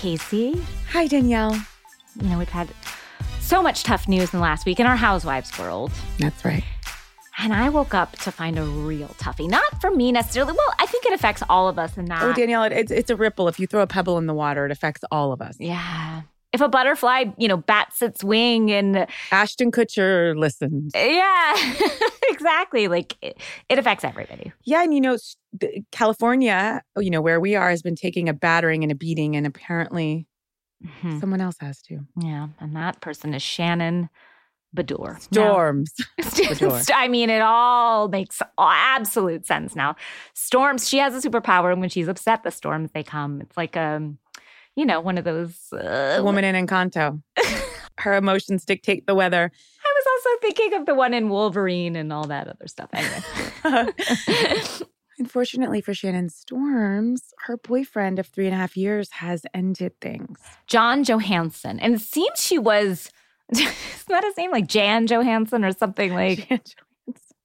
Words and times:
Casey. 0.00 0.58
Hi, 0.92 1.06
Danielle. 1.06 1.54
You 2.22 2.28
know, 2.30 2.38
we've 2.38 2.48
had 2.48 2.70
so 3.38 3.62
much 3.62 3.82
tough 3.82 4.08
news 4.08 4.32
in 4.32 4.38
the 4.38 4.42
last 4.42 4.64
week 4.64 4.80
in 4.80 4.86
our 4.86 4.96
housewives 4.96 5.56
world. 5.58 5.92
That's 6.18 6.42
right. 6.42 6.64
And 7.38 7.52
I 7.52 7.68
woke 7.68 7.92
up 7.92 8.16
to 8.20 8.32
find 8.32 8.58
a 8.58 8.62
real 8.62 9.08
toughie. 9.18 9.46
Not 9.46 9.78
for 9.78 9.90
me 9.90 10.10
necessarily. 10.10 10.54
Well, 10.54 10.74
I 10.78 10.86
think 10.86 11.04
it 11.04 11.12
affects 11.12 11.42
all 11.50 11.68
of 11.68 11.78
us 11.78 11.98
in 11.98 12.06
that. 12.06 12.22
Oh, 12.22 12.32
Danielle, 12.32 12.62
it, 12.62 12.72
it's, 12.72 12.90
it's 12.90 13.10
a 13.10 13.16
ripple. 13.16 13.46
If 13.48 13.60
you 13.60 13.66
throw 13.66 13.82
a 13.82 13.86
pebble 13.86 14.16
in 14.16 14.26
the 14.26 14.32
water, 14.32 14.64
it 14.64 14.72
affects 14.72 15.04
all 15.10 15.32
of 15.32 15.42
us. 15.42 15.56
Yeah. 15.60 16.22
If 16.52 16.60
a 16.60 16.68
butterfly, 16.68 17.26
you 17.38 17.46
know, 17.46 17.58
bats 17.58 18.02
its 18.02 18.24
wing 18.24 18.72
and 18.72 19.06
Ashton 19.30 19.70
Kutcher 19.70 20.36
listens. 20.36 20.92
yeah, 20.96 21.54
exactly. 22.28 22.88
Like 22.88 23.16
it, 23.22 23.38
it 23.68 23.78
affects 23.78 24.02
everybody. 24.04 24.52
Yeah, 24.64 24.82
and 24.82 24.92
you 24.92 25.00
know, 25.00 25.16
California, 25.92 26.82
you 26.96 27.10
know, 27.10 27.20
where 27.20 27.40
we 27.40 27.54
are, 27.54 27.70
has 27.70 27.82
been 27.82 27.94
taking 27.96 28.28
a 28.28 28.32
battering 28.32 28.82
and 28.82 28.90
a 28.90 28.94
beating, 28.94 29.36
and 29.36 29.46
apparently 29.46 30.26
Mhm. 31.02 31.20
someone 31.20 31.42
else 31.42 31.56
has 31.60 31.82
to. 31.82 32.00
Yeah. 32.20 32.48
And 32.58 32.74
that 32.74 33.00
person 33.02 33.34
is 33.34 33.42
Shannon. 33.42 34.08
Now- 34.72 35.16
Storms. 35.18 35.92
I 36.94 37.08
mean, 37.08 37.28
it 37.28 37.42
all 37.42 38.06
makes 38.08 38.40
absolute 38.56 39.44
sense 39.44 39.74
now. 39.74 39.96
Storms, 40.32 40.88
she 40.88 40.98
has 40.98 41.12
a 41.22 41.28
superpower, 41.28 41.72
and 41.72 41.80
when 41.80 41.90
she's 41.90 42.06
upset, 42.08 42.44
the 42.44 42.50
storms 42.52 42.90
they 42.94 43.02
come. 43.02 43.40
It's 43.40 43.56
like 43.56 43.76
um, 43.76 44.18
you 44.76 44.86
know, 44.86 45.00
one 45.00 45.18
of 45.18 45.24
those. 45.24 45.72
Uh, 45.72 46.20
woman 46.22 46.44
in 46.44 46.66
Encanto. 46.66 47.22
Her 47.98 48.14
emotions 48.14 48.64
dictate 48.64 49.06
the 49.06 49.14
weather. 49.14 49.50
I 49.84 49.94
was 49.94 50.06
also 50.24 50.40
thinking 50.40 50.74
of 50.74 50.86
the 50.86 50.94
one 50.94 51.12
in 51.12 51.28
Wolverine 51.28 51.96
and 51.96 52.12
all 52.12 52.24
that 52.28 52.48
other 52.48 52.66
stuff. 52.66 52.88
Anyway, 52.94 53.92
Unfortunately 55.18 55.82
for 55.82 55.92
Shannon 55.92 56.30
Storms, 56.30 57.34
her 57.44 57.58
boyfriend 57.58 58.18
of 58.18 58.26
three 58.26 58.46
and 58.46 58.54
a 58.54 58.56
half 58.56 58.74
years 58.74 59.10
has 59.10 59.44
ended 59.52 59.92
things. 60.00 60.38
John 60.66 61.04
Johansson, 61.04 61.78
and 61.78 61.94
it 61.94 62.00
seems 62.00 62.42
she 62.42 62.58
was. 62.58 63.10
Isn't 63.52 63.68
that 64.08 64.24
his 64.24 64.36
name? 64.38 64.50
Like 64.50 64.66
Jan 64.66 65.06
Johansson 65.06 65.62
or 65.62 65.72
something 65.72 66.14
like. 66.14 66.48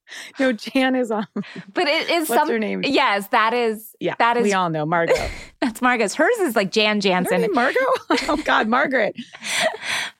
No, 0.40 0.52
Jan 0.52 0.96
is 0.96 1.12
on. 1.12 1.28
But 1.74 1.88
it 1.88 2.10
is 2.10 2.30
What's 2.30 2.42
some. 2.42 2.50
her 2.50 2.60
name? 2.60 2.84
Yes, 2.84 3.28
that 3.30 3.54
is. 3.54 3.96
Yeah, 4.00 4.16
that 4.20 4.38
is. 4.38 4.44
we 4.44 4.54
all 4.54 4.70
know 4.70 4.86
Margot. 4.86 5.14
that's 5.62 5.82
Margot's. 5.82 6.14
Hers 6.16 6.38
is 6.40 6.56
like 6.56 6.72
Jan 6.72 7.02
Jansen. 7.02 7.42
name 7.42 7.54
Margot? 7.54 7.80
Oh 8.28 8.42
God, 8.46 8.68
Margaret. 8.68 9.16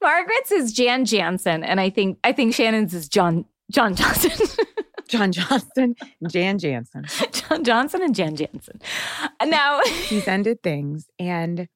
Margaret's 0.02 0.52
is 0.52 0.74
Jan 0.74 1.06
Jansen, 1.06 1.64
and 1.64 1.80
I 1.80 1.90
think 1.90 2.18
I 2.24 2.32
think 2.32 2.54
Shannon's 2.54 2.94
is 2.94 3.08
John 3.08 3.46
John 3.72 3.96
Johnson. 3.96 4.32
John 5.08 5.32
Johnston, 5.32 5.96
Jan 6.28 6.58
Jansen. 6.58 7.06
John 7.32 7.64
Johnson 7.64 8.02
and 8.02 8.16
Jan 8.16 8.36
Jansen. 8.36 8.82
Uh, 9.40 9.46
now, 9.46 9.80
He's 9.84 10.28
ended 10.28 10.64
things. 10.64 11.08
And, 11.20 11.68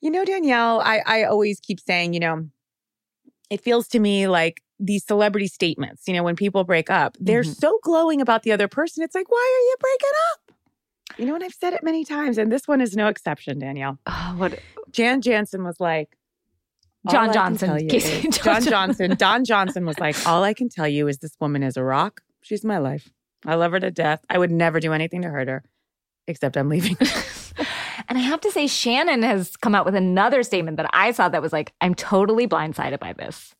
you 0.00 0.10
know, 0.10 0.24
Danielle, 0.24 0.80
I, 0.80 1.02
I 1.04 1.24
always 1.24 1.60
keep 1.60 1.80
saying, 1.80 2.14
you 2.14 2.20
know, 2.20 2.48
it 3.50 3.60
feels 3.62 3.88
to 3.88 3.98
me 3.98 4.26
like 4.28 4.62
these 4.80 5.04
celebrity 5.04 5.46
statements, 5.46 6.02
you 6.08 6.14
know, 6.14 6.22
when 6.22 6.36
people 6.36 6.64
break 6.64 6.90
up, 6.90 7.16
they're 7.20 7.42
Mhm. 7.42 7.54
so 7.56 7.78
glowing 7.82 8.20
about 8.20 8.42
the 8.42 8.52
other 8.52 8.66
person. 8.68 9.02
It's 9.04 9.14
like, 9.14 9.30
why 9.30 9.38
are 9.38 9.64
you 9.68 9.76
breaking 9.80 10.16
up? 10.32 11.18
You 11.18 11.26
know, 11.26 11.34
and 11.36 11.44
I've 11.44 11.52
said 11.54 11.72
it 11.74 11.82
many 11.84 12.04
times, 12.04 12.38
and 12.38 12.50
this 12.50 12.66
one 12.66 12.80
is 12.80 12.96
no 12.96 13.06
exception, 13.06 13.58
Danielle. 13.60 13.98
oh, 14.06 14.34
what 14.36 14.58
Jan 14.90 15.20
Jansen 15.20 15.62
was 15.62 15.78
like, 15.78 16.16
John 17.10 17.32
Johnson. 17.32 17.86
Casey- 17.88 18.28
John 18.30 18.32
John 18.32 18.62
Johnson. 18.62 19.14
Don 19.18 19.44
Johnson 19.44 19.84
was 19.86 19.98
like, 20.00 20.16
all 20.26 20.42
I 20.42 20.54
can 20.54 20.68
tell 20.70 20.88
you 20.88 21.06
is 21.06 21.18
this 21.18 21.36
woman 21.38 21.62
is 21.62 21.76
a 21.76 21.84
rock. 21.84 22.22
She's 22.42 22.64
my 22.64 22.78
life. 22.78 23.10
I 23.46 23.54
love 23.56 23.72
her 23.72 23.80
to 23.80 23.90
death. 23.90 24.24
I 24.30 24.38
would 24.38 24.50
never 24.50 24.80
do 24.80 24.92
anything 24.94 25.20
to 25.22 25.28
hurt 25.28 25.48
her, 25.48 25.62
except 26.26 26.56
I'm 26.56 26.68
leaving. 26.70 26.96
and 28.14 28.22
I 28.22 28.26
have 28.26 28.40
to 28.42 28.50
say, 28.50 28.66
Shannon 28.66 29.22
has 29.22 29.56
come 29.56 29.74
out 29.74 29.84
with 29.84 29.94
another 29.94 30.42
statement 30.42 30.76
that 30.76 30.88
I 30.92 31.10
saw 31.12 31.28
that 31.28 31.42
was 31.42 31.52
like, 31.52 31.72
I'm 31.80 31.94
totally 31.94 32.46
blindsided 32.46 33.00
by 33.00 33.12
this. 33.12 33.54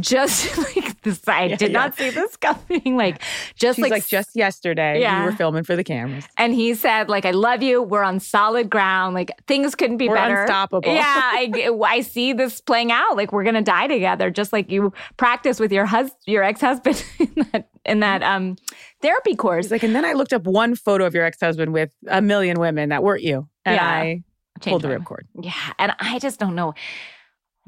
Just 0.00 0.58
like 0.76 1.00
this, 1.02 1.26
I 1.28 1.44
Yeah, 1.44 1.56
did 1.56 1.70
yeah. 1.70 1.78
not 1.78 1.96
see 1.96 2.10
this 2.10 2.36
coming. 2.36 2.96
Like, 2.96 3.22
just 3.54 3.78
like, 3.78 3.90
like, 3.92 4.06
just 4.06 4.30
yesterday, 4.34 5.00
Yeah. 5.00 5.20
we 5.20 5.26
were 5.30 5.36
filming 5.36 5.62
for 5.62 5.76
the 5.76 5.84
cameras. 5.84 6.24
and 6.38 6.52
he 6.54 6.74
said, 6.74 7.08
like, 7.08 7.24
I 7.24 7.30
love 7.30 7.62
you. 7.62 7.82
We're 7.82 8.02
on 8.02 8.18
solid 8.18 8.68
ground. 8.68 9.14
Like, 9.14 9.30
things 9.46 9.74
couldn't 9.76 9.98
be 9.98 10.08
We're 10.08 10.16
better. 10.16 10.40
unstoppable. 10.42 10.92
Yeah, 10.92 11.04
I, 11.06 11.70
I 11.84 12.00
see 12.00 12.32
this 12.32 12.60
playing 12.60 12.90
out. 12.90 13.16
Like, 13.16 13.32
we're 13.32 13.44
gonna 13.44 13.62
die 13.62 13.86
together, 13.86 14.28
just 14.30 14.52
like 14.52 14.70
you 14.72 14.92
practice 15.18 15.60
with 15.60 15.70
your 15.70 15.86
hus- 15.86 16.10
your 16.26 16.42
ex 16.42 16.60
husband 16.60 17.04
in 17.20 17.46
that 17.52 17.68
in 17.84 18.00
that 18.00 18.22
um 18.24 18.56
therapy 19.02 19.36
course. 19.36 19.66
She's 19.66 19.72
like, 19.72 19.84
and 19.84 19.94
then 19.94 20.04
I 20.04 20.14
looked 20.14 20.32
up 20.32 20.44
one 20.44 20.74
photo 20.74 21.04
of 21.06 21.14
your 21.14 21.24
ex 21.24 21.38
husband 21.40 21.72
with 21.72 21.92
a 22.08 22.20
million 22.20 22.58
women 22.58 22.88
that 22.88 23.04
weren't 23.04 23.22
you. 23.22 23.48
And 23.66 23.74
Yeah. 23.74 23.86
I 23.86 24.22
pulled 24.60 24.82
the 24.82 24.88
ripcord. 24.88 25.24
Yeah, 25.38 25.52
and 25.78 25.92
I 26.00 26.18
just 26.18 26.40
don't 26.40 26.54
know. 26.54 26.72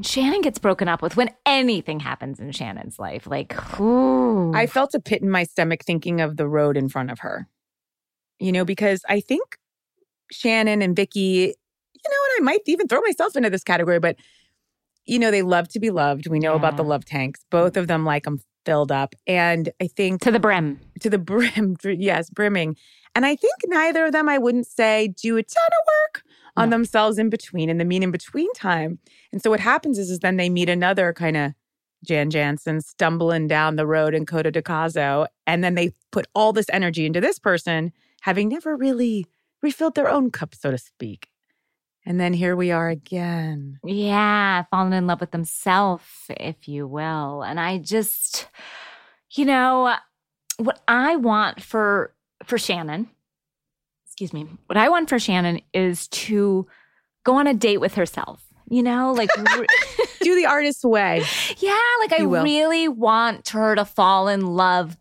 Shannon 0.00 0.40
gets 0.42 0.58
broken 0.58 0.86
up 0.88 1.02
with 1.02 1.16
when 1.16 1.30
anything 1.44 1.98
happens 2.00 2.38
in 2.38 2.52
Shannon's 2.52 2.98
life. 2.98 3.26
Like, 3.26 3.80
ooh. 3.80 4.54
I 4.54 4.66
felt 4.66 4.94
a 4.94 5.00
pit 5.00 5.22
in 5.22 5.30
my 5.30 5.42
stomach 5.42 5.84
thinking 5.84 6.20
of 6.20 6.36
the 6.36 6.46
road 6.46 6.76
in 6.76 6.88
front 6.88 7.10
of 7.10 7.18
her. 7.18 7.48
You 8.38 8.52
know, 8.52 8.64
because 8.64 9.02
I 9.08 9.20
think 9.20 9.58
Shannon 10.30 10.82
and 10.82 10.94
Vicky, 10.94 11.20
you 11.20 12.10
know, 12.10 12.16
and 12.36 12.42
I 12.42 12.44
might 12.44 12.60
even 12.66 12.86
throw 12.86 13.00
myself 13.00 13.36
into 13.36 13.50
this 13.50 13.64
category, 13.64 13.98
but 13.98 14.16
you 15.04 15.18
know, 15.18 15.30
they 15.30 15.42
love 15.42 15.68
to 15.70 15.80
be 15.80 15.90
loved. 15.90 16.28
We 16.28 16.38
know 16.38 16.54
about 16.54 16.76
the 16.76 16.84
love 16.84 17.04
tanks. 17.04 17.40
Both 17.50 17.76
of 17.78 17.86
them 17.88 18.04
like 18.04 18.24
them 18.24 18.40
filled 18.66 18.92
up. 18.92 19.14
And 19.26 19.70
I 19.80 19.86
think 19.86 20.20
to 20.20 20.30
the 20.30 20.38
brim. 20.38 20.78
to 21.00 21.08
the 21.10 21.18
brim, 21.30 21.76
yes, 21.82 22.28
brimming. 22.30 22.76
And 23.18 23.26
I 23.26 23.34
think 23.34 23.54
neither 23.66 24.06
of 24.06 24.12
them, 24.12 24.28
I 24.28 24.38
wouldn't 24.38 24.68
say, 24.68 25.08
do 25.08 25.36
a 25.36 25.42
ton 25.42 25.66
of 25.66 25.86
work 25.88 26.22
on 26.56 26.70
No. 26.70 26.76
themselves 26.76 27.18
in 27.18 27.30
between, 27.30 27.68
in 27.68 27.78
the 27.78 27.84
mean 27.84 28.04
in 28.04 28.12
between 28.12 28.52
time. 28.52 29.00
And 29.32 29.42
so 29.42 29.50
what 29.50 29.58
happens 29.58 29.98
is, 29.98 30.08
is 30.08 30.20
then 30.20 30.36
they 30.36 30.48
meet 30.48 30.68
another 30.68 31.12
kind 31.12 31.36
of 31.36 31.52
Jan 32.04 32.30
Jansen 32.30 32.80
stumbling 32.80 33.48
down 33.48 33.74
the 33.74 33.88
road 33.88 34.14
in 34.14 34.24
Coto 34.24 34.52
de 34.52 34.62
Caza. 34.62 35.26
And 35.48 35.64
then 35.64 35.74
they 35.74 35.90
put 36.12 36.28
all 36.32 36.52
this 36.52 36.70
energy 36.72 37.06
into 37.06 37.20
this 37.20 37.40
person, 37.40 37.92
having 38.20 38.50
never 38.50 38.76
really 38.76 39.26
refilled 39.62 39.96
their 39.96 40.08
own 40.08 40.30
cup, 40.30 40.54
so 40.54 40.70
to 40.70 40.78
speak. 40.78 41.26
And 42.06 42.20
then 42.20 42.32
here 42.32 42.54
we 42.54 42.70
are 42.70 42.88
again. 42.88 43.80
Yeah, 43.84 44.62
falling 44.70 44.92
in 44.92 45.08
love 45.08 45.20
with 45.20 45.32
themselves, 45.32 46.04
if 46.38 46.68
you 46.68 46.86
will. 46.86 47.42
And 47.42 47.58
I 47.58 47.78
just, 47.78 48.46
you 49.32 49.44
know, 49.44 49.96
what 50.58 50.80
I 50.86 51.16
want 51.16 51.60
for 51.64 52.14
for 52.44 52.58
Shannon, 52.58 53.08
excuse 54.06 54.32
me, 54.32 54.46
what 54.66 54.76
I 54.76 54.88
want 54.88 55.08
for 55.08 55.18
Shannon 55.18 55.60
is 55.72 56.08
to 56.08 56.66
go 57.24 57.34
on 57.36 57.46
a 57.46 57.54
date 57.54 57.78
with 57.80 57.94
herself. 57.94 58.42
You 58.70 58.82
know, 58.82 59.12
like 59.12 59.30
re- 59.56 59.66
Do 60.20 60.34
the 60.36 60.44
artist's 60.46 60.84
way. 60.84 61.24
yeah, 61.58 61.78
like 62.00 62.12
I 62.20 62.26
will. 62.26 62.44
really 62.44 62.86
want 62.86 63.48
her 63.50 63.74
to 63.74 63.84
fall 63.86 64.28
in 64.28 64.44
love 64.44 64.98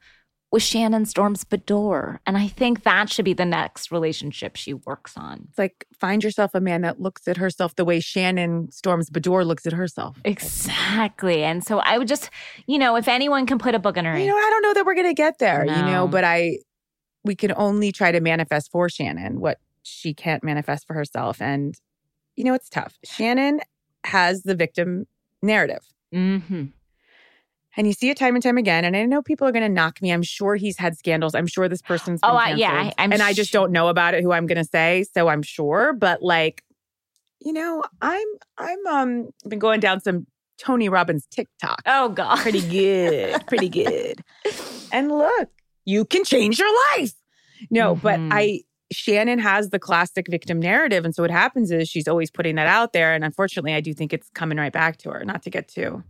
with 0.50 0.64
Shannon 0.64 1.06
Storms 1.06 1.44
Beador. 1.44 2.20
And 2.26 2.38
I 2.38 2.48
think 2.48 2.84
that 2.84 3.10
should 3.12 3.26
be 3.26 3.34
the 3.34 3.44
next 3.44 3.92
relationship 3.92 4.56
she 4.56 4.74
works 4.74 5.18
on. 5.18 5.48
It's 5.50 5.58
like 5.58 5.86
find 6.00 6.24
yourself 6.24 6.52
a 6.56 6.62
man 6.62 6.84
that 6.84 7.02
looks 7.02 7.28
at 7.28 7.36
herself 7.36 7.76
the 7.76 7.84
way 7.84 8.00
Shannon 8.00 8.72
Storms 8.72 9.10
Beador 9.10 9.46
looks 9.46 9.66
at 9.68 9.74
herself. 9.74 10.18
Exactly. 10.24 11.44
And 11.44 11.66
so 11.66 11.80
I 11.80 11.98
would 11.98 12.08
just, 12.08 12.30
you 12.68 12.78
know, 12.80 12.96
if 12.96 13.10
anyone 13.10 13.46
can 13.46 13.60
put 13.60 13.76
a 13.76 13.80
book 13.80 13.98
in 13.98 14.06
her 14.06 14.18
You 14.18 14.28
know, 14.28 14.38
I 14.38 14.50
don't 14.50 14.62
know 14.62 14.74
that 14.76 14.86
we're 14.86 14.96
going 14.96 15.08
to 15.08 15.14
get 15.14 15.40
there, 15.40 15.66
you 15.66 15.72
know, 15.72 16.08
but 16.08 16.24
I, 16.24 16.60
we 17.28 17.36
can 17.36 17.54
only 17.56 17.92
try 17.92 18.12
to 18.12 18.20
manifest 18.20 18.72
for 18.72 18.90
Shannon 18.90 19.40
what 19.40 19.60
she 19.84 20.14
can't 20.14 20.44
manifest 20.44 20.88
for 20.88 20.94
herself. 20.94 21.42
And, 21.42 21.76
you 22.36 22.44
know, 22.44 22.54
it's 22.54 22.70
tough. 22.70 22.98
Shannon 23.04 23.62
has 24.06 24.44
the 24.44 24.56
victim 24.56 25.06
narrative. 25.42 25.86
hmm 26.12 26.66
And 27.76 27.86
you 27.88 27.94
see 27.94 28.10
it 28.10 28.18
time 28.18 28.36
and 28.36 28.44
time 28.44 28.58
again. 28.58 28.84
And 28.86 28.96
I 28.98 29.06
know 29.06 29.22
people 29.22 29.48
are 29.48 29.52
going 29.52 29.64
to 29.64 29.70
knock 29.70 30.02
me. 30.02 30.12
I'm 30.12 30.24
sure 30.24 30.56
he's 30.56 30.78
had 30.78 30.98
scandals. 30.98 31.36
I'm 31.36 31.48
sure 31.48 31.70
this 31.70 31.82
person's 31.82 32.22
been 32.22 32.32
Oh, 32.32 32.36
I- 32.36 32.54
yeah. 32.56 32.72
I- 32.74 32.94
I'm 32.98 33.12
and 33.14 33.22
I 33.22 33.34
just 33.34 33.52
don't 33.54 33.72
know 33.72 33.88
about 33.90 34.14
it. 34.14 34.24
Who 34.24 34.32
I'm 34.32 34.48
going 34.48 34.58
to 34.58 34.64
say, 34.64 35.06
so 35.14 35.28
I'm 35.28 35.44
sure. 35.44 35.94
But 35.94 36.22
like, 36.24 36.64
you 37.40 37.54
know, 37.54 37.84
I'm 38.02 38.28
I'm 38.58 38.88
um 38.88 39.30
been 39.48 39.60
going 39.60 39.80
down 39.80 40.02
some 40.02 40.26
Tony 40.58 40.90
Robbins 40.90 41.28
TikTok. 41.30 41.84
Oh 41.86 42.10
God. 42.10 42.40
Pretty 42.40 42.62
good, 42.68 43.46
pretty 43.48 43.70
good. 43.70 44.24
And 44.90 45.10
look, 45.10 45.50
you 45.84 46.06
can 46.06 46.24
change 46.24 46.58
your 46.58 46.74
life. 46.98 47.12
No, 47.70 47.96
but 47.96 48.20
Mhm. 48.20 48.30
I 48.32 48.62
Shannon 48.92 49.38
has 49.40 49.70
the 49.72 49.80
classic 49.80 50.28
victim 50.30 50.60
narrative, 50.62 51.04
and 51.04 51.14
so 51.14 51.22
what 51.24 51.32
happens 51.32 51.72
is 51.72 51.90
she's 51.90 52.08
always 52.08 52.32
putting 52.32 52.56
that 52.56 52.68
out 52.68 52.94
there, 52.94 53.14
and 53.14 53.24
unfortunately, 53.26 53.74
I 53.74 53.82
do 53.82 53.94
think 53.94 54.14
it's 54.14 54.30
coming 54.30 54.58
right 54.58 54.72
back 54.72 54.96
to 55.00 55.10
her. 55.12 55.26
Not 55.26 55.44
to 55.44 55.50
get 55.50 55.68
too, 55.68 56.04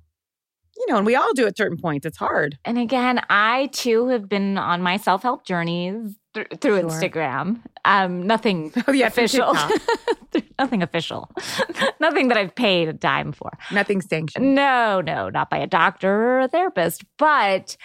you 0.77 0.85
know, 0.87 0.97
and 0.97 1.05
we 1.05 1.15
all 1.15 1.33
do 1.33 1.47
at 1.47 1.57
certain 1.57 1.77
points. 1.79 2.05
It's 2.05 2.17
hard. 2.17 2.59
And 2.65 2.77
again, 2.77 3.19
I 3.31 3.67
too 3.71 4.09
have 4.09 4.29
been 4.29 4.59
on 4.59 4.83
my 4.83 4.97
self 4.97 5.23
help 5.23 5.43
journeys 5.43 6.15
th- 6.35 6.47
through 6.61 6.81
Sure. 6.81 6.89
Instagram. 6.89 7.61
Um, 7.83 8.27
nothing 8.27 8.71
Oh 8.87 8.91
yeah, 8.91 9.07
official. 9.07 9.55
Nothing 10.59 10.81
official. 10.83 11.29
nothing 11.99 12.27
that 12.29 12.37
I've 12.37 12.53
paid 12.55 12.89
a 12.89 12.93
dime 12.93 13.31
for. 13.31 13.51
Nothing 13.71 14.01
sanctioned. 14.01 14.55
No, 14.55 15.01
no, 15.01 15.29
not 15.29 15.49
by 15.51 15.57
a 15.57 15.67
doctor 15.67 16.11
or 16.11 16.39
a 16.41 16.47
therapist. 16.47 17.03
But 17.17 17.77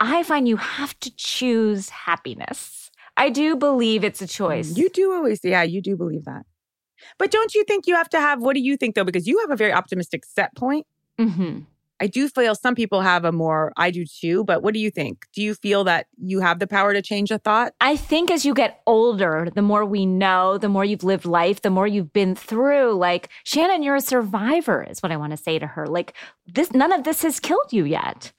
I 0.00 0.22
find 0.22 0.46
you 0.48 0.56
have 0.56 0.98
to 1.00 1.14
choose 1.16 1.88
happiness. 1.90 2.79
I 3.20 3.28
do 3.28 3.54
believe 3.54 4.02
it's 4.02 4.22
a 4.22 4.26
choice. 4.26 4.76
You 4.76 4.88
do 4.88 5.12
always, 5.12 5.40
yeah, 5.44 5.62
you 5.62 5.82
do 5.82 5.94
believe 5.94 6.24
that. 6.24 6.46
But 7.18 7.30
don't 7.30 7.54
you 7.54 7.64
think 7.64 7.86
you 7.86 7.94
have 7.94 8.08
to 8.10 8.18
have, 8.18 8.40
what 8.40 8.54
do 8.54 8.60
you 8.60 8.78
think 8.78 8.94
though? 8.94 9.04
Because 9.04 9.26
you 9.26 9.38
have 9.40 9.50
a 9.50 9.56
very 9.56 9.72
optimistic 9.72 10.24
set 10.24 10.56
point. 10.56 10.86
Mm-hmm. 11.18 11.60
I 12.02 12.06
do 12.06 12.30
feel 12.30 12.54
some 12.54 12.74
people 12.74 13.02
have 13.02 13.26
a 13.26 13.30
more, 13.30 13.74
I 13.76 13.90
do 13.90 14.06
too, 14.06 14.42
but 14.44 14.62
what 14.62 14.72
do 14.72 14.80
you 14.80 14.90
think? 14.90 15.26
Do 15.34 15.42
you 15.42 15.54
feel 15.54 15.84
that 15.84 16.06
you 16.16 16.40
have 16.40 16.60
the 16.60 16.66
power 16.66 16.94
to 16.94 17.02
change 17.02 17.30
a 17.30 17.36
thought? 17.36 17.74
I 17.78 17.94
think 17.94 18.30
as 18.30 18.46
you 18.46 18.54
get 18.54 18.80
older, 18.86 19.48
the 19.54 19.60
more 19.60 19.84
we 19.84 20.06
know, 20.06 20.56
the 20.56 20.70
more 20.70 20.82
you've 20.86 21.04
lived 21.04 21.26
life, 21.26 21.60
the 21.60 21.68
more 21.68 21.86
you've 21.86 22.14
been 22.14 22.34
through. 22.34 22.94
Like, 22.94 23.28
Shannon, 23.44 23.82
you're 23.82 23.96
a 23.96 24.00
survivor, 24.00 24.82
is 24.82 25.02
what 25.02 25.12
I 25.12 25.18
want 25.18 25.32
to 25.32 25.36
say 25.36 25.58
to 25.58 25.66
her. 25.66 25.86
Like, 25.86 26.14
this, 26.46 26.72
none 26.72 26.90
of 26.90 27.04
this 27.04 27.20
has 27.20 27.38
killed 27.38 27.70
you 27.70 27.84
yet. 27.84 28.32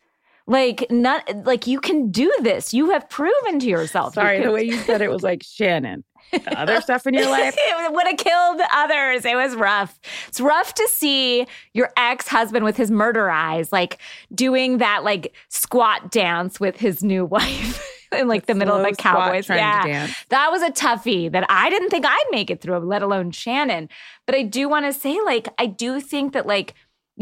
Like, 0.48 0.86
not 0.90 1.46
like 1.46 1.68
you 1.68 1.80
can 1.80 2.12
do 2.12 2.32
this. 2.42 2.74
You 2.74 2.90
have 2.92 3.10
proven 3.10 3.60
to 3.60 3.68
yourself. 3.68 4.16
Sorry, 4.16 4.38
you 4.40 4.44
the 4.44 4.52
way 4.52 4.64
you 4.64 4.78
said 4.78 5.02
it 5.02 5.12
was 5.12 5.24
like 5.24 5.44
Shannon. 5.44 6.04
The 6.32 6.60
other 6.60 6.82
stuff 6.82 7.06
in 7.06 7.14
your 7.14 7.30
life. 7.30 7.56
it 7.58 7.94
would 7.94 8.08
have 8.08 8.18
killed 8.18 8.62
others. 8.74 9.26
It 9.26 9.36
was 9.36 9.56
rough. 9.56 10.00
It's 10.28 10.40
rough 10.40 10.74
to 10.76 10.88
see 10.90 11.46
your 11.74 11.92
ex 11.98 12.28
husband 12.28 12.66
with 12.66 12.78
his 12.78 12.92
murder 12.92 13.30
eyes, 13.30 13.72
like 13.72 14.00
doing 14.34 14.80
that 14.80 15.04
like 15.04 15.34
squat 15.50 16.12
dance 16.12 16.60
with 16.60 16.78
his 16.78 17.04
new 17.04 17.26
wife. 17.38 17.88
in 18.12 18.28
like 18.28 18.46
the, 18.46 18.56
middle 18.56 18.76
of 18.76 18.86
a 18.86 18.92
Cowboys. 18.92 19.48
Yeah. 19.48 19.86
Dance. 19.86 20.14
That 20.30 20.52
was 20.52 20.62
a 20.62 20.72
toughie 20.72 21.32
that 21.32 21.46
I 21.50 21.70
didn't 21.70 21.90
think 21.90 22.06
I'd 22.06 22.26
make 22.32 22.50
it 22.50 22.62
through, 22.62 22.80
let 22.80 23.02
alone 23.02 23.32
Shannon. 23.32 23.88
But 24.26 24.36
I 24.36 24.44
do 24.44 24.68
want 24.68 24.86
to 24.86 24.94
say, 24.94 25.18
like, 25.22 25.48
I 25.58 25.66
do 25.66 26.02
think 26.02 26.34
that, 26.34 26.46
like, 26.46 26.74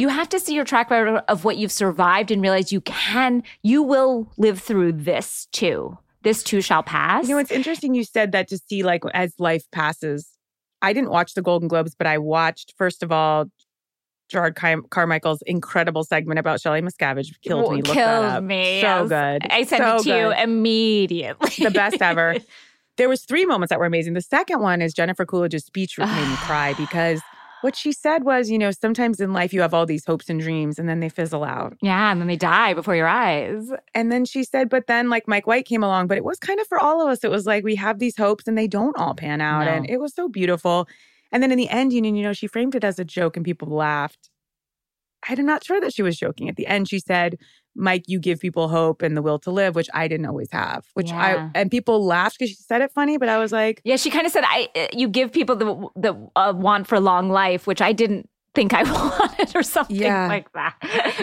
you 0.01 0.07
have 0.10 0.30
to 0.30 0.40
see 0.40 0.54
your 0.56 0.66
track 0.66 0.90
record 0.90 1.22
of 1.28 1.44
what 1.46 1.57
you've 1.57 1.72
survived 1.72 2.31
and 2.31 2.42
realize 2.42 2.72
you 2.72 2.81
can, 2.81 3.44
you 3.63 3.84
will 3.84 4.31
live 4.38 4.60
through 4.62 4.94
this 4.94 5.48
too. 5.51 5.98
This 6.22 6.44
too 6.44 6.62
shall 6.62 6.84
pass. 6.84 7.28
You 7.28 7.36
know, 7.36 7.40
it's 7.40 7.51
interesting 7.51 7.94
you 7.96 8.04
said 8.04 8.31
that 8.34 8.48
to 8.50 8.57
see, 8.57 8.84
like, 8.84 9.04
as 9.13 9.34
life 9.40 9.69
passes. 9.72 10.28
I 10.81 10.94
didn't 10.94 11.10
watch 11.12 11.34
the 11.34 11.42
Golden 11.42 11.68
Globes, 11.68 11.96
but 11.96 12.07
I 12.07 12.18
watched, 12.18 12.74
first 12.78 13.04
of 13.04 13.12
all, 13.12 13.46
Jerrod 14.31 14.56
Car- 14.56 14.81
Carmichael's 14.90 15.42
incredible 15.44 16.04
segment 16.04 16.38
about 16.40 16.62
Shelley 16.62 16.81
Miscavige. 16.81 17.34
Killed 17.42 17.72
me. 17.72 17.78
Look 17.81 17.96
that 17.96 18.31
Killed 18.31 18.44
me. 18.44 18.81
So 18.81 19.07
good. 19.07 19.48
I 19.50 19.63
sent 19.63 19.84
So 19.84 19.96
it 19.98 20.04
to 20.04 20.10
you 20.19 20.31
immediately. 20.44 21.63
the 21.66 21.72
best 21.72 22.01
ever. 22.01 22.36
There 22.98 23.07
was 23.07 23.24
three 23.24 23.46
moments 23.46 23.69
that 23.69 23.80
were 23.80 23.86
amazing. 23.86 24.13
The 24.13 24.22
second 24.22 24.60
one 24.60 24.81
is 24.81 24.94
Jennifer 24.94 25.25
Coolidge's 25.25 25.63
speech 25.63 25.98
made 25.98 26.06
me 26.30 26.36
cry 26.36 26.74
because 26.74 27.22
what 27.62 27.76
she 27.76 27.92
said 27.92 28.24
was, 28.24 28.50
you 28.50 28.58
know, 28.58 28.72
sometimes 28.72 29.20
in 29.20 29.34
life 29.34 29.54
you 29.54 29.62
have 29.62 29.74
all 29.74 29.86
these 29.86 30.06
hopes 30.06 30.30
and 30.30 30.40
dreams 30.40 30.80
and 30.80 30.88
then 30.88 31.00
they 31.00 31.10
fizzle 31.10 31.44
out. 31.44 31.76
yeah, 31.82 32.12
and 32.12 32.20
then 32.22 32.28
they 32.28 32.36
die 32.36 32.74
before 32.74 32.96
your 32.96 33.08
eyes. 33.08 33.70
And 33.94 34.12
then 34.12 34.26
she 34.26 34.44
said, 34.44 34.70
but 34.70 34.88
then 34.88 35.10
like 35.10 35.28
Mike 35.28 35.48
White 35.48 35.66
came 35.66 35.84
along, 35.84 36.08
but 36.08 36.18
it 36.18 36.24
was 36.24 36.40
kind 36.40 36.60
of 36.60 36.68
for 36.68 36.80
all 36.80 37.02
of 37.02 37.10
us. 37.10 37.24
It 37.24 37.32
was 37.32 37.46
like 37.46 37.64
we 37.64 37.76
have 37.76 38.00
these 38.00 38.18
hopes 38.18 38.48
and 38.48 38.58
they 38.58 38.68
don't 38.68 38.98
all 38.98 39.14
pan 39.14 39.42
out. 39.42 39.66
No. 39.66 39.72
And 39.72 39.90
it 39.90 40.00
was 40.00 40.14
so 40.14 40.30
beautiful. 40.30 40.88
And 41.32 41.44
then 41.44 41.52
in 41.52 41.58
the 41.58 41.70
end, 41.70 41.94
you 41.94 42.02
know, 42.02 42.10
you 42.10 42.24
know, 42.24 42.34
she 42.34 42.48
framed 42.48 42.76
it 42.76 42.84
as 42.84 43.00
a 43.00 43.06
joke 43.06 43.36
and 43.36 43.46
people 43.46 43.68
laughed. 43.68 44.30
I'm 45.28 45.46
not 45.46 45.64
sure 45.64 45.82
that 45.82 45.94
she 45.94 46.02
was 46.02 46.18
joking. 46.18 46.48
At 46.50 46.56
the 46.56 46.68
end, 46.68 46.88
she 46.88 47.00
said, 47.00 47.38
Mike, 47.75 48.04
you 48.07 48.19
give 48.19 48.39
people 48.39 48.68
hope 48.68 49.01
and 49.01 49.16
the 49.16 49.21
will 49.21 49.39
to 49.39 49.51
live, 49.51 49.75
which 49.75 49.89
I 49.94 50.07
didn't 50.07 50.25
always 50.25 50.51
have. 50.51 50.86
Which 50.94 51.10
Yeah. 51.10 51.50
I 51.54 51.60
and 51.60 51.71
people 51.71 52.04
laughed 52.06 52.38
because 52.39 52.50
she 52.50 52.56
said 52.56 52.81
it 52.81 52.92
funny, 52.92 53.18
but 53.18 53.30
I 53.30 53.38
was 53.38 53.51
like, 53.51 53.81
Yeah, 53.83 53.95
she 53.95 54.10
kind 54.10 54.25
of 54.25 54.31
said, 54.31 54.44
"I 54.45 54.69
uh, 54.75 54.88
you 54.94 55.07
give 55.07 55.31
people 55.31 55.56
the 55.56 55.88
the 55.95 56.30
uh, 56.36 56.54
want 56.56 56.88
for 56.88 57.00
long 57.00 57.30
life," 57.30 57.68
which 57.68 57.81
I 57.81 57.94
didn't 57.94 58.30
think 58.56 58.74
I 58.74 58.83
wanted, 58.92 59.56
or 59.56 59.63
something 59.63 59.95
Yeah. 59.95 60.27
like 60.27 60.51
that. 60.54 60.75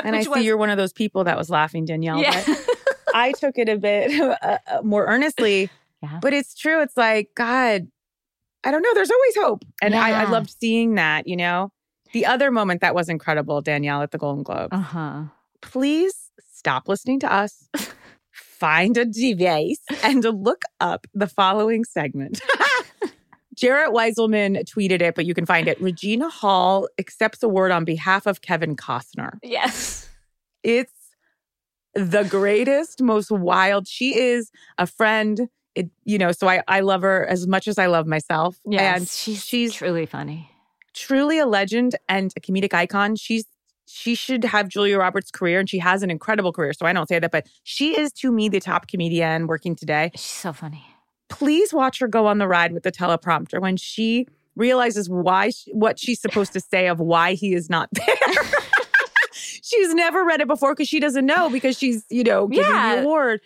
and 0.04 0.14
I 0.14 0.20
Which 0.20 0.28
see 0.32 0.44
you're 0.44 0.56
one 0.56 0.70
of 0.70 0.76
those 0.78 0.92
people 0.92 1.24
that 1.24 1.36
was 1.36 1.50
laughing, 1.50 1.84
Danielle. 1.84 2.18
Yeah. 2.20 2.42
But 2.46 2.58
I 3.14 3.32
took 3.32 3.58
it 3.58 3.68
a 3.68 3.76
bit 3.76 4.18
uh, 4.20 4.36
uh, 4.68 4.82
more 4.82 5.06
earnestly. 5.06 5.70
Yeah. 6.02 6.18
But 6.20 6.34
it's 6.34 6.54
true. 6.54 6.82
It's 6.82 6.94
like, 6.96 7.30
God, 7.34 7.88
I 8.62 8.70
don't 8.70 8.82
know. 8.82 8.92
There's 8.92 9.10
always 9.10 9.36
hope. 9.36 9.64
And 9.80 9.94
I, 9.94 10.10
I 10.24 10.24
loved 10.30 10.54
seeing 10.60 10.96
that, 10.96 11.26
you 11.26 11.36
know? 11.38 11.72
The 12.12 12.26
other 12.26 12.50
moment 12.50 12.82
that 12.82 12.94
was 12.94 13.08
incredible, 13.08 13.62
Danielle, 13.62 14.02
at 14.02 14.10
the 14.10 14.18
Golden 14.18 14.42
Globe. 14.42 14.68
uh 14.72 14.78
huh. 14.78 15.22
Please 15.62 16.25
stop 16.66 16.88
listening 16.88 17.20
to 17.20 17.32
us. 17.32 17.68
Find 18.32 18.96
a 18.96 19.04
device 19.04 19.78
and 20.02 20.24
look 20.24 20.62
up 20.80 21.06
the 21.14 21.28
following 21.28 21.84
segment. 21.84 22.40
Jarett 23.54 23.92
Wieselman 23.92 24.64
tweeted 24.64 25.00
it, 25.00 25.14
but 25.14 25.26
you 25.26 25.32
can 25.32 25.46
find 25.46 25.68
it. 25.68 25.80
Regina 25.80 26.28
Hall 26.28 26.88
accepts 26.98 27.40
award 27.44 27.70
on 27.70 27.84
behalf 27.84 28.26
of 28.26 28.40
Kevin 28.40 28.74
Costner. 28.74 29.38
Yes. 29.44 30.08
It's 30.64 30.90
the 31.94 32.24
greatest, 32.24 33.00
most 33.00 33.30
wild. 33.30 33.86
She 33.86 34.18
is 34.18 34.50
a 34.76 34.88
friend. 34.88 35.48
It, 35.76 35.88
you 36.04 36.18
know, 36.18 36.32
so 36.32 36.48
I, 36.48 36.64
I 36.66 36.80
love 36.80 37.02
her 37.02 37.24
as 37.28 37.46
much 37.46 37.68
as 37.68 37.78
I 37.78 37.86
love 37.86 38.08
myself. 38.08 38.58
Yes. 38.68 38.96
And 38.96 39.08
she's 39.08 39.44
she's 39.44 39.72
truly 39.72 40.04
funny. 40.04 40.50
truly 40.94 41.38
a 41.38 41.46
legend 41.46 41.94
and 42.08 42.32
a 42.36 42.40
comedic 42.40 42.74
icon. 42.74 43.14
She's 43.14 43.44
she 43.86 44.14
should 44.14 44.44
have 44.44 44.68
Julia 44.68 44.98
Roberts' 44.98 45.30
career, 45.30 45.58
and 45.60 45.68
she 45.70 45.78
has 45.78 46.02
an 46.02 46.10
incredible 46.10 46.52
career. 46.52 46.72
So 46.72 46.86
I 46.86 46.92
don't 46.92 47.08
say 47.08 47.18
that, 47.18 47.30
but 47.30 47.46
she 47.62 47.98
is 47.98 48.12
to 48.14 48.30
me 48.32 48.48
the 48.48 48.60
top 48.60 48.88
comedian 48.88 49.46
working 49.46 49.74
today. 49.76 50.10
She's 50.14 50.22
so 50.22 50.52
funny. 50.52 50.84
Please 51.28 51.72
watch 51.72 51.98
her 52.00 52.08
go 52.08 52.26
on 52.26 52.38
the 52.38 52.46
ride 52.48 52.72
with 52.72 52.82
the 52.82 52.92
teleprompter 52.92 53.60
when 53.60 53.76
she 53.76 54.26
realizes 54.54 55.08
why 55.08 55.50
she, 55.50 55.72
what 55.72 55.98
she's 55.98 56.20
supposed 56.20 56.52
to 56.52 56.60
say 56.60 56.86
of 56.88 56.98
why 57.00 57.34
he 57.34 57.52
is 57.54 57.68
not 57.68 57.88
there. 57.92 58.44
she's 59.34 59.92
never 59.94 60.24
read 60.24 60.40
it 60.40 60.48
before 60.48 60.74
because 60.74 60.88
she 60.88 61.00
doesn't 61.00 61.26
know 61.26 61.50
because 61.50 61.76
she's 61.76 62.04
you 62.10 62.24
know 62.24 62.46
giving 62.48 62.70
Yeah. 62.70 62.96
the 62.96 63.02
award. 63.02 63.40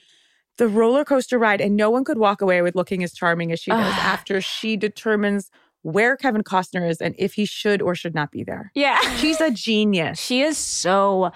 The 0.59 0.69
roller 0.69 1.07
coaster 1.07 1.39
ride, 1.39 1.63
and 1.63 1.75
no 1.75 1.89
one 1.89 2.05
could 2.05 2.19
walk 2.19 2.43
away 2.43 2.61
with 2.61 2.75
looking 2.75 3.03
as 3.03 3.15
charming 3.15 3.51
as 3.51 3.61
she 3.61 3.71
does 3.71 3.95
after 3.95 4.43
she 4.43 4.77
determines 4.77 5.51
where 5.83 6.17
Kevin 6.17 6.43
Costner 6.43 6.89
is 6.89 7.01
and 7.01 7.15
if 7.19 7.35
he 7.35 7.45
should 7.45 7.81
or 7.83 7.95
should 7.95 8.15
not 8.15 8.31
be 8.31 8.45
there. 8.45 8.71
Yeah. 8.75 8.99
She's 9.17 9.41
a 9.41 9.51
genius. 9.51 10.19
she 10.25 10.43
is 10.43 10.59
so 10.59 11.33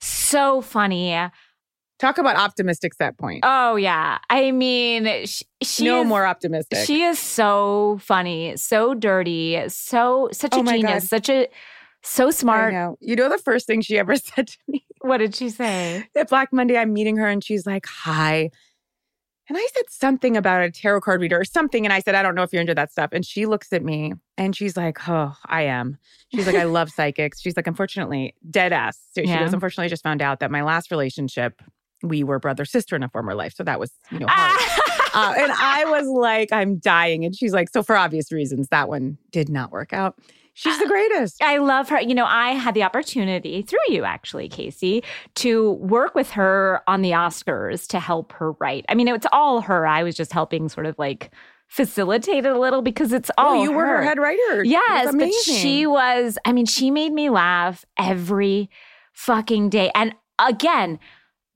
so 0.00 0.60
funny. 0.60 1.16
Talk 1.98 2.18
about 2.18 2.34
optimistic 2.36 2.94
set 2.94 3.16
point. 3.16 3.40
Oh 3.44 3.76
yeah. 3.76 4.18
I 4.28 4.50
mean, 4.50 5.24
she, 5.26 5.44
she 5.62 5.84
no 5.84 6.02
is, 6.02 6.06
more 6.08 6.26
optimistic. 6.26 6.78
She 6.86 7.02
is 7.02 7.18
so 7.18 7.98
funny, 8.02 8.56
so 8.56 8.94
dirty, 8.94 9.62
so 9.68 10.28
such 10.32 10.52
a 10.54 10.58
Oh 10.58 10.64
genius, 10.64 11.04
God. 11.04 11.08
such 11.08 11.28
a 11.28 11.46
so 12.02 12.26
I 12.26 12.30
smart. 12.30 12.72
know. 12.72 12.96
You 13.00 13.14
know 13.14 13.28
the 13.28 13.38
first 13.38 13.66
thing 13.68 13.80
she 13.82 13.96
ever 13.98 14.16
said 14.16 14.48
to 14.48 14.58
me 14.66 14.84
What 15.02 15.18
did 15.18 15.36
she 15.36 15.48
say? 15.50 16.04
at 16.16 16.28
Black 16.28 16.52
Monday, 16.52 16.76
I'm 16.76 16.92
meeting 16.92 17.16
her 17.18 17.28
and 17.28 17.42
she's 17.44 17.66
like, 17.66 17.86
"Hi." 17.86 18.50
And 19.54 19.58
I 19.62 19.66
said 19.74 19.84
something 19.90 20.34
about 20.34 20.62
a 20.62 20.70
tarot 20.70 21.02
card 21.02 21.20
reader 21.20 21.38
or 21.38 21.44
something. 21.44 21.84
And 21.84 21.92
I 21.92 22.00
said, 22.00 22.14
I 22.14 22.22
don't 22.22 22.34
know 22.34 22.42
if 22.42 22.54
you're 22.54 22.62
into 22.62 22.74
that 22.74 22.90
stuff. 22.90 23.10
And 23.12 23.22
she 23.22 23.44
looks 23.44 23.70
at 23.74 23.84
me 23.84 24.14
and 24.38 24.56
she's 24.56 24.78
like, 24.78 25.06
Oh, 25.06 25.34
I 25.44 25.62
am. 25.64 25.98
She's 26.34 26.46
like, 26.46 26.56
I 26.56 26.64
love 26.64 26.88
psychics. 26.96 27.38
She's 27.38 27.54
like, 27.54 27.66
Unfortunately, 27.66 28.34
dead 28.50 28.72
ass. 28.72 28.98
So 29.12 29.20
she 29.20 29.28
Yeah. 29.28 29.40
goes, 29.40 29.52
Unfortunately, 29.52 29.84
I 29.84 29.88
just 29.88 30.02
found 30.02 30.22
out 30.22 30.40
that 30.40 30.50
my 30.50 30.62
last 30.62 30.90
relationship, 30.90 31.60
we 32.02 32.24
were 32.24 32.38
brother 32.38 32.64
sister 32.64 32.96
in 32.96 33.02
a 33.02 33.10
former 33.10 33.34
life. 33.34 33.52
So 33.54 33.62
that 33.64 33.78
was, 33.78 33.92
you 34.10 34.20
know, 34.20 34.26
hard. 34.30 34.58
Uh, 35.14 35.34
and 35.36 35.52
I 35.52 35.84
was 35.84 36.06
like, 36.18 36.50
I'm 36.50 36.78
dying. 36.78 37.26
And 37.26 37.36
she's 37.36 37.52
like, 37.52 37.68
so 37.68 37.82
for 37.82 37.94
obvious 37.94 38.32
reasons, 38.32 38.68
that 38.70 38.88
one 38.88 39.18
did 39.32 39.50
not 39.50 39.70
work 39.70 39.92
out. 39.92 40.18
She's 40.54 40.78
the 40.78 40.86
greatest. 40.86 41.42
I 41.42 41.56
love 41.58 41.88
her. 41.88 42.00
You 42.00 42.14
know, 42.14 42.26
I 42.26 42.50
had 42.50 42.74
the 42.74 42.82
opportunity 42.82 43.62
through 43.62 43.78
you, 43.88 44.04
actually, 44.04 44.48
Casey, 44.48 45.02
to 45.36 45.72
work 45.72 46.14
with 46.14 46.30
her 46.32 46.82
on 46.86 47.00
the 47.00 47.12
Oscars 47.12 47.86
to 47.88 47.98
help 48.00 48.32
her 48.32 48.52
write. 48.52 48.84
I 48.88 48.94
mean, 48.94 49.08
it's 49.08 49.26
all 49.32 49.62
her. 49.62 49.86
I 49.86 50.02
was 50.02 50.14
just 50.14 50.32
helping 50.32 50.68
sort 50.68 50.86
of 50.86 50.98
like 50.98 51.30
facilitate 51.68 52.44
it 52.44 52.52
a 52.52 52.58
little 52.58 52.82
because 52.82 53.14
it's 53.14 53.30
oh, 53.38 53.42
all 53.42 53.52
oh, 53.52 53.62
you 53.62 53.72
were 53.72 53.86
her 53.86 54.02
head 54.02 54.18
writer. 54.18 54.62
Yes, 54.62 55.14
but 55.16 55.32
she 55.32 55.86
was, 55.86 56.36
I 56.44 56.52
mean, 56.52 56.66
she 56.66 56.90
made 56.90 57.14
me 57.14 57.30
laugh 57.30 57.86
every 57.98 58.68
fucking 59.14 59.70
day. 59.70 59.90
And 59.94 60.14
again, 60.38 60.98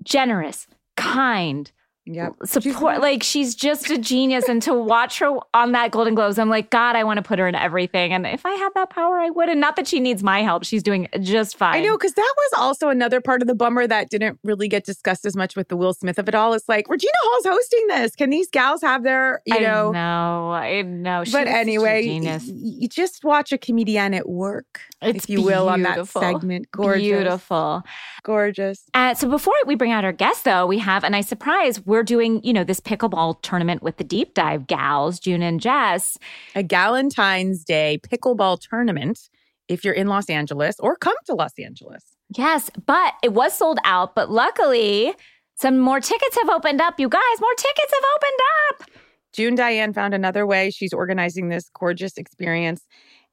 generous, 0.05 0.67
kind, 0.97 1.71
Yep. 2.06 2.34
support. 2.44 3.00
like 3.00 3.22
she's 3.22 3.54
just 3.54 3.90
a 3.90 3.98
genius. 3.98 4.48
And 4.48 4.62
to 4.62 4.72
watch 4.75 5.18
her 5.18 5.36
on 5.54 5.72
that 5.72 5.90
Golden 5.90 6.14
Globes, 6.14 6.38
I'm 6.38 6.48
like, 6.48 6.70
God, 6.70 6.94
I 6.94 7.02
want 7.04 7.16
to 7.18 7.22
put 7.22 7.38
her 7.38 7.48
in 7.48 7.54
everything. 7.56 8.12
And 8.12 8.26
if 8.26 8.46
I 8.46 8.52
had 8.52 8.70
that 8.75 8.90
power, 8.90 9.18
I 9.18 9.30
would. 9.30 9.48
And 9.48 9.60
not 9.60 9.75
that 9.76 9.88
she 9.88 9.98
needs 9.98 10.22
my 10.22 10.42
help. 10.42 10.64
She's 10.64 10.82
doing 10.82 11.08
just 11.20 11.56
fine. 11.56 11.76
I 11.76 11.80
know, 11.84 11.96
because 11.96 12.12
that 12.14 12.34
was 12.36 12.60
also 12.60 12.88
another 12.90 13.20
part 13.20 13.42
of 13.42 13.48
the 13.48 13.54
bummer 13.56 13.86
that 13.88 14.08
didn't 14.08 14.38
really 14.44 14.68
get 14.68 14.84
discussed 14.84 15.26
as 15.26 15.34
much 15.36 15.56
with 15.56 15.68
the 15.68 15.76
Will 15.76 15.92
Smith 15.94 16.18
of 16.18 16.28
it 16.28 16.34
all. 16.34 16.52
It's 16.54 16.68
like 16.68 16.88
Regina 16.88 17.12
Hall's 17.25 17.46
hosting 17.46 17.86
this. 17.88 18.14
Can 18.14 18.30
these 18.30 18.48
gals 18.50 18.82
have 18.82 19.02
their, 19.02 19.42
you 19.44 19.56
I 19.56 19.58
know? 19.58 19.90
No, 19.90 20.50
I 20.52 20.82
know. 20.82 21.25
She's 21.25 21.32
But 21.32 21.48
anyway, 21.48 22.20
y- 22.22 22.40
you 22.44 22.88
just 22.88 23.25
watch 23.25 23.52
a 23.52 23.58
comedian 23.58 24.14
at 24.14 24.28
work, 24.28 24.80
It's 25.02 25.25
if 25.25 25.30
you 25.30 25.42
will, 25.42 25.68
on 25.68 25.82
that 25.82 26.06
segment. 26.06 26.70
Gorgeous. 26.70 27.02
Beautiful. 27.02 27.82
Gorgeous. 28.22 28.84
Uh, 28.94 29.14
so 29.14 29.28
before 29.28 29.54
we 29.66 29.75
bring 29.75 29.92
out 29.92 30.04
our 30.04 30.12
guest, 30.12 30.44
though, 30.44 30.66
we 30.66 30.78
have 30.78 31.02
a 31.04 31.10
nice 31.10 31.28
surprise. 31.28 31.84
We're 31.84 31.96
doing, 32.03 32.43
you 32.43 32.53
know, 32.53 32.65
this 32.65 32.81
pickleball 32.81 33.41
tournament 33.43 33.83
with 33.83 33.97
the 33.97 34.05
deep 34.05 34.35
dive 34.35 34.67
gals, 34.67 35.19
June 35.19 35.43
and 35.43 35.61
Jess. 35.61 36.19
A 36.55 36.62
Galentine's 36.62 37.65
Day 37.65 38.00
pickleball 38.03 38.59
tournament 38.61 39.29
if 39.69 39.85
you're 39.85 39.95
in 39.95 40.07
Los 40.07 40.31
Angeles 40.31 40.76
or 40.81 40.97
come 40.97 41.17
to 41.26 41.35
Los 41.35 41.59
Angeles. 41.59 42.05
Yes, 42.37 42.71
but 42.87 43.15
it 43.23 43.33
was 43.33 43.57
sold 43.57 43.79
out. 43.85 44.15
But 44.15 44.31
luckily, 44.31 45.15
some 45.57 45.79
more 45.79 46.00
tickets 46.00 46.37
have 46.37 46.49
opened 46.49 46.81
up. 46.81 46.99
You 46.99 47.09
guys, 47.09 47.41
more 47.41 47.55
tickets 47.57 47.93
have 47.93 48.05
opened 48.17 48.41
up. 48.71 48.91
June 49.33 49.55
Diane 49.55 49.93
found 49.93 50.15
another 50.15 50.47
way. 50.47 50.71
She's 50.71 50.93
organizing 50.93 51.49
this 51.49 51.71
gorgeous 51.79 52.17
experience. 52.17 52.83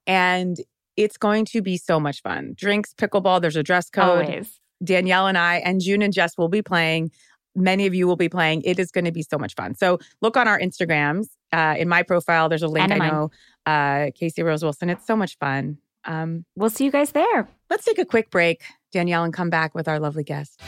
And 0.06 0.58
it's 0.98 1.18
going 1.18 1.46
to 1.46 1.62
be 1.62 1.78
so 1.78 2.00
much 2.00 2.22
fun. 2.22 2.54
Drinks, 2.56 2.94
pickleball, 2.94 3.42
there's 3.42 3.56
a 3.56 3.64
dress 3.64 3.90
code. 3.90 4.26
Always. 4.26 4.60
Danielle 4.84 5.28
and 5.28 5.38
I, 5.38 5.58
and 5.58 5.80
June 5.80 6.02
and 6.02 6.14
Jess 6.14 6.38
will 6.38 6.50
be 6.50 6.62
playing. 6.62 7.12
Many 7.56 7.86
of 7.86 7.94
you 7.94 8.08
will 8.08 8.16
be 8.16 8.30
playing. 8.30 8.64
It 8.64 8.80
is 8.80 8.92
going 8.92 9.06
to 9.06 9.12
be 9.12 9.22
so 9.24 9.38
much 9.38 9.54
fun. 9.56 9.76
So 9.76 10.00
look 10.22 10.36
on 10.38 10.48
our 10.48 10.60
Instagrams. 10.60 11.28
Uh, 11.52 11.76
in 11.78 11.88
my 11.88 12.02
profile, 12.04 12.50
there's 12.50 12.64
a 12.64 12.68
link. 12.68 12.92
I 12.92 12.98
know 12.98 13.32
uh, 13.66 14.10
Casey 14.16 14.42
Rose 14.42 14.64
Wilson. 14.64 14.90
It's 14.90 15.06
so 15.06 15.16
much 15.16 15.38
fun. 15.38 15.78
Um, 16.06 16.46
We'll 16.56 16.70
see 16.72 16.84
you 16.86 16.92
guys 16.92 17.12
there. 17.12 17.48
let's 17.70 17.86
take 17.86 18.00
a 18.00 18.06
quick 18.06 18.30
break, 18.32 18.64
Danielle, 18.92 19.24
and 19.24 19.34
come 19.34 19.50
back 19.50 19.74
with 19.76 19.88
our 19.88 20.00
lovely 20.00 20.24
guest. 20.24 20.60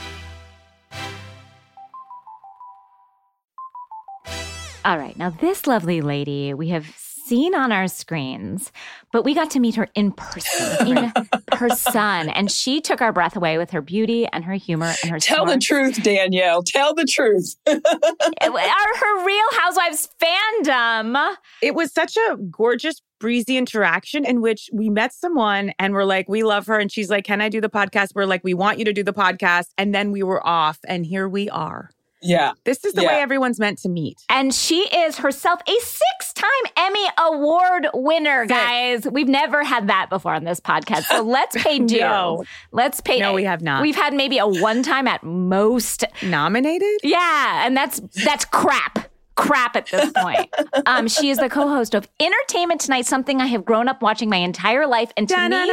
All 4.86 5.00
right. 5.00 5.18
Now, 5.18 5.32
this 5.32 5.66
lovely 5.66 6.02
lady 6.02 6.54
we 6.54 6.70
have 6.70 6.86
seen 7.26 7.56
on 7.56 7.72
our 7.72 7.88
screens, 7.88 8.72
but 9.12 9.24
we 9.24 9.34
got 9.34 9.50
to 9.52 9.60
meet 9.60 9.76
her 9.76 9.88
in 9.96 10.12
person, 10.12 10.88
in 10.98 11.12
person. 11.52 12.30
And 12.30 12.52
she 12.52 12.82
took 12.82 13.02
our 13.02 13.12
breath 13.12 13.36
away 13.36 13.58
with 13.58 13.72
her 13.72 13.82
beauty 13.82 14.28
and 14.28 14.44
her 14.44 14.54
humor 14.54 14.94
and 15.02 15.12
her 15.12 15.20
Tell 15.20 15.46
the 15.46 15.58
truth, 15.58 16.02
Danielle. 16.04 16.62
Tell 16.64 16.94
the 16.94 17.06
truth. 17.06 17.56
Our, 17.68 17.78
her 18.52 19.26
Real 19.26 19.46
Housewives 19.54 20.10
fandom. 20.22 21.36
It 21.62 21.76
was 21.76 21.92
such 21.92 22.16
a 22.18 22.38
gorgeous, 22.50 23.02
breezy 23.20 23.58
interaction 23.58 24.26
in 24.26 24.42
which 24.42 24.70
we 24.74 24.90
met 24.90 25.14
someone 25.14 25.72
and 25.80 25.94
we're 25.94 26.04
like, 26.04 26.28
we 26.30 26.44
love 26.44 26.68
her. 26.68 26.78
And 26.78 26.92
she's 26.92 27.10
like, 27.10 27.26
Can 27.26 27.42
I 27.42 27.50
do 27.50 27.62
the 27.62 27.70
podcast? 27.70 28.10
We're 28.14 28.26
like, 28.26 28.44
We 28.44 28.54
want 28.54 28.78
you 28.78 28.86
to 28.86 28.94
do 28.94 29.04
the 29.04 29.14
podcast. 29.14 29.70
And 29.78 29.96
then 29.96 30.12
we 30.12 30.22
were 30.22 30.46
off, 30.46 30.80
and 30.88 31.06
here 31.06 31.28
we 31.28 31.50
are. 31.50 31.90
Yeah. 32.22 32.52
This 32.64 32.84
is 32.86 32.94
the 32.94 33.02
Yeah. 33.04 33.08
way 33.10 33.22
everyone's 33.22 33.60
meant 33.60 33.78
to 33.80 33.90
meet. 33.90 34.18
And 34.30 34.54
she 34.54 34.88
is 34.96 35.18
herself 35.18 35.60
a 35.68 35.80
six 35.82 36.34
time 36.34 36.46
Emmy 36.78 37.06
Award 37.18 37.88
winner, 37.94 38.48
Six. 38.48 38.60
guys. 38.60 39.08
We've 39.12 39.28
never 39.28 39.64
had 39.64 39.88
that 39.88 40.10
before 40.10 40.34
on 40.34 40.44
this 40.44 40.60
podcast. 40.60 41.04
So 41.04 41.22
let's 41.22 41.56
pay 41.62 41.80
dues. 41.86 42.00
No. 42.02 42.44
Let's 42.72 43.00
pay. 43.02 43.20
No, 43.20 43.34
we 43.34 43.44
have 43.44 43.62
not. 43.62 43.82
We've 43.82 43.96
had 43.96 44.14
maybe 44.14 44.38
a 44.38 44.48
one 44.48 44.84
time 44.84 45.08
at 45.08 45.24
most. 45.24 46.04
Nominated? 46.24 47.00
Yeah, 47.04 47.66
and 47.66 47.76
that's 47.78 48.00
that's 48.24 48.46
crap. 48.46 49.10
Crap 49.36 49.76
at 49.76 49.88
this 49.88 50.12
point. 50.12 50.54
Um, 50.88 51.08
she 51.08 51.30
is 51.30 51.40
the 51.40 51.50
co-host 51.50 51.96
of 51.96 52.08
Entertainment 52.20 52.80
Tonight, 52.80 53.06
something 53.08 53.42
I 53.42 53.48
have 53.48 53.66
grown 53.66 53.88
up 53.88 54.04
watching 54.04 54.30
my 54.30 54.38
entire 54.38 54.86
life, 54.86 55.12
and 55.18 55.28
to 55.28 55.36
me. 55.50 55.68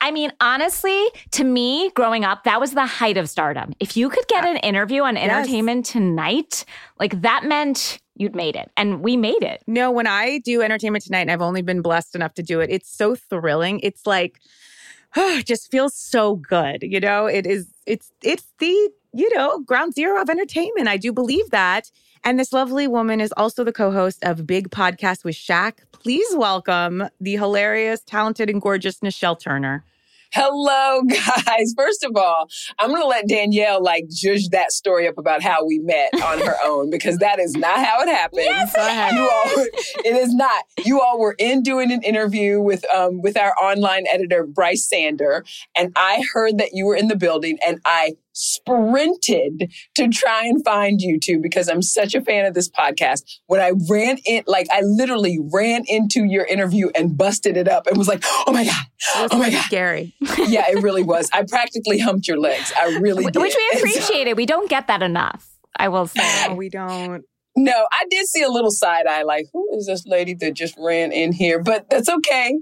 I 0.00 0.10
mean, 0.12 0.32
honestly, 0.40 1.00
to 1.32 1.44
me, 1.44 1.90
growing 1.90 2.24
up, 2.24 2.44
that 2.44 2.60
was 2.60 2.72
the 2.72 2.84
height 2.84 3.16
of 3.16 3.30
stardom. 3.30 3.72
If 3.80 3.96
you 3.96 4.10
could 4.10 4.26
get 4.28 4.44
an 4.44 4.58
interview 4.58 5.02
on 5.02 5.16
Entertainment 5.16 5.86
Tonight, 5.86 6.64
like 6.98 7.22
that 7.22 7.44
meant 7.44 8.00
you'd 8.16 8.34
made 8.34 8.56
it. 8.56 8.70
And 8.76 9.00
we 9.00 9.16
made 9.16 9.42
it. 9.42 9.62
No, 9.66 9.90
when 9.90 10.06
I 10.06 10.38
do 10.38 10.60
entertainment 10.62 11.04
tonight, 11.04 11.20
and 11.20 11.30
I've 11.30 11.42
only 11.42 11.62
been 11.62 11.82
blessed 11.82 12.14
enough 12.14 12.34
to 12.34 12.42
do 12.42 12.60
it, 12.60 12.70
it's 12.70 12.90
so 12.90 13.14
thrilling. 13.14 13.80
It's 13.80 14.06
like, 14.06 14.40
it 15.16 15.46
just 15.46 15.70
feels 15.70 15.94
so 15.96 16.36
good. 16.36 16.82
You 16.82 17.00
know, 17.00 17.26
it 17.26 17.46
is, 17.46 17.68
it's, 17.86 18.12
it's 18.22 18.46
the, 18.58 18.90
you 19.12 19.34
know, 19.36 19.60
ground 19.60 19.94
zero 19.94 20.20
of 20.20 20.30
entertainment. 20.30 20.88
I 20.88 20.96
do 20.96 21.12
believe 21.12 21.50
that. 21.50 21.90
And 22.24 22.38
this 22.38 22.52
lovely 22.52 22.86
woman 22.86 23.20
is 23.20 23.32
also 23.36 23.64
the 23.64 23.72
co 23.72 23.90
host 23.90 24.22
of 24.22 24.46
Big 24.46 24.70
Podcast 24.70 25.24
with 25.24 25.34
Shaq. 25.34 25.78
Please 25.92 26.34
welcome 26.36 27.04
the 27.20 27.36
hilarious, 27.36 28.02
talented, 28.02 28.48
and 28.48 28.60
gorgeous 28.60 29.00
Nichelle 29.00 29.38
Turner. 29.38 29.84
Hello, 30.32 31.02
guys. 31.08 31.74
First 31.76 32.04
of 32.04 32.16
all, 32.16 32.48
I'm 32.78 32.88
going 32.88 33.02
to 33.02 33.06
let 33.06 33.28
Danielle 33.28 33.82
like 33.82 34.06
judge 34.08 34.48
that 34.48 34.72
story 34.72 35.06
up 35.06 35.18
about 35.18 35.42
how 35.42 35.64
we 35.66 35.78
met 35.80 36.10
on 36.22 36.38
her 36.40 36.54
own 36.64 36.90
because 36.90 37.18
that 37.18 37.38
is 37.38 37.54
not 37.54 37.84
how 37.84 38.00
it 38.00 38.08
happened. 38.08 38.46
Yes. 38.46 39.12
You 39.12 39.28
all, 39.28 39.66
it 40.04 40.16
is 40.16 40.34
not. 40.34 40.64
You 40.84 41.02
all 41.02 41.20
were 41.20 41.34
in 41.38 41.62
doing 41.62 41.92
an 41.92 42.02
interview 42.02 42.62
with 42.62 42.84
um 42.94 43.20
with 43.20 43.36
our 43.36 43.52
online 43.62 44.06
editor 44.10 44.46
Bryce 44.46 44.88
Sander, 44.88 45.44
and 45.76 45.92
I 45.96 46.24
heard 46.32 46.56
that 46.58 46.70
you 46.72 46.86
were 46.86 46.96
in 46.96 47.08
the 47.08 47.16
building, 47.16 47.58
and 47.66 47.78
I 47.84 48.12
sprinted 48.32 49.70
to 49.94 50.08
try 50.08 50.44
and 50.46 50.64
find 50.64 51.00
you 51.00 51.18
two 51.18 51.40
because 51.40 51.68
I'm 51.68 51.82
such 51.82 52.14
a 52.14 52.20
fan 52.20 52.46
of 52.46 52.54
this 52.54 52.68
podcast. 52.68 53.22
When 53.46 53.60
I 53.60 53.72
ran 53.90 54.18
in, 54.26 54.44
like 54.46 54.66
I 54.72 54.80
literally 54.82 55.38
ran 55.52 55.84
into 55.86 56.24
your 56.24 56.44
interview 56.44 56.90
and 56.94 57.16
busted 57.16 57.56
it 57.56 57.68
up 57.68 57.86
and 57.86 57.96
was 57.96 58.08
like, 58.08 58.24
"Oh 58.46 58.52
my 58.52 58.64
god, 58.64 58.74
oh 59.16 59.28
my 59.38 59.44
pretty 59.44 59.56
god." 59.56 59.64
scary. 59.64 60.14
Yeah, 60.38 60.64
it 60.70 60.82
really 60.82 61.02
was. 61.02 61.28
I 61.32 61.44
practically 61.48 61.98
humped 61.98 62.26
your 62.28 62.38
legs. 62.38 62.72
I 62.78 62.98
really 63.00 63.24
did. 63.26 63.40
Which 63.40 63.54
we 63.56 63.68
And 63.72 63.80
so- 63.80 63.86
appreciated. 63.86 64.36
We 64.36 64.46
don't 64.46 64.68
get 64.70 64.86
that 64.88 65.02
enough, 65.02 65.48
I 65.76 65.88
will 65.88 66.06
say. 66.06 66.46
No, 66.48 66.54
we 66.54 66.68
don't. 66.68 67.24
No, 67.54 67.86
I 67.92 68.04
did 68.10 68.26
see 68.28 68.42
a 68.42 68.48
little 68.48 68.70
side 68.70 69.06
eye, 69.06 69.24
like, 69.24 69.44
who 69.52 69.76
is 69.76 69.84
this 69.86 70.06
lady 70.06 70.32
that 70.40 70.54
just 70.54 70.74
ran 70.78 71.12
in 71.12 71.32
here? 71.32 71.62
But 71.62 71.90
that's 71.90 72.08
okay. 72.08 72.58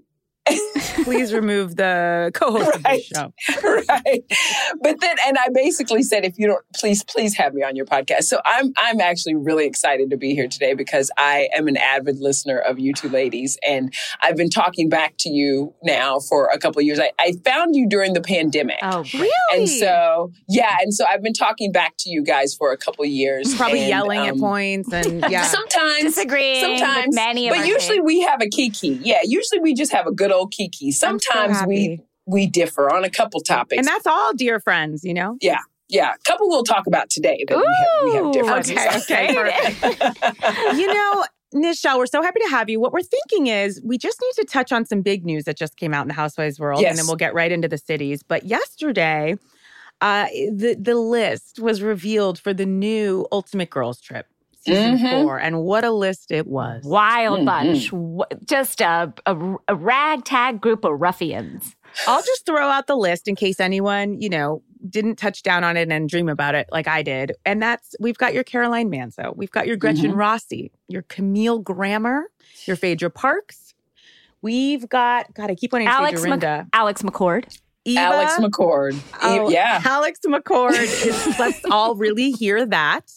Please 1.05 1.33
remove 1.33 1.77
the 1.77 2.31
co 2.35 2.53
host 2.53 2.77
of 2.77 2.83
the 2.83 3.03
show. 3.03 3.33
right. 3.89 4.23
But 4.83 5.01
then 5.01 5.17
and 5.27 5.37
I 5.39 5.49
basically 5.53 6.03
said 6.03 6.25
if 6.25 6.39
you 6.39 6.47
don't 6.47 6.65
please 6.75 7.03
please 7.05 7.37
have 7.37 7.55
me 7.55 7.63
on 7.63 7.77
your 7.77 7.87
podcast. 7.87 8.25
So 8.25 8.41
I'm 8.45 8.73
I'm 8.77 9.01
actually 9.01 9.35
really 9.35 9.67
excited 9.67 10.11
to 10.11 10.17
be 10.17 10.35
here 10.35 10.49
today 10.49 10.75
because 10.75 11.11
I 11.17 11.49
am 11.55 11.69
an 11.69 11.77
avid 11.77 12.19
listener 12.19 12.59
of 12.59 12.79
you 12.79 12.93
two 12.93 13.09
ladies 13.09 13.59
and 13.67 13.93
I've 14.21 14.37
been 14.37 14.51
talking 14.51 14.89
back 14.89 15.15
to 15.21 15.31
you 15.31 15.75
now 15.83 16.21
for 16.21 16.47
a 16.53 16.59
couple 16.59 16.81
of 16.81 16.87
years. 16.87 17.01
I, 17.01 17.13
I 17.19 17.35
found 17.45 17.77
you 17.77 17.89
during 17.89 18.15
the 18.15 18.23
pandemic. 18.23 18.79
Oh, 18.83 19.05
Really? 19.15 19.31
And 19.53 19.69
so 19.69 20.33
yeah, 20.49 20.77
and 20.81 20.95
so 20.95 21.05
I've 21.07 21.23
been 21.23 21.33
talking 21.33 21.73
back 21.73 21.95
to 22.01 22.11
you 22.11 22.23
guys 22.23 22.55
for 22.55 22.73
a 22.73 22.77
couple 22.77 23.05
of 23.05 23.11
years. 23.11 23.55
Probably 23.55 23.81
and, 23.81 23.89
yelling 23.89 24.21
at 24.21 24.35
um, 24.35 24.41
points 24.41 24.93
and 24.93 25.25
yeah. 25.31 25.43
Sometimes 25.43 26.03
disagreeing 26.03 26.79
sometimes 26.79 27.07
with 27.09 27.15
many 27.15 27.49
of 27.49 27.53
but 27.55 27.61
our 27.61 27.67
usually 27.67 27.97
takes. 27.97 28.07
we 28.07 28.21
have 28.23 28.41
a 28.41 28.49
kiki. 28.49 29.01
Yeah, 29.03 29.19
usually 29.25 29.61
we 29.61 29.75
just 29.75 29.93
have 29.93 30.07
a 30.07 30.13
good 30.13 30.33
old 30.33 30.40
kiki. 30.47 30.89
I'm 30.89 30.93
so 30.93 31.07
Sometimes 31.19 31.67
we 31.67 32.01
we 32.27 32.47
differ 32.47 32.93
on 32.95 33.05
a 33.05 33.11
couple 33.11 33.41
topics. 33.41 33.79
And 33.79 33.87
that's 33.87 34.07
all, 34.07 34.33
dear 34.35 34.61
friends, 34.61 35.03
you 35.05 35.13
know? 35.15 35.37
yeah, 35.41 35.59
Yeah, 35.89 36.13
a 36.15 36.19
couple 36.31 36.49
we'll 36.49 36.63
talk 36.63 36.87
about 36.87 37.11
today 37.11 37.45
that 37.49 37.57
we 37.57 37.65
have, 37.65 38.05
we 38.05 38.15
have 38.15 38.33
differences. 38.65 39.03
okay, 39.05 39.37
okay, 39.37 40.13
you 40.79 40.87
know, 40.87 41.25
Nichelle, 41.55 41.99
we're 41.99 42.07
so 42.07 42.23
happy 42.23 42.39
to 42.41 42.49
have 42.49 42.69
you. 42.71 42.79
What 42.79 42.93
we're 42.93 43.03
thinking 43.03 43.49
is 43.49 43.81
we 43.85 43.99
just 43.99 44.21
need 44.23 44.43
to 44.43 44.45
touch 44.53 44.71
on 44.71 44.85
some 44.87 45.03
big 45.03 45.25
news 45.25 45.45
that 45.45 45.57
just 45.57 45.77
came 45.77 45.93
out 45.93 46.03
in 46.03 46.09
the 46.09 46.15
housewives 46.15 46.61
world, 46.61 46.81
Yes. 46.81 46.91
and 46.91 46.99
then 46.99 47.07
we'll 47.09 47.17
get 47.17 47.35
right 47.35 47.51
into 47.51 47.67
the 47.67 47.79
cities. 47.79 48.23
But 48.23 48.45
yesterday, 48.45 49.35
uh, 50.01 50.27
the 50.53 50.77
the 50.81 50.95
list 50.95 51.59
was 51.59 51.83
revealed 51.83 52.39
for 52.39 52.55
the 52.55 52.67
new 52.67 53.27
Ultimate 53.33 53.71
Girls 53.71 54.01
Trip 54.01 54.27
season 54.61 54.99
Mhm. 54.99 55.23
four, 55.23 55.39
and 55.39 55.63
what 55.63 55.85
a 55.85 55.91
list 55.91 56.31
it 56.31 56.47
was! 56.47 56.83
Wild 56.85 57.41
Mhm. 57.41 57.45
bunch. 58.23 58.45
Just 58.47 58.81
a, 58.81 59.13
a, 59.27 59.37
a 59.69 59.75
ragtag 59.75 60.61
group 60.61 60.85
of 60.85 61.01
ruffians. 61.01 61.77
I'll 62.07 62.23
just 62.23 62.47
throw 62.47 62.69
out 62.69 62.87
the 62.87 62.97
list 62.97 63.27
in 63.27 63.35
case 63.35 63.59
anyone, 63.59 64.21
you 64.21 64.29
know, 64.29 64.63
didn't 64.89 65.17
touch 65.17 65.43
down 65.43 65.65
on 65.65 65.77
it 65.77 65.91
and 65.91 66.09
dream 66.09 66.29
about 66.29 66.55
it 66.55 66.69
like 66.71 66.87
I 66.89 67.03
did. 67.03 67.33
And 67.45 67.61
that's 67.61 67.95
we've 68.01 68.17
got 68.17 68.33
your 68.33 68.45
Caroline 68.45 68.91
Manzo, 68.91 69.37
we've 69.37 69.51
got 69.51 69.67
your 69.67 69.77
Gretchen 69.77 70.13
Rossi, 70.15 70.71
your 70.89 71.03
Camille 71.03 71.59
Grammer, 71.59 72.31
your 72.67 72.77
Phaedra 72.77 73.11
Parks. 73.11 73.75
We've 74.43 74.89
got 74.89 75.35
God, 75.35 75.51
I 75.51 75.55
keep 75.55 75.73
wanting 75.73 75.89
to 75.89 75.93
Alex 75.95 76.23
say 76.23 76.29
Mc- 76.31 76.41
Dorinda. 76.41 76.67
Alex 76.73 77.03
McCord. 77.03 77.59
Eva, 77.85 78.01
Alex 78.01 78.37
McCord. 78.39 78.99
Oh, 79.23 79.49
yeah. 79.51 79.81
Alex 79.85 80.21
McCord. 80.27 80.73
Is, 80.79 81.35
let's 81.39 81.61
all 81.71 81.95
really 81.95 82.31
hear 82.33 82.67
that 82.67 83.11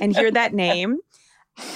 and 0.00 0.16
hear 0.16 0.30
that 0.30 0.54
name. 0.54 0.98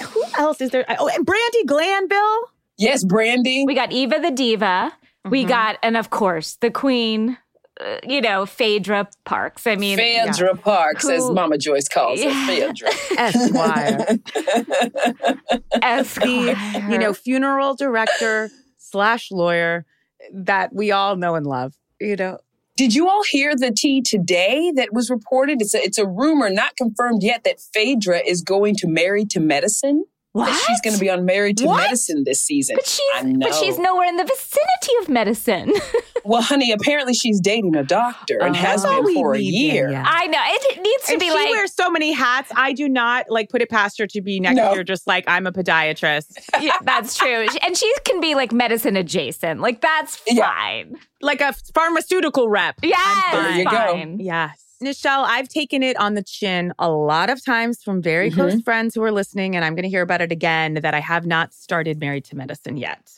Who 0.01 0.23
else 0.37 0.59
is 0.61 0.71
there? 0.71 0.85
Oh, 0.97 1.07
and 1.09 1.25
Brandi 1.25 1.65
Glanville. 1.67 2.49
Yes, 2.77 3.03
Brandi. 3.05 3.65
We 3.67 3.75
got 3.75 3.91
Eva 3.91 4.19
the 4.19 4.31
Diva. 4.31 4.91
We 5.29 5.43
Mhm. 5.45 5.47
got, 5.49 5.77
and 5.83 5.95
of 5.95 6.09
course, 6.09 6.57
the 6.59 6.71
Queen, 6.71 7.37
uh, 7.79 7.97
you 8.07 8.19
know, 8.21 8.45
Phaedra 8.45 9.09
Parks. 9.25 9.67
I 9.67 9.75
mean, 9.75 9.97
Phaedra 9.97 10.55
Parks, 10.55 11.07
as 11.07 11.29
Mama 11.29 11.57
Joyce 11.57 11.87
calls 11.87 12.19
Yeah. 12.19 12.31
her. 12.33 12.47
Phaedra. 12.47 12.89
Esquire. 13.17 14.05
Esquire. 15.81 16.55
you 16.89 16.97
know, 16.97 17.13
funeral 17.13 17.75
director 17.75 18.49
slash 18.77 19.31
lawyer 19.31 19.85
that 20.33 20.73
we 20.73 20.91
all 20.91 21.15
know 21.15 21.35
and 21.35 21.45
love. 21.45 21.73
You 22.03 22.17
know, 22.17 22.37
Did 22.75 22.93
you 22.93 23.07
all 23.07 23.23
hear 23.29 23.55
the 23.55 23.71
tea 23.71 24.01
today 24.01 24.71
that 24.75 24.89
was 24.91 25.09
reported? 25.09 25.61
It's 25.61 25.73
a, 25.73 25.81
it's 25.81 25.97
a 25.97 26.05
rumor, 26.05 26.49
not 26.49 26.75
confirmed 26.75 27.23
yet, 27.23 27.43
that 27.45 27.61
Phaedra 27.73 28.19
is 28.27 28.41
going 28.41 28.75
to 28.77 28.87
marry 28.87 29.23
to 29.25 29.39
Medicine. 29.39 30.05
What? 30.33 30.53
She's 30.67 30.81
going 30.81 30.93
to 30.95 30.99
be 30.99 31.09
on 31.09 31.25
Married 31.25 31.57
to 31.59 31.65
What? 31.65 31.77
Medicine 31.83 32.23
this 32.25 32.41
season. 32.43 32.75
But 32.75 32.85
I 32.85 33.21
she's, 33.21 33.23
know. 33.33 33.47
but 33.47 33.55
she's 33.55 33.79
nowhere 33.79 34.07
in 34.07 34.17
the 34.17 34.23
vicinity 34.23 34.91
of 35.01 35.09
medicine. 35.09 35.73
well, 36.25 36.41
honey, 36.41 36.71
apparently 36.71 37.13
she's 37.13 37.39
dating 37.39 37.75
a 37.75 37.83
doctor 37.83 38.39
and 38.41 38.55
Oh. 38.55 38.59
has 38.59 38.83
all 38.83 39.03
been 39.03 39.13
for 39.13 39.35
a 39.35 39.37
need, 39.37 39.53
year. 39.73 39.85
Danielle. 39.89 40.03
I 40.07 40.27
know 40.27 40.39
it 40.43 40.81
needs 40.81 41.05
to 41.05 41.11
and 41.13 41.19
be 41.19 41.27
she 41.27 41.33
like 41.33 41.47
She 41.47 41.53
wears 41.53 41.73
so 41.73 41.89
many 41.89 42.11
hats. 42.13 42.51
I 42.55 42.73
do 42.73 42.89
not 42.89 43.27
like 43.29 43.49
put 43.49 43.61
it 43.61 43.69
past 43.69 43.97
her 43.99 44.07
to 44.07 44.21
be 44.21 44.39
next 44.39 44.55
No. 44.57 44.73
year, 44.73 44.83
just 44.83 45.05
like 45.07 45.23
I'm 45.27 45.45
a 45.47 45.51
podiatrist, 45.51 46.37
yeah, 46.61 46.77
that's 46.83 47.15
true, 47.15 47.47
and 47.65 47.77
she 47.77 47.91
can 48.03 48.19
be 48.19 48.35
like 48.35 48.51
medicine 48.51 48.97
adjacent. 48.97 49.59
Like 49.61 49.81
that's 49.81 50.21
Yeah. 50.27 50.45
fine. 50.47 50.95
like 51.21 51.41
a 51.41 51.53
pharmaceutical 51.75 52.49
rep. 52.49 52.75
Yes, 52.81 52.99
fine. 53.31 53.43
There 53.43 53.57
you 53.59 53.65
go. 53.65 54.15
Yes. 54.23 54.62
Nichelle, 54.83 55.23
I've 55.25 55.47
taken 55.49 55.81
it 55.83 55.97
on 55.97 56.13
the 56.13 56.23
chin 56.23 56.73
a 56.79 56.89
lot 56.89 57.29
of 57.29 57.43
times 57.43 57.81
from 57.83 58.01
very 58.01 58.29
Mhm. 58.29 58.33
close 58.35 58.61
friends 58.61 58.95
who 58.95 59.03
are 59.03 59.11
listening, 59.11 59.55
and 59.55 59.63
I'm 59.65 59.73
going 59.75 59.83
to 59.83 59.89
hear 59.89 60.01
about 60.01 60.21
it 60.21 60.31
again 60.31 60.75
that 60.75 60.93
I 60.93 60.99
have 60.99 61.25
not 61.25 61.53
started 61.53 61.99
Married 61.99 62.25
to 62.25 62.35
Medicine 62.35 62.77
yet. 62.77 63.09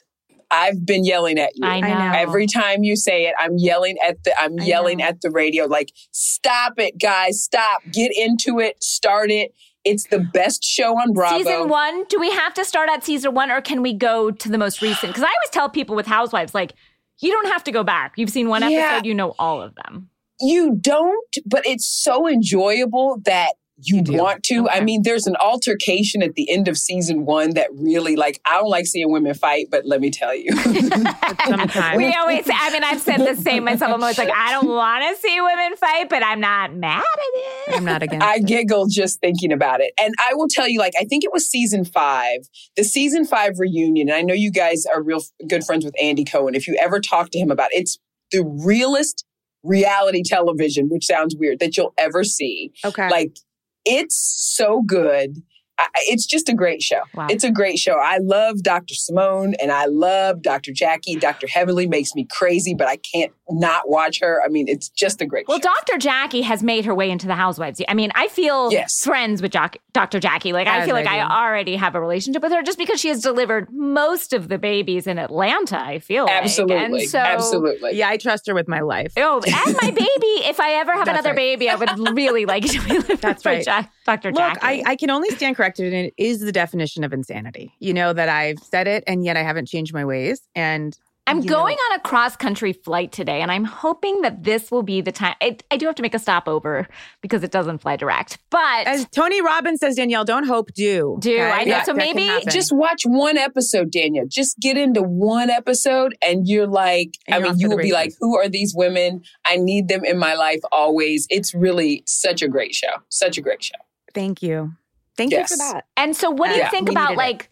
I've 0.52 0.86
been 0.86 1.04
yelling 1.04 1.40
at 1.40 1.52
you. 1.56 1.66
I 1.68 1.80
know. 1.82 1.88
know. 1.88 2.12
Every 2.16 2.46
time 2.46 2.84
you 2.84 2.96
say 2.96 3.26
it, 3.26 3.34
I'm 3.40 3.58
yelling 3.58 3.98
at 4.08 4.24
the 4.24 4.40
I'm 4.40 4.60
I 4.60 4.64
yelling 4.64 5.00
know. 5.00 5.06
at 5.06 5.22
the 5.22 5.32
radio 5.32 5.66
like 5.66 5.92
stop 6.12 6.74
it 6.78 7.00
guys, 7.00 7.42
stop. 7.42 7.82
Get 7.92 8.12
into 8.16 8.60
it, 8.60 8.82
start 8.84 9.32
it. 9.32 9.54
It's 9.84 10.06
the 10.06 10.20
best 10.20 10.64
show 10.64 10.94
on 11.00 11.14
Bravo. 11.14 11.40
Season 11.40 11.68
one, 11.68 12.06
do 12.10 12.20
we 12.20 12.32
have 12.32 12.54
to 12.56 12.64
start 12.66 12.90
at 12.92 13.04
season 13.04 13.34
one 13.34 13.50
or 13.52 13.60
can 13.60 13.82
we 13.82 13.94
go 13.94 14.30
to 14.32 14.50
the 14.50 14.58
most 14.58 14.82
recent? 14.82 15.12
Because 15.12 15.24
I 15.24 15.28
always 15.28 15.50
tell 15.52 15.68
people 15.70 15.96
with 15.96 16.06
Housewives, 16.08 16.54
like, 16.54 16.74
you 17.22 17.32
don't 17.32 17.48
have 17.52 17.64
to 17.66 17.72
go 17.72 17.84
back. 17.84 18.14
You've 18.16 18.30
seen 18.30 18.48
one 18.48 18.62
Yeah. 18.70 18.80
episode, 18.80 19.06
you 19.08 19.14
know 19.16 19.36
all 19.40 19.62
of 19.62 19.74
them. 19.76 20.10
You 20.40 20.76
don't, 20.76 21.38
but 21.46 21.66
it's 21.66 21.88
so 21.88 22.28
enjoyable 22.28 23.22
that 23.26 23.54
you, 23.78 24.02
You 24.06 24.18
want 24.22 24.44
to. 24.44 24.70
I 24.70 24.80
mean, 24.80 25.02
there's 25.04 25.28
an 25.28 25.36
altercation 25.36 26.24
at 26.24 26.36
the 26.36 26.50
end 26.50 26.70
of 26.70 26.78
season 26.78 27.26
one 27.26 27.56
that 27.56 27.68
really 27.74 28.16
like 28.16 28.40
I 28.50 28.54
don't 28.54 28.70
like 28.70 28.86
seeing 28.86 29.12
women 29.12 29.34
fight, 29.34 29.68
but 29.70 29.86
let 29.86 30.00
me 30.00 30.12
tell 30.12 30.34
you. 30.34 30.50
Sometimes. 31.46 31.98
We 31.98 32.14
always, 32.14 32.50
I 32.50 32.70
mean, 32.72 32.86
I've 32.86 33.02
said 33.02 33.18
the 33.18 33.36
same 33.36 33.66
myself. 33.66 33.94
I'm 33.94 34.02
always 34.02 34.18
like, 34.18 34.32
I 34.34 34.52
don't 34.52 34.68
want 34.68 35.04
to 35.04 35.22
see 35.22 35.42
women 35.42 35.76
fight, 35.76 36.08
but 36.10 36.24
I'm 36.24 36.40
not 36.40 36.74
mad 36.74 37.00
at 37.00 37.18
it. 37.34 37.76
I'm 37.76 37.84
not 37.84 38.02
against 38.02 38.26
I 38.26 38.36
it. 38.36 38.46
giggle 38.46 38.88
just 38.88 39.20
thinking 39.20 39.52
about 39.52 39.82
it. 39.82 39.92
And 40.00 40.14
I 40.20 40.36
will 40.36 40.48
tell 40.48 40.70
you, 40.70 40.80
like, 40.80 40.94
I 40.98 41.04
think 41.04 41.26
it 41.26 41.34
was 41.34 41.50
season 41.50 41.84
five, 41.84 42.48
the 42.78 42.86
season 42.86 43.26
five 43.26 43.60
reunion. 43.60 44.08
And 44.08 44.16
I 44.16 44.22
know 44.22 44.34
you 44.34 44.52
guys 44.52 44.86
are 44.86 45.04
real 45.04 45.20
good 45.50 45.66
friends 45.66 45.84
with 45.84 45.96
Andy 46.02 46.24
Cohen. 46.24 46.56
If 46.56 46.66
you 46.66 46.78
ever 46.82 47.02
talk 47.02 47.30
to 47.32 47.40
him 47.40 47.52
about 47.52 47.74
it, 47.74 47.82
it's 47.82 48.00
the 48.32 48.46
realest 48.46 49.26
reality 49.66 50.22
television, 50.24 50.88
which 50.90 51.06
sounds 51.06 51.36
weird, 51.36 51.60
that 51.60 51.76
you'll 51.78 51.94
ever 51.98 52.24
see. 52.24 52.72
Okay. 52.86 53.10
Like, 53.10 53.38
it's 53.86 54.16
so 54.38 54.82
good. 54.86 55.42
I, 55.78 55.88
it's 56.08 56.26
just 56.26 56.48
a 56.50 56.54
great 56.54 56.82
show. 56.82 57.02
Wow. 57.14 57.28
It's 57.30 57.44
a 57.44 57.52
great 57.52 57.78
show. 57.80 57.94
I 57.94 58.18
love 58.20 58.64
Dr. 58.64 58.94
Simone 58.94 59.56
and 59.62 59.72
I 59.72 59.86
love 59.86 60.42
Dr. 60.42 60.72
Jackie. 60.72 61.16
Dr. 61.16 61.48
Heavenly 61.48 61.86
makes 61.88 62.16
me 62.16 62.26
crazy, 62.32 62.74
but 62.74 62.88
I 62.88 62.96
can't 62.98 63.32
not 63.50 63.90
watch 63.90 64.20
her. 64.22 64.42
I 64.44 64.48
mean, 64.48 64.68
it's 64.68 64.90
just 64.90 65.22
a 65.22 65.26
great 65.26 65.46
show. 65.46 65.54
Well, 65.54 65.60
show. 65.60 65.70
Dr. 65.88 65.98
Jackie 66.00 66.42
has 66.44 66.64
made 66.64 66.86
her 66.86 66.96
way 66.96 67.12
into 67.12 67.28
the 67.28 67.36
Housewives. 67.36 67.82
I 67.88 67.94
mean, 67.94 68.12
I 68.16 68.28
feel 68.30 68.72
Yes. 68.72 69.04
friends 69.04 69.42
with 69.42 69.52
Joc- 69.52 69.76
Dr. 69.94 70.20
Jackie. 70.20 70.54
Like, 70.54 70.68
I 70.68 70.80
As 70.80 70.86
feel 70.86 70.96
I 70.96 71.00
like 71.04 71.08
I 71.10 71.22
already 71.46 71.76
have 71.76 71.94
a 71.96 72.00
relationship 72.02 72.42
with 72.42 72.52
her 72.54 72.64
just 72.64 72.78
because 72.78 73.00
she 73.00 73.10
has 73.10 73.22
delivered 73.22 73.68
most 73.72 74.34
of 74.34 74.48
the 74.48 74.58
babies 74.58 75.06
in 75.08 75.20
Atlanta, 75.20 75.80
I 75.80 76.00
feel 76.00 76.26
like. 76.26 76.34
Absolutely. 76.44 76.76
And 77.02 77.10
so, 77.10 77.20
Absolutely. 77.20 77.96
yeah, 77.96 78.10
I 78.10 78.18
trust 78.18 78.48
her 78.48 78.54
with 78.54 78.68
my 78.68 78.80
life. 78.80 79.14
Oh, 79.18 79.42
and 79.46 79.78
my 79.82 79.92
baby. 79.92 80.48
If 80.48 80.60
I 80.60 80.72
ever 80.76 80.94
have 80.94 81.06
That's 81.06 81.20
another 81.20 81.30
right. 81.30 81.60
baby, 81.60 81.70
I 81.70 81.76
would 81.76 82.16
really 82.16 82.46
like 82.46 82.66
to 82.66 82.82
be 82.82 82.94
living 83.00 83.18
That's 83.22 83.46
right. 83.46 83.66
Ja- 83.66 83.84
Dr. 84.06 84.30
Look, 84.30 84.38
Jackie. 84.40 84.60
I, 84.62 84.84
I 84.86 84.96
can 84.96 85.10
only 85.10 85.30
stand 85.30 85.56
corrected, 85.56 85.65
and 85.80 85.94
it 85.94 86.14
is 86.18 86.40
the 86.40 86.52
definition 86.52 87.04
of 87.04 87.14
insanity. 87.14 87.74
You 87.80 87.94
know 87.94 88.14
that 88.14 88.30
I've 88.30 88.60
said 88.60 88.88
it, 88.88 89.04
and 89.08 89.24
yet 89.26 89.38
I 89.38 89.44
haven't 89.44 89.68
changed 89.68 89.94
my 89.94 90.06
ways. 90.06 90.42
And 90.56 90.98
I'm 91.28 91.42
going 91.42 91.76
know- 91.76 91.94
on 91.96 92.00
a 92.00 92.02
cross 92.02 92.36
country 92.36 92.72
flight 92.72 93.12
today, 93.12 93.42
and 93.42 93.52
I'm 93.52 93.64
hoping 93.64 94.22
that 94.22 94.44
this 94.44 94.70
will 94.70 94.84
be 94.84 95.02
the 95.02 95.12
time. 95.12 95.34
I, 95.42 95.58
I 95.72 95.78
do 95.78 95.88
have 95.88 95.96
to 95.96 96.04
make 96.04 96.14
a 96.14 96.20
stopover 96.20 96.88
because 97.22 97.44
it 97.44 97.50
doesn't 97.50 97.80
fly 97.80 97.96
direct, 97.96 98.38
but 98.52 98.86
as 98.86 99.08
Tony 99.10 99.42
Robbins 99.42 99.80
says, 99.80 99.96
Danielle, 99.96 100.24
don't 100.24 100.46
hope, 100.46 100.72
do. 100.74 101.18
Do. 101.20 101.40
I 101.42 101.64
know. 101.64 101.72
That- 101.72 101.88
So 101.88 101.96
maybe 101.96 102.30
just 102.52 102.72
watch 102.72 103.02
one 103.06 103.38
episode, 103.38 103.90
Danielle. 103.92 104.28
Just 104.28 104.60
get 104.60 104.78
into 104.78 105.02
one 105.02 105.50
episode, 105.50 106.16
and 106.22 106.48
you're 106.48 106.68
like, 106.68 107.18
And 107.26 107.34
I 107.36 107.38
you're 107.40 107.48
mean, 107.50 107.60
you 107.60 107.70
will 107.70 107.78
be 107.78 107.92
like, 107.92 108.14
who 108.20 108.38
are 108.38 108.48
these 108.48 108.76
women? 108.76 109.24
I 109.48 109.56
need 109.56 109.88
them 109.88 110.06
in 110.06 110.20
my 110.20 110.36
life 110.36 110.62
always. 110.72 111.26
It's 111.32 111.56
really 111.56 112.04
such 112.06 112.44
a 112.44 112.48
great 112.48 112.76
show. 112.76 113.02
Such 113.10 113.40
a 113.40 113.42
great 113.42 113.64
show. 113.64 113.74
Thank 114.14 114.44
you. 114.44 114.74
Thank 115.18 115.32
Yes. 115.32 115.50
you 115.52 115.58
for 115.58 115.74
that. 115.74 115.86
And 115.98 116.16
so, 116.16 116.30
what 116.30 116.48
do 116.50 116.56
you 116.56 116.62
Yeah, 116.62 116.70
think 116.70 116.90
about 116.90 117.12
needed 117.12 117.14
it. 117.14 117.18
like 117.18 117.50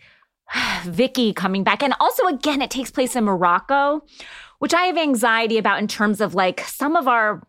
Vicky 0.84 1.34
coming 1.34 1.63
back? 1.63 1.82
And 1.84 1.93
also, 1.99 2.26
again, 2.28 2.62
it 2.62 2.69
takes 2.69 2.91
place 2.91 3.15
in 3.15 3.23
Morocco, 3.23 4.02
which 4.60 4.73
I 4.73 4.84
have 4.84 4.97
anxiety 4.97 5.58
about 5.58 5.80
in 5.80 5.88
terms 5.88 6.21
of 6.21 6.36
like 6.36 6.62
some 6.62 6.95
of 6.95 7.08
our 7.08 7.41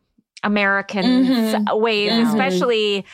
American 0.43 1.05
Mhm. 1.05 1.81
ways, 1.81 2.13
Mhm. 2.13 2.29
especially 2.29 3.05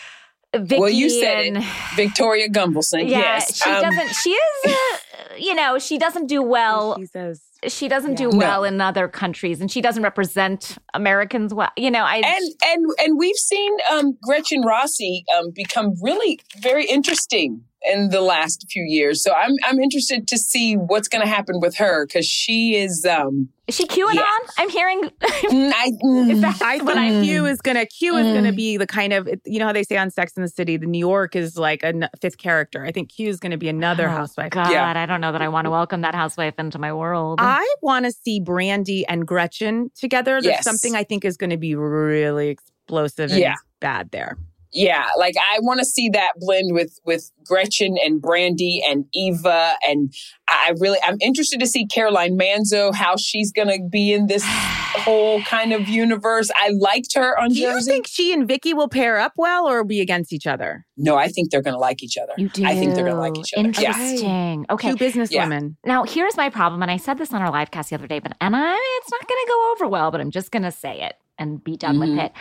Vicky. 0.55 0.81
Well, 0.81 0.91
you 0.91 1.09
said 1.09 1.47
and, 1.47 1.57
it. 1.59 1.65
Victoria 1.95 2.49
Gunvalson. 2.49 3.09
Yeah, 3.09 3.19
yes. 3.19 3.57
she 3.63 3.71
Um, 3.71 3.83
doesn't. 3.83 4.09
She 4.17 4.31
is, 4.31 4.67
uh, 4.67 5.35
you 5.39 5.55
know, 5.55 5.79
she 5.79 5.97
doesn't 5.97 6.27
do 6.27 6.43
well. 6.43 6.97
she 6.99 7.07
says, 7.07 7.41
She 7.69 7.89
doesn't 7.89 8.13
Yeah. 8.21 8.29
do 8.31 8.39
well 8.39 8.61
No. 8.63 8.65
in 8.65 8.81
other 8.81 9.07
countries, 9.09 9.61
and 9.61 9.71
she 9.71 9.81
doesn't 9.81 10.03
represent 10.03 10.79
Americans 10.95 11.53
well. 11.53 11.71
You 11.77 11.91
know, 11.91 12.05
I 12.05 12.17
and 12.17 12.55
and 12.65 12.87
and 13.01 13.19
we've 13.19 13.37
seen 13.37 13.73
um, 13.91 14.17
Gretchen 14.23 14.63
Rossi 14.63 15.25
um, 15.37 15.51
become 15.55 15.93
really 16.03 16.39
very 16.61 16.87
interesting 16.87 17.63
in 17.85 18.11
the 18.11 18.21
last 18.21 18.67
few 18.71 18.83
years. 18.83 19.23
So 19.23 19.33
I'm 19.33 19.53
I'm 19.65 19.79
interested 19.81 20.29
to 20.29 20.39
see 20.39 20.75
what's 20.77 21.09
going 21.09 21.23
to 21.23 21.29
happen 21.29 21.61
with 21.61 21.77
her 21.77 22.07
because 22.07 22.27
she 22.27 22.75
is. 22.77 23.05
Um, 23.07 23.49
is 23.67 23.77
she 23.77 23.87
QAnon? 23.87 24.15
Yeah. 24.15 24.25
I'm 24.59 24.69
hearing. 24.69 25.01
mm, 25.23 25.73
I, 25.73 25.93
mm, 26.03 26.31
Is 26.33 26.41
that 26.41 26.61
I 26.61 26.79
what 26.79 26.95
think 26.97 26.99
I? 26.99 27.23
Q 27.25 27.47
is 27.47 27.61
gonna 27.61 27.87
Q 27.87 28.17
is 28.17 28.27
gonna 28.35 28.51
Mm. 28.53 28.57
be 28.57 28.77
the 28.77 28.87
kind 28.87 29.13
of 29.13 29.29
you 29.47 29.61
know 29.61 29.67
how 29.67 29.73
they 29.73 29.85
say 29.85 29.97
on 29.97 30.11
Sex 30.11 30.33
in 30.37 30.43
the 30.43 30.49
City, 30.49 30.77
the 30.77 30.87
New 30.87 30.99
York 30.99 31.37
is 31.37 31.57
like 31.57 31.83
a 31.85 31.89
n- 31.89 32.09
fifth 32.21 32.39
character. 32.39 32.85
I 32.85 32.91
think 32.91 33.11
Q 33.13 33.29
is 33.29 33.39
gonna 33.39 33.57
be 33.59 33.69
another 33.69 34.09
Oh, 34.09 34.11
housewife. 34.11 34.51
God, 34.51 34.73
Yeah. 34.73 34.93
I 34.97 35.07
don't 35.07 35.21
know 35.21 35.31
that 35.31 35.41
I 35.43 35.49
want 35.49 35.67
to 35.67 35.71
welcome 35.71 36.01
that 36.01 36.15
housewife 36.17 36.55
into 36.59 36.79
my 36.81 36.93
world. 36.93 37.39
I 37.41 37.65
want 37.81 38.07
to 38.07 38.11
see 38.13 38.41
Brandi 38.41 39.05
and 39.09 39.25
Gretchen 39.27 39.91
together. 39.95 40.33
There's 40.43 40.47
Yes. 40.57 40.65
something 40.65 40.97
I 40.97 41.05
think 41.05 41.25
is 41.25 41.37
going 41.37 41.51
to 41.51 41.57
be 41.57 41.77
really 41.77 42.49
explosive 42.49 43.31
and 43.31 43.39
Yeah. 43.41 43.55
bad 43.79 44.11
there. 44.11 44.37
Yeah, 44.73 45.07
like 45.19 45.35
I 45.37 45.59
want 45.61 45.81
to 45.81 45.85
see 45.85 46.09
that 46.11 46.33
blend 46.37 46.73
with 46.73 46.99
with 47.05 47.31
Gretchen 47.45 47.97
and 48.05 48.23
Brandi 48.23 48.81
and 48.89 49.05
Eva, 49.15 49.73
and 49.89 50.13
I 50.49 50.69
I 50.71 50.75
really 50.79 50.99
I'm 51.05 51.17
interested 51.21 51.59
to 51.61 51.67
see 51.67 51.87
Caroline 51.87 52.39
Manzo 52.39 52.95
how 52.95 53.17
she's 53.17 53.51
gonna 53.53 53.79
be 53.91 54.13
in 54.13 54.27
this 54.27 54.45
whole 54.47 55.43
kind 55.43 55.73
of 55.73 55.89
universe. 55.89 56.51
I 56.57 56.71
liked 56.79 57.15
her 57.15 57.39
on 57.39 57.49
Do 57.51 57.55
you 57.61 57.81
think 57.83 58.07
she 58.07 58.33
and 58.33 58.47
Vicky 58.47 58.75
will 58.75 58.89
pair 58.89 59.19
up 59.19 59.33
well 59.37 59.67
or 59.69 59.85
be 59.85 60.01
against 60.01 60.33
each 60.33 60.47
other? 60.47 60.87
no, 60.97 61.17
I 61.17 61.29
think 61.29 61.51
they're 61.51 61.63
gonna 61.63 61.79
like 61.79 62.03
each 62.03 62.17
other. 62.19 62.33
you 62.37 62.49
do. 62.51 62.65
I 62.65 62.75
think 62.75 62.95
they're 62.95 63.05
gonna 63.07 63.19
like 63.21 63.39
each 63.39 63.55
other. 63.57 63.69
Yeah. 63.81 63.89
Interesting. 63.89 64.67
Okay. 64.71 64.91
Two 64.91 64.97
business 64.97 65.31
Yeah. 65.33 65.61
Now, 65.85 66.05
here's 66.05 66.37
my 66.37 66.51
problem, 66.51 66.83
and 66.83 66.91
I 66.91 66.97
said 66.99 67.19
this 67.19 67.33
on 67.33 67.41
our 67.43 67.51
live 67.51 67.71
cast 67.71 67.91
the 67.91 67.97
other 67.97 68.07
day, 68.07 68.19
but 68.19 68.37
and 68.41 68.55
I, 68.55 68.75
it's 69.03 69.11
not 69.11 69.27
going 69.27 69.39
to 69.45 69.49
go 69.49 69.73
over 69.73 69.89
well, 69.89 70.11
but 70.11 70.21
I'm 70.21 70.31
just 70.31 70.51
going 70.53 70.63
to 70.63 70.71
say 70.71 71.01
it 71.03 71.15
and 71.39 71.63
be 71.65 71.77
done 71.77 71.99
with 71.99 72.11
Mhm. 72.11 72.27
it. 72.27 72.33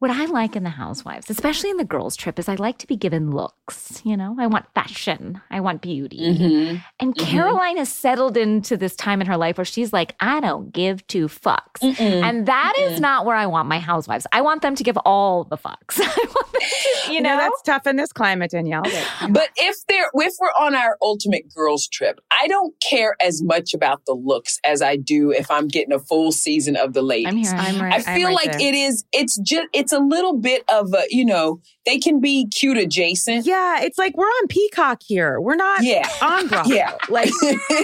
What 0.00 0.12
I 0.12 0.26
like 0.26 0.54
in 0.54 0.62
the 0.62 0.70
housewives, 0.70 1.28
especially 1.28 1.70
in 1.70 1.76
the 1.76 1.84
girls' 1.84 2.14
trip, 2.14 2.38
is 2.38 2.48
I 2.48 2.54
like 2.54 2.78
to 2.78 2.86
be 2.86 2.94
given 2.96 3.32
looks. 3.32 4.00
You 4.04 4.16
know, 4.16 4.36
I 4.38 4.46
want 4.46 4.66
fashion, 4.72 5.40
I 5.50 5.58
want 5.58 5.82
beauty. 5.82 6.20
Mhm. 6.20 6.84
And 7.00 7.14
Mhm. 7.16 7.18
Caroline 7.26 7.78
has 7.78 7.88
settled 7.88 8.36
into 8.36 8.76
this 8.76 8.94
time 8.94 9.20
in 9.20 9.26
her 9.26 9.36
life 9.36 9.58
where 9.58 9.64
she's 9.64 9.92
like, 9.92 10.14
I 10.20 10.38
don't 10.38 10.72
give 10.72 11.04
two 11.08 11.26
fucks. 11.26 11.80
Mm-mm. 11.82 11.98
And 12.22 12.46
that 12.46 12.74
is 12.78 12.98
Mm-mm. 12.98 13.00
not 13.00 13.26
where 13.26 13.34
I 13.34 13.46
want 13.46 13.68
my 13.68 13.80
housewives. 13.80 14.24
I 14.32 14.40
want 14.40 14.62
them 14.62 14.76
to 14.76 14.84
give 14.84 14.96
all 15.04 15.42
the 15.42 15.58
fucks. 15.58 15.98
I 16.00 16.06
want 16.06 16.52
them 16.52 16.60
to, 17.06 17.12
you 17.12 17.20
know, 17.20 17.36
that's 17.36 17.60
tough 17.62 17.86
in 17.88 17.96
this 17.96 18.12
climate, 18.12 18.52
Danielle. 18.52 18.82
but- 18.82 19.32
But 19.32 19.48
if 19.56 19.76
they're 19.88 20.10
if 20.14 20.34
we're 20.38 20.64
on 20.64 20.76
our 20.76 20.96
ultimate 21.02 21.52
girls 21.52 21.88
trip, 21.88 22.20
I 22.30 22.46
don't 22.46 22.72
care 22.88 23.16
as 23.20 23.42
much 23.42 23.74
about 23.74 24.02
the 24.06 24.14
looks 24.14 24.60
as 24.64 24.80
I 24.80 24.94
do 24.96 25.32
if 25.32 25.50
I'm 25.50 25.66
getting 25.66 25.92
a 25.92 25.98
full 25.98 26.30
season 26.30 26.76
of 26.76 26.92
the 26.92 27.02
ladies. 27.02 27.26
I'm 27.52 27.64
here. 27.64 27.72
I'm 27.76 27.82
right. 27.82 27.92
I 27.94 27.96
I'm 28.12 28.16
feel 28.18 28.28
right 28.28 28.34
like 28.36 28.52
there. 28.52 28.68
it 28.68 28.74
is. 28.76 29.04
It's 29.12 29.36
just. 29.38 29.66
It's 29.72 29.87
a 29.92 29.98
little 29.98 30.36
bit 30.38 30.64
of 30.72 30.92
a. 30.94 31.04
You 31.10 31.24
know, 31.24 31.60
they 31.86 31.98
can 31.98 32.20
be 32.20 32.46
cute 32.48 32.76
adjacent. 32.76 33.46
Yeah, 33.46 33.80
it's 33.82 33.98
like 33.98 34.16
we're 34.16 34.26
on 34.26 34.46
Peacock 34.48 35.02
here. 35.04 35.40
We're 35.40 35.56
not 35.56 35.82
Yeah. 35.82 36.08
on 36.22 36.46
Bravo. 36.48 36.70
Yeah. 36.70 36.94
Like, 37.08 37.30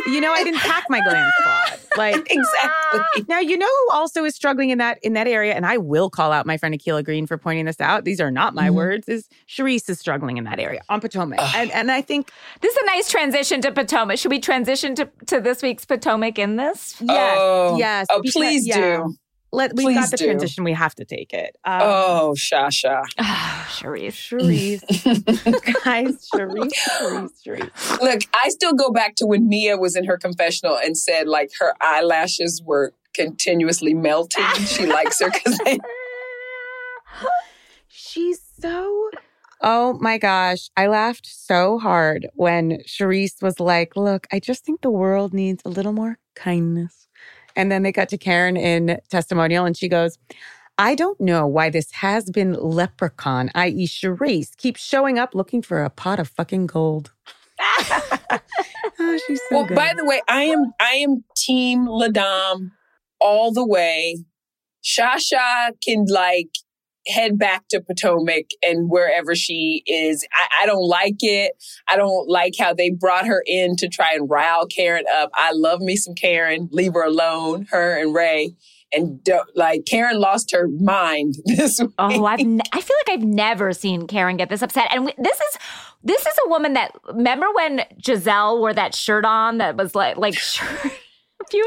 you 0.06 0.20
know, 0.20 0.32
I 0.32 0.42
didn't 0.44 0.60
pack 0.60 0.84
my 0.90 1.00
glam 1.00 1.30
squad. 1.40 1.80
Like, 1.96 2.16
exactly. 2.30 3.24
Now 3.28 3.38
you 3.40 3.56
know 3.56 3.66
who 3.86 3.92
also 3.94 4.24
is 4.24 4.34
struggling 4.34 4.70
in 4.70 4.78
that 4.78 4.98
in 5.02 5.12
that 5.14 5.26
area, 5.26 5.54
and 5.54 5.64
I 5.66 5.78
will 5.78 6.10
call 6.10 6.32
out 6.32 6.44
my 6.46 6.56
friend 6.56 6.74
Akila 6.74 7.04
Green 7.04 7.26
for 7.26 7.38
pointing 7.38 7.64
this 7.66 7.80
out. 7.80 8.04
These 8.04 8.20
are 8.20 8.30
not 8.30 8.54
my 8.54 8.68
Mhm. 8.68 8.74
words. 8.74 9.08
Is 9.08 9.28
Charrisse 9.48 9.88
is 9.88 9.98
struggling 9.98 10.36
in 10.36 10.44
that 10.44 10.58
area 10.58 10.80
on 10.88 11.00
Potomac, 11.00 11.40
and 11.54 11.70
and 11.70 11.90
I 11.90 12.00
think 12.02 12.30
This 12.60 12.72
is 12.74 12.82
a 12.82 12.86
nice 12.86 13.10
transition 13.10 13.60
to 13.62 13.72
Potomac. 13.72 14.18
Should 14.18 14.30
we 14.30 14.40
transition 14.40 14.94
to, 14.96 15.08
to 15.26 15.40
this 15.40 15.62
week's 15.62 15.84
Potomac 15.84 16.38
in 16.38 16.56
this? 16.56 16.96
yes, 17.00 17.36
Oh. 17.40 17.76
yes. 17.78 18.06
Oh, 18.10 18.20
because- 18.22 18.32
please 18.34 18.66
yeah. 18.66 18.76
do. 18.98 19.14
Let 19.54 19.74
we've 19.76 19.84
Please 19.84 19.94
got 20.00 20.10
the 20.10 20.16
do. 20.16 20.24
transition. 20.26 20.64
We 20.64 20.72
have 20.72 20.94
to 20.96 21.04
take 21.04 21.32
it. 21.32 21.56
Um, 21.64 21.80
Oh, 21.82 22.34
Shasha. 22.36 23.04
Oh, 23.18 23.66
Charrisse. 23.70 24.80
Charrisse, 24.82 25.84
guys, 25.84 26.28
Charrisse, 26.34 26.72
Charrisse, 27.00 27.30
Charrisse. 27.46 28.00
Look, 28.00 28.22
I 28.34 28.48
still 28.48 28.72
go 28.74 28.90
back 28.90 29.14
to 29.16 29.26
when 29.26 29.48
Mia 29.48 29.76
was 29.76 29.94
in 29.96 30.04
her 30.04 30.18
confessional 30.18 30.76
and 30.76 30.96
said 30.98 31.28
like 31.28 31.50
her 31.60 31.74
eyelashes 31.80 32.62
were 32.64 32.92
continuously 33.14 33.94
melting. 33.94 34.44
she 34.66 34.86
likes 34.86 35.20
her 35.20 35.30
because 35.30 35.58
they 35.64 35.78
She's 37.88 38.40
so. 38.60 39.10
Oh 39.60 39.94
my 40.00 40.18
gosh. 40.18 40.68
I 40.76 40.88
laughed 40.88 41.26
so 41.26 41.78
hard 41.78 42.26
when 42.34 42.78
Charrisse 42.86 43.40
was 43.42 43.60
like, 43.60 43.96
Look, 43.96 44.26
I 44.32 44.40
just 44.40 44.64
think 44.64 44.80
the 44.80 44.90
world 44.90 45.32
needs 45.32 45.62
a 45.64 45.68
little 45.68 45.92
more 45.92 46.18
kindness. 46.34 47.03
And 47.56 47.70
then 47.70 47.82
they 47.82 47.92
got 47.92 48.08
to 48.10 48.18
Karen 48.18 48.56
in 48.56 48.98
testimonial 49.08 49.64
and 49.64 49.76
she 49.76 49.88
goes, 49.88 50.18
I 50.76 50.94
don't 50.94 51.20
know 51.20 51.46
why 51.46 51.70
this 51.70 51.90
has 51.92 52.30
been 52.30 52.54
leprechaun, 52.54 53.50
i.e., 53.54 53.86
Charrisse, 53.86 54.56
keeps 54.56 54.84
showing 54.84 55.18
up 55.18 55.34
looking 55.34 55.62
for 55.62 55.84
a 55.84 55.90
pot 55.90 56.18
of 56.18 56.28
fucking 56.28 56.66
gold. 56.66 57.12
oh, 57.60 58.40
she's 59.26 59.40
so 59.48 59.58
well, 59.58 59.66
good. 59.66 59.76
by 59.76 59.92
the 59.96 60.04
way, 60.04 60.20
I 60.28 60.42
am 60.44 60.72
I 60.80 60.94
am 60.94 61.24
Team 61.36 61.86
Ladam 61.86 62.72
all 63.20 63.52
the 63.52 63.64
way. 63.64 64.24
Shasha 64.82 65.70
can 65.82 66.06
like 66.08 66.50
head 67.06 67.38
back 67.38 67.68
to 67.68 67.80
Potomac 67.80 68.46
and 68.62 68.90
wherever 68.90 69.34
she 69.34 69.82
is. 69.86 70.26
I, 70.32 70.62
I, 70.62 70.66
don't 70.66 70.86
like 70.86 71.18
it. 71.20 71.52
I 71.88 71.96
don't 71.96 72.28
like 72.28 72.54
how 72.58 72.72
they 72.72 72.90
brought 72.90 73.26
her 73.26 73.42
in 73.46 73.76
to 73.76 73.88
try 73.88 74.12
and 74.14 74.28
rile 74.28 74.66
Karen 74.66 75.04
up. 75.16 75.30
I 75.34 75.52
love 75.52 75.80
me 75.80 75.96
some 75.96 76.14
Karen. 76.14 76.68
Leave 76.72 76.94
her 76.94 77.04
alone, 77.04 77.66
her 77.70 78.00
and 78.00 78.14
Ray. 78.14 78.54
And 78.92 79.26
like 79.56 79.86
Karen 79.86 80.20
lost 80.20 80.52
her 80.52 80.68
mind 80.68 81.34
this 81.44 81.80
week. 81.80 81.90
Oh, 81.98 82.24
I've 82.26 82.38
feel 82.38 82.56
like 82.72 83.10
I've 83.10 83.24
never 83.24 83.72
seen 83.72 84.06
Karen 84.06 84.36
get 84.36 84.48
this 84.48 84.62
upset. 84.62 84.88
And 84.92 85.06
we, 85.06 85.14
this 85.18 85.40
is 85.40 85.58
this 86.04 86.24
is 86.24 86.34
a 86.46 86.48
woman 86.48 86.74
that 86.74 86.94
remember 87.08 87.46
when 87.54 87.80
Gizelle 88.00 88.58
wore 88.58 88.74
that 88.74 88.94
shirt 88.94 89.24
on 89.24 89.58
that 89.58 89.76
was 89.76 89.94
like 89.94 90.16
like 90.16 90.34
few 91.50 91.64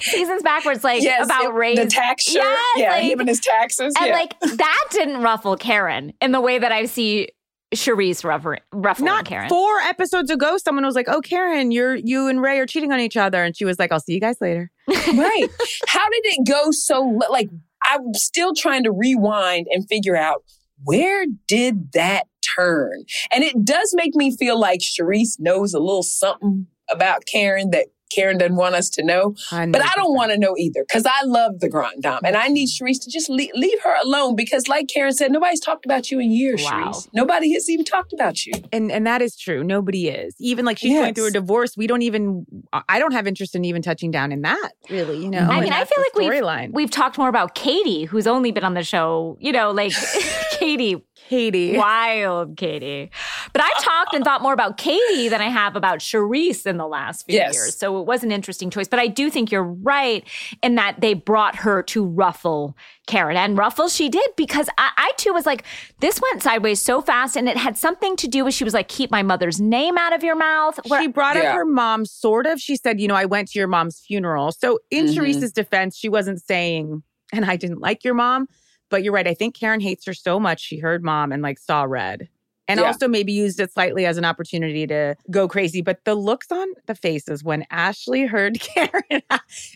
seasons 0.00 0.42
backwards, 0.42 0.84
like 0.84 1.02
yes, 1.02 1.24
about 1.24 1.54
race. 1.54 1.78
The 1.78 1.86
tax 1.86 2.24
shirt. 2.24 2.36
Yes, 2.36 2.66
yeah, 2.76 2.90
like, 2.90 3.04
him 3.04 3.20
and 3.20 3.28
his 3.28 3.40
taxes. 3.40 3.94
And 3.98 4.08
yeah. 4.08 4.14
like 4.14 4.38
that 4.40 4.84
didn't 4.90 5.22
ruffle 5.22 5.56
Karen 5.56 6.12
in 6.20 6.32
the 6.32 6.40
way 6.40 6.58
that 6.58 6.72
I 6.72 6.86
see 6.86 7.28
Charrisse 7.74 8.24
ruffling, 8.24 8.60
ruffling 8.72 9.06
Not 9.06 9.24
Karen. 9.24 9.48
Four 9.48 9.78
episodes 9.80 10.30
ago, 10.30 10.56
someone 10.58 10.84
was 10.84 10.96
like, 10.96 11.08
"Oh, 11.08 11.20
Karen, 11.20 11.70
you're 11.70 11.94
you 11.94 12.26
and 12.26 12.42
Ray 12.42 12.58
are 12.58 12.66
cheating 12.66 12.92
on 12.92 12.98
each 12.98 13.16
other," 13.16 13.44
and 13.44 13.56
she 13.56 13.64
was 13.64 13.78
like, 13.78 13.92
"I'll 13.92 14.00
see 14.00 14.14
you 14.14 14.20
guys 14.20 14.36
later." 14.40 14.70
right? 14.88 15.46
How 15.86 16.08
did 16.08 16.22
it 16.24 16.46
go 16.46 16.72
so? 16.72 17.20
Like, 17.30 17.48
I'm 17.84 18.12
still 18.14 18.54
trying 18.54 18.84
to 18.84 18.90
rewind 18.90 19.68
and 19.70 19.86
figure 19.88 20.16
out 20.16 20.42
where 20.82 21.26
did 21.46 21.92
that 21.92 22.26
turn, 22.56 23.04
and 23.30 23.44
it 23.44 23.64
does 23.64 23.92
make 23.94 24.16
me 24.16 24.36
feel 24.36 24.58
like 24.58 24.80
Charrisse 24.80 25.38
knows 25.38 25.72
a 25.72 25.78
little 25.78 26.02
something 26.02 26.66
about 26.90 27.24
Karen 27.24 27.70
that 27.70 27.86
Karen 28.10 28.38
doesn't 28.38 28.56
want 28.56 28.74
us 28.74 28.88
to 28.90 29.02
know. 29.02 29.34
100%. 29.50 29.72
But 29.72 29.82
I 29.82 29.92
don't 29.96 30.14
want 30.14 30.32
to 30.32 30.38
know 30.38 30.54
either 30.56 30.84
because 30.86 31.06
I 31.06 31.24
love 31.24 31.60
the 31.60 31.68
Grand 31.68 32.02
Dame 32.02 32.20
and 32.24 32.36
I 32.36 32.48
need 32.48 32.68
Charrisse 32.68 33.02
to 33.04 33.10
just 33.10 33.30
leave, 33.30 33.50
leave, 33.54 33.80
her 33.82 33.96
alone 34.02 34.36
because, 34.36 34.68
like 34.68 34.88
Karen 34.88 35.12
said, 35.12 35.30
nobody's 35.30 35.60
talked 35.60 35.86
about 35.86 36.10
you 36.10 36.18
in 36.18 36.30
years, 36.30 36.62
wow. 36.62 36.70
Charrisse. 36.70 37.08
Nobody 37.14 37.52
has 37.54 37.70
even 37.70 37.84
talked 37.84 38.12
about 38.12 38.44
you. 38.44 38.52
And 38.72 38.90
and 38.92 39.06
that 39.06 39.22
is 39.22 39.36
true. 39.36 39.64
Nobody 39.64 40.08
is. 40.08 40.34
Even 40.38 40.64
like 40.64 40.78
she's 40.78 40.90
yes. 40.90 41.02
going 41.02 41.14
through 41.14 41.26
a 41.26 41.30
divorce. 41.30 41.76
We 41.76 41.86
don't 41.86 42.02
even, 42.02 42.44
I 42.88 42.98
don't 42.98 43.12
have 43.12 43.26
interest 43.26 43.54
in 43.54 43.64
even 43.64 43.80
touching 43.80 44.10
down 44.10 44.32
in 44.32 44.42
that, 44.42 44.72
really, 44.90 45.18
you 45.22 45.30
know? 45.30 45.38
I 45.38 45.60
mean, 45.60 45.72
I 45.72 45.84
feel 45.84 46.04
like 46.04 46.14
we've, 46.14 46.74
we've 46.74 46.90
talked 46.90 47.16
more 47.16 47.28
about 47.28 47.54
Katie, 47.54 48.04
who's 48.04 48.26
only 48.26 48.50
been 48.50 48.64
on 48.64 48.74
the 48.74 48.84
show, 48.84 49.38
you 49.40 49.52
know, 49.52 49.70
like 49.70 49.92
Katie 50.52 51.02
Katie. 51.30 51.76
Wild 51.76 52.56
Katie. 52.56 53.08
But 53.52 53.62
I've 53.62 53.84
talked 53.84 54.14
and 54.14 54.24
thought 54.24 54.42
more 54.42 54.52
about 54.52 54.76
Katie 54.78 55.28
than 55.28 55.40
I 55.40 55.48
have 55.48 55.76
about 55.76 56.00
Charrisse 56.00 56.66
in 56.66 56.76
the 56.76 56.88
last 56.88 57.26
few 57.26 57.36
yes. 57.36 57.54
years. 57.54 57.76
So 57.76 58.00
it 58.00 58.06
was 58.06 58.24
an 58.24 58.32
interesting 58.32 58.68
choice. 58.68 58.88
But 58.88 58.98
I 58.98 59.06
do 59.06 59.30
think 59.30 59.52
you're 59.52 59.62
right 59.62 60.26
in 60.60 60.74
that 60.74 61.00
they 61.00 61.14
brought 61.14 61.54
her 61.54 61.84
to 61.84 62.04
ruffle 62.04 62.76
Karen. 63.06 63.36
And 63.36 63.56
ruffle 63.56 63.88
she 63.88 64.08
did 64.08 64.28
because 64.36 64.68
I, 64.76 64.90
I 64.96 65.12
too 65.18 65.32
was 65.32 65.46
like, 65.46 65.62
this 66.00 66.20
went 66.20 66.42
sideways 66.42 66.82
so 66.82 67.00
fast. 67.00 67.36
And 67.36 67.48
it 67.48 67.56
had 67.56 67.78
something 67.78 68.16
to 68.16 68.26
do 68.26 68.44
with 68.44 68.52
she 68.52 68.64
was 68.64 68.74
like, 68.74 68.88
keep 68.88 69.12
my 69.12 69.22
mother's 69.22 69.60
name 69.60 69.96
out 69.96 70.12
of 70.12 70.24
your 70.24 70.36
mouth. 70.36 70.80
Where, 70.88 71.00
she 71.00 71.06
brought 71.06 71.36
yeah. 71.36 71.50
up 71.50 71.54
her 71.54 71.64
mom, 71.64 72.06
sort 72.06 72.46
of. 72.46 72.58
She 72.58 72.74
said, 72.74 73.00
you 73.00 73.06
know, 73.06 73.14
I 73.14 73.26
went 73.26 73.52
to 73.52 73.58
your 73.60 73.68
mom's 73.68 74.00
funeral. 74.00 74.50
So 74.50 74.80
in 74.90 75.06
mm-hmm. 75.06 75.20
Charrisse's 75.20 75.52
defense, 75.52 75.96
she 75.96 76.08
wasn't 76.08 76.42
saying, 76.42 77.04
and 77.32 77.44
I 77.44 77.54
didn't 77.54 77.78
like 77.78 78.02
your 78.02 78.14
mom. 78.14 78.48
But 78.90 79.02
you're 79.02 79.12
right. 79.12 79.26
I 79.26 79.34
think 79.34 79.54
Karen 79.54 79.80
hates 79.80 80.04
her 80.06 80.14
so 80.14 80.38
much 80.38 80.60
she 80.60 80.78
heard 80.78 81.02
mom 81.02 81.32
and 81.32 81.42
like 81.42 81.58
saw 81.58 81.84
red. 81.84 82.28
And 82.68 82.78
yeah. 82.78 82.86
also 82.86 83.08
maybe 83.08 83.32
used 83.32 83.58
it 83.58 83.72
slightly 83.72 84.06
as 84.06 84.16
an 84.16 84.24
opportunity 84.24 84.86
to 84.86 85.16
go 85.28 85.48
crazy. 85.48 85.82
But 85.82 86.04
the 86.04 86.14
looks 86.14 86.52
on 86.52 86.68
the 86.86 86.94
faces 86.94 87.42
when 87.42 87.64
Ashley 87.70 88.26
heard 88.26 88.60
Karen, 88.60 89.22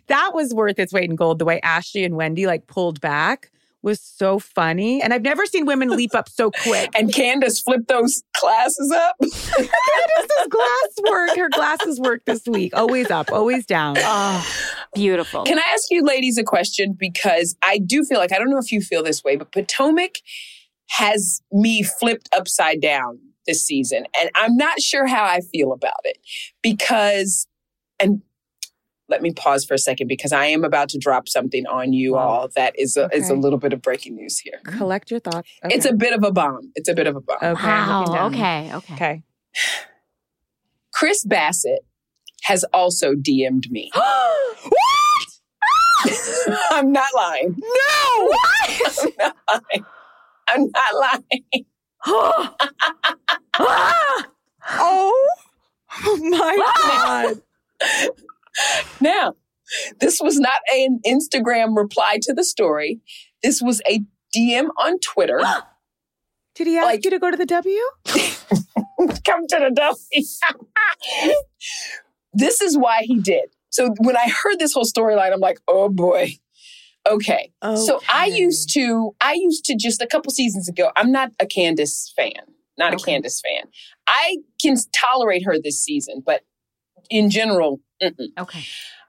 that 0.06 0.30
was 0.32 0.54
worth 0.54 0.78
its 0.78 0.92
weight 0.92 1.10
in 1.10 1.16
gold. 1.16 1.40
The 1.40 1.44
way 1.44 1.60
Ashley 1.62 2.04
and 2.04 2.14
Wendy 2.14 2.46
like 2.46 2.68
pulled 2.68 3.00
back 3.00 3.50
was 3.84 4.00
so 4.00 4.38
funny. 4.38 5.02
And 5.02 5.12
I've 5.12 5.22
never 5.22 5.44
seen 5.46 5.66
women 5.66 5.90
leap 5.90 6.14
up 6.14 6.28
so 6.28 6.50
quick. 6.50 6.90
and 6.94 7.12
Candace 7.12 7.60
flipped 7.60 7.86
those 7.88 8.22
glasses 8.40 8.90
up. 8.90 9.16
Candace's 9.20 10.48
glass 10.48 11.10
work. 11.10 11.36
Her 11.36 11.48
glasses 11.50 12.00
work 12.00 12.24
this 12.24 12.46
week. 12.46 12.74
Always 12.74 13.10
up, 13.10 13.30
always 13.30 13.66
down. 13.66 13.96
Oh, 13.98 14.46
beautiful. 14.94 15.44
Can 15.44 15.58
I 15.58 15.64
ask 15.72 15.84
you 15.90 16.02
ladies 16.02 16.38
a 16.38 16.44
question? 16.44 16.96
Because 16.98 17.54
I 17.62 17.78
do 17.78 18.04
feel 18.04 18.18
like, 18.18 18.32
I 18.32 18.38
don't 18.38 18.50
know 18.50 18.58
if 18.58 18.72
you 18.72 18.80
feel 18.80 19.02
this 19.02 19.22
way, 19.22 19.36
but 19.36 19.52
Potomac 19.52 20.16
has 20.88 21.42
me 21.52 21.82
flipped 21.82 22.28
upside 22.34 22.80
down 22.80 23.18
this 23.46 23.64
season. 23.64 24.04
And 24.18 24.30
I'm 24.34 24.56
not 24.56 24.80
sure 24.80 25.06
how 25.06 25.24
I 25.24 25.40
feel 25.52 25.72
about 25.72 26.00
it 26.04 26.18
because, 26.62 27.46
and 28.00 28.22
let 29.08 29.22
me 29.22 29.32
pause 29.32 29.64
for 29.64 29.74
a 29.74 29.78
second 29.78 30.08
because 30.08 30.32
I 30.32 30.46
am 30.46 30.64
about 30.64 30.88
to 30.90 30.98
drop 30.98 31.28
something 31.28 31.66
on 31.66 31.92
you 31.92 32.16
all 32.16 32.48
that 32.56 32.78
is 32.78 32.96
a, 32.96 33.06
okay. 33.06 33.18
is 33.18 33.30
a 33.30 33.34
little 33.34 33.58
bit 33.58 33.72
of 33.72 33.82
breaking 33.82 34.16
news 34.16 34.38
here. 34.38 34.60
Collect 34.64 35.10
your 35.10 35.20
thoughts. 35.20 35.50
Okay. 35.64 35.74
It's 35.74 35.86
a 35.86 35.92
bit 35.92 36.14
of 36.14 36.24
a 36.24 36.32
bomb. 36.32 36.72
It's 36.74 36.88
a 36.88 36.94
bit 36.94 37.06
of 37.06 37.16
a 37.16 37.20
bomb. 37.20 37.38
Okay. 37.42 37.62
Wow. 37.62 38.26
Okay. 38.26 38.70
Okay. 38.74 38.94
Okay. 38.94 39.22
Chris 40.94 41.24
Bassett 41.24 41.84
has 42.44 42.64
also 42.72 43.14
DM'd 43.14 43.70
me. 43.70 43.90
what? 43.94 44.72
I'm 46.70 46.92
not 46.92 47.08
lying. 47.14 47.56
No. 47.58 48.26
What? 48.26 49.08
I'm 49.18 49.18
not 49.18 49.34
lying. 49.48 49.84
I'm 50.48 50.70
not 50.70 50.94
lying. 50.94 51.66
oh 54.76 55.28
my 56.20 56.56
God. 56.76 57.40
now, 59.00 59.34
this 60.00 60.20
was 60.22 60.38
not 60.38 60.60
an 60.72 61.00
Instagram 61.06 61.76
reply 61.76 62.18
to 62.22 62.32
the 62.32 62.44
story. 62.44 63.00
This 63.42 63.62
was 63.62 63.80
a 63.88 64.02
DM 64.34 64.68
on 64.82 64.98
Twitter. 65.00 65.40
Did 66.54 66.66
he 66.68 66.76
ask 66.76 66.86
like, 66.86 67.04
you 67.04 67.10
to 67.10 67.18
go 67.18 67.30
to 67.30 67.36
the 67.36 67.46
W? 67.46 67.80
Come 69.24 69.46
to 69.48 69.58
the 69.58 69.72
W. 69.74 71.34
this 72.32 72.60
is 72.60 72.78
why 72.78 73.02
he 73.02 73.18
did. 73.18 73.46
So 73.70 73.92
when 73.98 74.16
I 74.16 74.28
heard 74.28 74.60
this 74.60 74.72
whole 74.72 74.84
storyline, 74.84 75.32
I'm 75.32 75.40
like, 75.40 75.58
oh 75.66 75.88
boy. 75.88 76.34
Okay. 77.10 77.52
okay. 77.62 77.76
So 77.76 78.00
I 78.08 78.26
used 78.26 78.72
to, 78.74 79.14
I 79.20 79.34
used 79.34 79.64
to 79.64 79.76
just 79.76 80.00
a 80.00 80.06
couple 80.06 80.30
seasons 80.30 80.68
ago, 80.68 80.90
I'm 80.96 81.10
not 81.10 81.32
a 81.40 81.46
Candace 81.46 82.12
fan, 82.16 82.32
not 82.78 82.94
okay. 82.94 83.02
a 83.02 83.04
Candace 83.04 83.40
fan. 83.40 83.64
I 84.06 84.38
can 84.62 84.76
tolerate 84.94 85.44
her 85.44 85.56
this 85.60 85.82
season, 85.82 86.22
but 86.24 86.42
in 87.10 87.30
general, 87.30 87.80
mm-mm. 88.02 88.28
okay. 88.38 88.64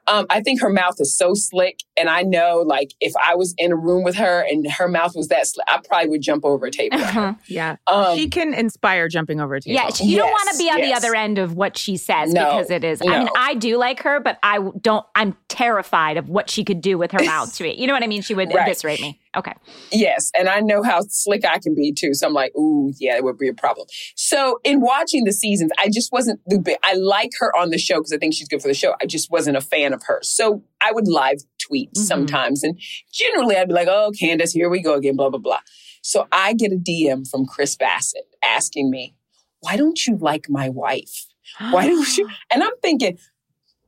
Um, 0.07 0.25
I 0.29 0.41
think 0.41 0.61
her 0.61 0.69
mouth 0.69 0.95
is 0.99 1.15
so 1.15 1.33
slick. 1.33 1.79
And 1.97 2.09
I 2.09 2.21
know, 2.21 2.63
like, 2.65 2.93
if 2.99 3.13
I 3.21 3.35
was 3.35 3.53
in 3.57 3.71
a 3.71 3.75
room 3.75 4.03
with 4.03 4.15
her 4.15 4.45
and 4.47 4.69
her 4.71 4.87
mouth 4.87 5.15
was 5.15 5.29
that 5.29 5.47
slick, 5.47 5.65
I 5.67 5.79
probably 5.87 6.09
would 6.09 6.21
jump 6.21 6.45
over 6.45 6.67
a 6.67 6.71
table. 6.71 6.97
Uh-huh. 6.97 7.33
Yeah. 7.47 7.77
Um, 7.87 8.15
she 8.15 8.29
can 8.29 8.53
inspire 8.53 9.07
jumping 9.07 9.39
over 9.39 9.55
a 9.55 9.61
table. 9.61 9.75
Yeah. 9.75 9.89
You 9.99 10.17
yes, 10.17 10.19
don't 10.19 10.31
want 10.31 10.49
to 10.51 10.57
be 10.57 10.69
on 10.69 10.79
yes. 10.79 10.89
the 10.89 11.07
other 11.07 11.15
end 11.15 11.39
of 11.39 11.55
what 11.55 11.77
she 11.77 11.97
says 11.97 12.33
no, 12.33 12.57
because 12.57 12.69
it 12.69 12.83
is. 12.83 13.01
No. 13.01 13.11
I 13.11 13.19
mean, 13.19 13.29
I 13.35 13.55
do 13.55 13.77
like 13.77 14.01
her, 14.03 14.19
but 14.19 14.37
I 14.43 14.59
don't, 14.79 15.05
I'm 15.15 15.35
terrified 15.47 16.17
of 16.17 16.29
what 16.29 16.49
she 16.49 16.63
could 16.63 16.81
do 16.81 16.97
with 16.97 17.11
her 17.11 17.23
mouth 17.25 17.55
to 17.55 17.63
me. 17.63 17.75
You 17.75 17.87
know 17.87 17.93
what 17.93 18.03
I 18.03 18.07
mean? 18.07 18.21
She 18.21 18.35
would 18.35 18.53
right. 18.53 18.67
eviscerate 18.67 19.01
me. 19.01 19.19
Okay. 19.35 19.53
Yes. 19.91 20.31
And 20.37 20.47
I 20.47 20.59
know 20.61 20.81
how 20.81 21.01
slick 21.09 21.45
I 21.45 21.59
can 21.59 21.75
be 21.75 21.91
too. 21.91 22.13
So 22.13 22.27
I'm 22.27 22.33
like, 22.33 22.55
ooh, 22.55 22.93
yeah, 22.99 23.15
it 23.15 23.23
would 23.23 23.37
be 23.37 23.47
a 23.47 23.53
problem. 23.53 23.87
So 24.15 24.59
in 24.63 24.81
watching 24.81 25.25
the 25.25 25.33
seasons, 25.33 25.71
I 25.77 25.89
just 25.89 26.11
wasn't 26.11 26.39
the 26.47 26.59
big, 26.59 26.77
I 26.83 26.93
like 26.93 27.31
her 27.39 27.55
on 27.55 27.69
the 27.69 27.77
show 27.77 27.95
because 27.95 28.13
I 28.13 28.17
think 28.17 28.33
she's 28.33 28.47
good 28.47 28.61
for 28.61 28.67
the 28.67 28.73
show. 28.73 28.95
I 29.01 29.05
just 29.05 29.29
wasn't 29.31 29.57
a 29.57 29.61
fan 29.61 29.93
of 29.93 30.03
her. 30.07 30.19
So 30.21 30.63
I 30.81 30.91
would 30.91 31.07
live 31.07 31.39
tweet 31.59 31.89
mm-hmm. 31.89 32.03
sometimes. 32.03 32.63
And 32.63 32.79
generally 33.11 33.57
I'd 33.57 33.67
be 33.67 33.73
like, 33.73 33.89
oh, 33.89 34.11
Candace, 34.17 34.51
here 34.51 34.69
we 34.69 34.81
go 34.81 34.93
again, 34.93 35.15
blah, 35.15 35.29
blah, 35.29 35.39
blah. 35.39 35.59
So 36.01 36.27
I 36.31 36.53
get 36.53 36.71
a 36.71 36.77
DM 36.77 37.27
from 37.29 37.45
Chris 37.45 37.75
Bassett 37.75 38.27
asking 38.43 38.89
me, 38.91 39.15
why 39.61 39.75
don't 39.75 40.05
you 40.05 40.17
like 40.17 40.49
my 40.49 40.69
wife? 40.69 41.25
Why 41.59 41.87
don't 41.87 42.17
you? 42.17 42.29
And 42.53 42.63
I'm 42.63 42.77
thinking, 42.81 43.17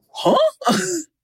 huh? 0.10 0.38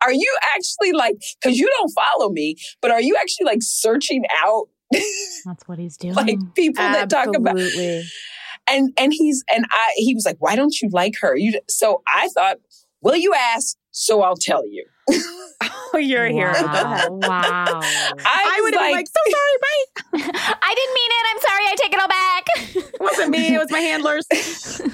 are 0.04 0.14
you 0.14 0.38
actually 0.56 0.92
like, 0.92 1.16
because 1.42 1.58
you 1.58 1.70
don't 1.80 1.92
follow 1.92 2.30
me, 2.30 2.56
but 2.82 2.92
are 2.92 3.02
you 3.02 3.16
actually 3.20 3.46
like 3.46 3.62
searching 3.62 4.24
out? 4.44 4.68
That's 4.92 5.68
what 5.68 5.80
he's 5.80 5.98
doing. 5.98 6.14
like 6.14 6.38
people 6.56 6.84
Absolutely. 6.84 7.00
that 7.00 7.10
talk 7.10 7.36
about. 7.36 7.58
And 8.66 8.94
and 8.98 9.12
he's 9.12 9.44
and 9.54 9.66
I 9.72 9.92
he 9.96 10.14
was 10.14 10.26
like, 10.26 10.38
why 10.40 10.56
don't 10.56 10.80
you 10.82 10.90
like 10.92 11.16
her? 11.20 11.36
You 11.36 11.60
so 11.68 12.02
I 12.08 12.30
thought, 12.30 12.58
well, 13.02 13.16
you 13.16 13.34
ask? 13.34 13.76
so 13.94 14.22
I'll 14.22 14.36
tell 14.36 14.68
you. 14.68 14.86
oh, 15.94 15.98
you're 15.98 16.28
here. 16.28 16.52
Wow. 16.52 17.08
wow. 17.10 17.80
I, 17.84 18.20
I 18.26 18.60
would 18.64 18.74
have 18.74 18.82
like, 18.82 18.90
been 18.90 18.98
like, 18.98 19.08
so 19.08 19.32
sorry, 19.32 19.58
bye. 19.62 20.58
I 20.62 20.76
didn't 20.76 20.94
mean 20.94 21.12
it. 21.12 21.26
I'm 21.32 21.42
sorry. 21.42 21.64
I 21.68 21.76
take 21.78 21.94
it 21.94 22.00
all 22.00 22.08
back. 22.08 22.46
it 22.94 23.02
wasn't 23.02 23.30
me. 23.32 23.56
It 23.56 23.60
was 23.60 23.72
my 23.72 23.80
handlers. 23.80 24.26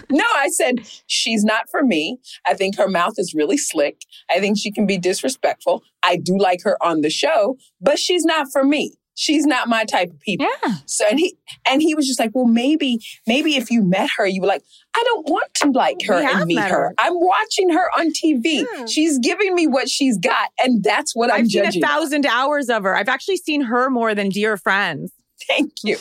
no, 0.09 0.25
I 0.35 0.49
said, 0.49 0.87
she's 1.07 1.43
not 1.43 1.69
for 1.69 1.83
me. 1.83 2.19
I 2.45 2.53
think 2.53 2.77
her 2.77 2.87
mouth 2.87 3.13
is 3.17 3.33
really 3.35 3.57
slick. 3.57 4.01
I 4.29 4.39
think 4.39 4.57
she 4.57 4.71
can 4.71 4.85
be 4.85 4.97
disrespectful. 4.97 5.83
I 6.03 6.17
do 6.17 6.37
like 6.37 6.59
her 6.63 6.77
on 6.83 7.01
the 7.01 7.09
show, 7.09 7.57
but 7.81 7.99
she's 7.99 8.25
not 8.25 8.47
for 8.51 8.63
me. 8.63 8.95
She's 9.19 9.45
not 9.45 9.67
my 9.67 9.83
type 9.83 10.09
of 10.09 10.19
people. 10.21 10.47
Yeah. 10.63 10.75
So 10.85 11.05
and 11.09 11.19
he 11.19 11.35
and 11.67 11.81
he 11.81 11.93
was 11.93 12.07
just 12.07 12.19
like, 12.19 12.31
well, 12.33 12.45
maybe 12.45 12.99
maybe 13.27 13.57
if 13.57 13.69
you 13.69 13.83
met 13.83 14.09
her, 14.17 14.25
you 14.25 14.39
were 14.41 14.47
like, 14.47 14.63
I 14.95 15.03
don't 15.05 15.27
want 15.29 15.53
to 15.55 15.71
like 15.71 15.97
her 16.07 16.15
We 16.15 16.25
and 16.25 16.45
meet 16.45 16.57
her. 16.59 16.67
her. 16.69 16.93
I'm 16.97 17.13
watching 17.19 17.69
her 17.71 17.89
on 17.99 18.11
TV. 18.11 18.63
Yeah. 18.73 18.85
She's 18.85 19.19
giving 19.19 19.53
me 19.53 19.67
what 19.67 19.89
she's 19.89 20.17
got, 20.17 20.49
and 20.57 20.81
that's 20.83 21.15
what 21.15 21.31
I'm 21.31 21.41
I've 21.41 21.47
seen 21.47 21.65
a 21.65 21.71
thousand 21.71 22.25
hours 22.25 22.69
of 22.69 22.83
her. 22.83 22.95
I've 22.95 23.09
actually 23.09 23.37
seen 23.37 23.61
her 23.61 23.89
more 23.89 24.15
than 24.15 24.29
dear 24.29 24.55
friends. 24.57 25.11
Thank 25.49 25.73
you. 25.83 25.97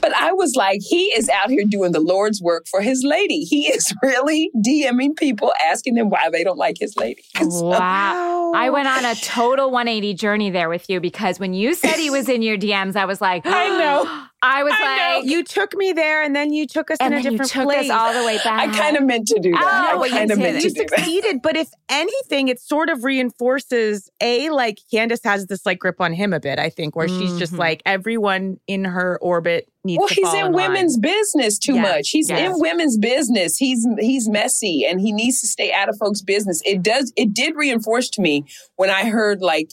but 0.00 0.14
I 0.14 0.32
was 0.32 0.54
like, 0.54 0.80
he 0.82 1.04
is 1.16 1.28
out 1.30 1.50
here 1.50 1.64
doing 1.68 1.92
the 1.92 2.00
Lord's 2.00 2.40
work 2.40 2.66
for 2.70 2.80
his 2.82 3.02
lady. 3.04 3.40
He 3.44 3.66
is 3.66 3.92
really 4.02 4.50
DMing 4.64 5.16
people, 5.16 5.52
asking 5.68 5.94
them 5.94 6.10
why 6.10 6.28
they 6.30 6.44
don't 6.44 6.58
like 6.58 6.76
his 6.78 6.96
lady. 6.96 7.22
So- 7.40 7.64
Wow. 7.70 8.52
I 8.54 8.68
went 8.70 8.88
on 8.88 9.04
a 9.04 9.14
total 9.22 9.70
180 9.70 10.14
journey 10.14 10.50
there 10.50 10.68
with 10.68 10.88
you 10.90 11.00
because 11.00 11.38
when 11.40 11.54
you 11.54 11.74
said 11.74 11.94
he 11.96 12.10
was 12.10 12.28
in 12.28 12.42
your 12.42 12.56
DMs, 12.58 12.96
I 12.96 13.04
was 13.06 13.20
like, 13.20 13.42
I 13.46 13.68
know. 13.78 14.24
I 14.42 14.62
was 14.64 14.72
I 14.76 15.18
like, 15.18 15.28
You 15.30 15.44
took 15.44 15.74
me 15.76 15.92
there 15.92 16.22
and 16.22 16.34
then 16.34 16.52
you 16.52 16.66
took 16.66 16.90
us 16.90 16.96
and 17.00 17.12
in 17.12 17.20
a 17.20 17.22
then 17.22 17.32
you 17.32 17.38
different 17.38 17.52
took 17.52 17.64
place. 17.64 17.90
us 17.90 17.96
all 17.96 18.12
the 18.18 18.24
way 18.26 18.38
back. 18.38 18.68
I 18.68 18.72
kind 18.74 18.96
of 18.96 19.04
meant 19.04 19.28
to 19.28 19.38
do 19.38 19.52
that. 19.52 19.60
Oh, 19.62 19.96
I 19.96 19.96
well, 19.96 20.06
you 20.06 20.12
kind 20.14 20.30
of 20.30 20.38
did 20.38 20.42
meant 20.42 20.56
it. 20.56 20.60
to 20.62 20.68
you 20.68 20.74
do 20.74 20.80
that. 20.88 20.98
succeeded, 20.98 21.42
but 21.42 21.56
if 21.56 21.68
anything, 21.90 22.48
it 22.48 22.58
sort 22.60 22.88
of 22.88 23.04
reinforces 23.04 24.10
a 24.20 24.50
like 24.50 24.78
Candace 24.90 25.20
has 25.24 25.46
this 25.46 25.64
like 25.66 25.78
grip 25.78 26.00
on 26.00 26.12
him 26.12 26.32
a 26.32 26.40
bit. 26.40 26.58
I 26.58 26.70
think 26.70 26.96
where 26.96 27.08
she's 27.08 27.38
just 27.38 27.52
Mhm. 27.54 27.58
like 27.58 27.82
everyone 27.86 28.58
in 28.66 28.84
her 28.84 29.18
orbit 29.20 29.68
needs. 29.84 29.98
Well, 29.98 30.08
to 30.08 30.14
he's 30.14 30.24
fall 30.24 30.34
in 30.36 30.46
in 30.46 30.52
line. 30.52 30.70
women's 30.72 30.98
business 30.98 31.58
too 31.58 31.74
Yes, 31.74 31.82
much. 31.96 32.10
He's 32.10 32.28
yes. 32.30 32.40
in 32.54 32.60
women's 32.60 32.98
business. 32.98 33.56
He's 33.56 33.86
he's 33.98 34.28
messy 34.28 34.84
and 34.88 35.00
he 35.00 35.12
needs 35.12 35.40
to 35.40 35.46
stay 35.46 35.72
out 35.72 35.88
of 35.88 35.96
folks' 35.98 36.22
business. 36.22 36.62
It 36.64 36.82
does 36.82 37.12
it 37.16 37.34
did 37.34 37.56
reinforce 37.56 38.08
to 38.10 38.22
me 38.22 38.44
when 38.76 38.90
I 38.90 39.04
heard 39.10 39.42
like 39.42 39.72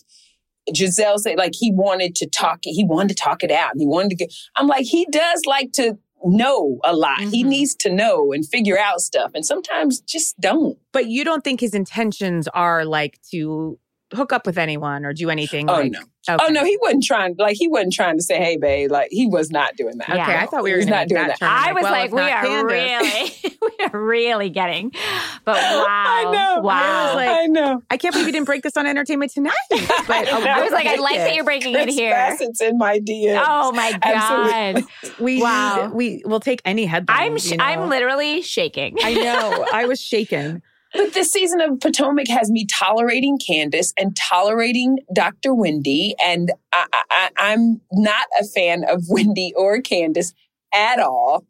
Gizelle 0.73 1.17
say 1.19 1.35
like 1.35 1.53
he 1.55 1.71
wanted 1.71 2.15
to 2.15 2.27
talk 2.27 2.59
he 2.63 2.83
wanted 2.85 3.09
to 3.15 3.23
talk 3.23 3.43
it 3.43 3.51
out. 3.51 3.71
He 3.77 3.85
wanted 3.85 4.09
to 4.09 4.15
get 4.15 4.33
I'm 4.55 4.67
like 4.67 4.85
he 4.85 5.05
does 5.11 5.41
like 5.45 5.71
to 5.73 5.97
know 6.25 6.79
a 6.83 6.95
lot. 6.95 7.19
He 7.19 7.43
Mhm. 7.43 7.47
needs 7.47 7.75
to 7.75 7.91
know 7.91 8.31
and 8.33 8.45
figure 8.45 8.77
out 8.77 9.01
stuff 9.01 9.31
and 9.35 9.45
sometimes 9.45 9.99
just 10.01 10.39
don't. 10.39 10.77
But 10.91 11.07
you 11.07 11.23
don't 11.23 11.43
think 11.43 11.59
his 11.61 11.73
intentions 11.75 12.47
are 12.49 12.85
like 12.85 13.19
to 13.31 13.77
hook 14.13 14.31
up 14.33 14.45
with 14.45 14.57
anyone 14.57 15.05
or 15.05 15.13
do 15.13 15.29
anything? 15.29 15.69
Oh, 15.69 15.73
like, 15.73 15.91
no. 15.91 15.99
Oh, 16.29 16.33
okay. 16.33 16.45
Oh 16.45 16.51
no, 16.51 16.65
he 16.65 16.77
wasn't 16.81 17.03
trying 17.03 17.35
like 17.37 17.55
he 17.55 17.69
wasn't 17.69 17.93
trying 17.93 18.17
to 18.17 18.21
say 18.21 18.37
hey 18.37 18.57
babe 18.57 18.91
like 18.91 19.07
he 19.11 19.27
was 19.27 19.49
not 19.49 19.77
doing 19.77 19.97
that. 19.99 20.09
Okay, 20.09 20.35
I 20.35 20.45
thought 20.45 20.61
we 20.61 20.73
were 20.73 20.79
not 20.79 20.89
make 20.89 21.07
doing 21.07 21.21
that 21.27 21.39
that. 21.39 21.39
turn. 21.39 21.49
I 21.49 21.71
was 21.71 21.83
well, 21.83 21.91
like, 21.93 22.11
we 22.11 22.19
are 22.21 22.43
Candace. 22.43 23.41
really, 23.43 23.57
we 23.79 23.85
are 23.85 23.99
really 24.01 24.49
getting. 24.49 24.91
But 25.45 25.55
wow, 25.55 25.85
I 25.87 26.23
know. 26.25 26.61
wow. 26.61 26.73
I 26.73 27.05
was 27.05 27.15
like- 27.15 27.29
I 27.29 27.45
know. 27.45 27.81
I 27.89 27.95
can't 27.95 28.11
believe 28.13 28.27
you 28.27 28.33
didn't 28.33 28.45
break 28.45 28.61
this 28.63 28.75
on 28.75 28.85
Entertainment 28.85 29.31
Tonight. 29.31 29.53
But 30.07 30.27
uh, 30.27 30.35
I 30.35 30.39
know. 30.39 30.51
I 30.51 30.61
was 30.63 30.71
like, 30.71 30.85
I 30.85 30.91
like 30.95 30.99
like 30.99 31.15
it. 31.15 31.17
that 31.19 31.35
you're 31.35 31.43
breaking 31.45 31.73
it 31.73 31.83
Chris 31.83 31.95
here. 31.95 32.13
Bassett's 32.13 32.59
in 32.61 32.77
my 32.77 32.99
DMs. 32.99 33.43
Oh 33.47 33.71
my 33.71 33.91
god, 33.93 34.01
Absolutely. 34.03 35.23
we 35.23 35.41
Wow. 35.41 35.91
we 35.93 36.23
will 36.25 36.39
take 36.41 36.61
any 36.65 36.85
headline. 36.85 37.17
I'm 37.17 37.37
sh- 37.37 37.51
you 37.51 37.57
know? 37.57 37.63
I'm 37.63 37.89
literally 37.89 38.41
shaking. 38.41 38.97
I 39.01 39.13
know. 39.13 39.65
I 39.71 39.85
was 39.85 40.01
shaken. 40.01 40.61
But 40.93 41.13
this 41.13 41.31
season 41.31 41.61
of 41.61 41.79
Potomac 41.79 42.27
has 42.29 42.49
me 42.49 42.65
tolerating 42.65 43.37
Candace 43.37 43.93
and 43.97 44.15
tolerating 44.15 44.99
Dr. 45.13 45.53
Wendy. 45.53 46.15
And 46.23 46.51
I, 46.71 46.85
I, 47.09 47.29
I'm 47.37 47.81
not 47.91 48.27
a 48.39 48.45
fan 48.45 48.83
of 48.83 49.03
Wendy 49.09 49.53
or 49.55 49.81
Candace 49.81 50.33
at 50.73 50.99
all. 50.99 51.45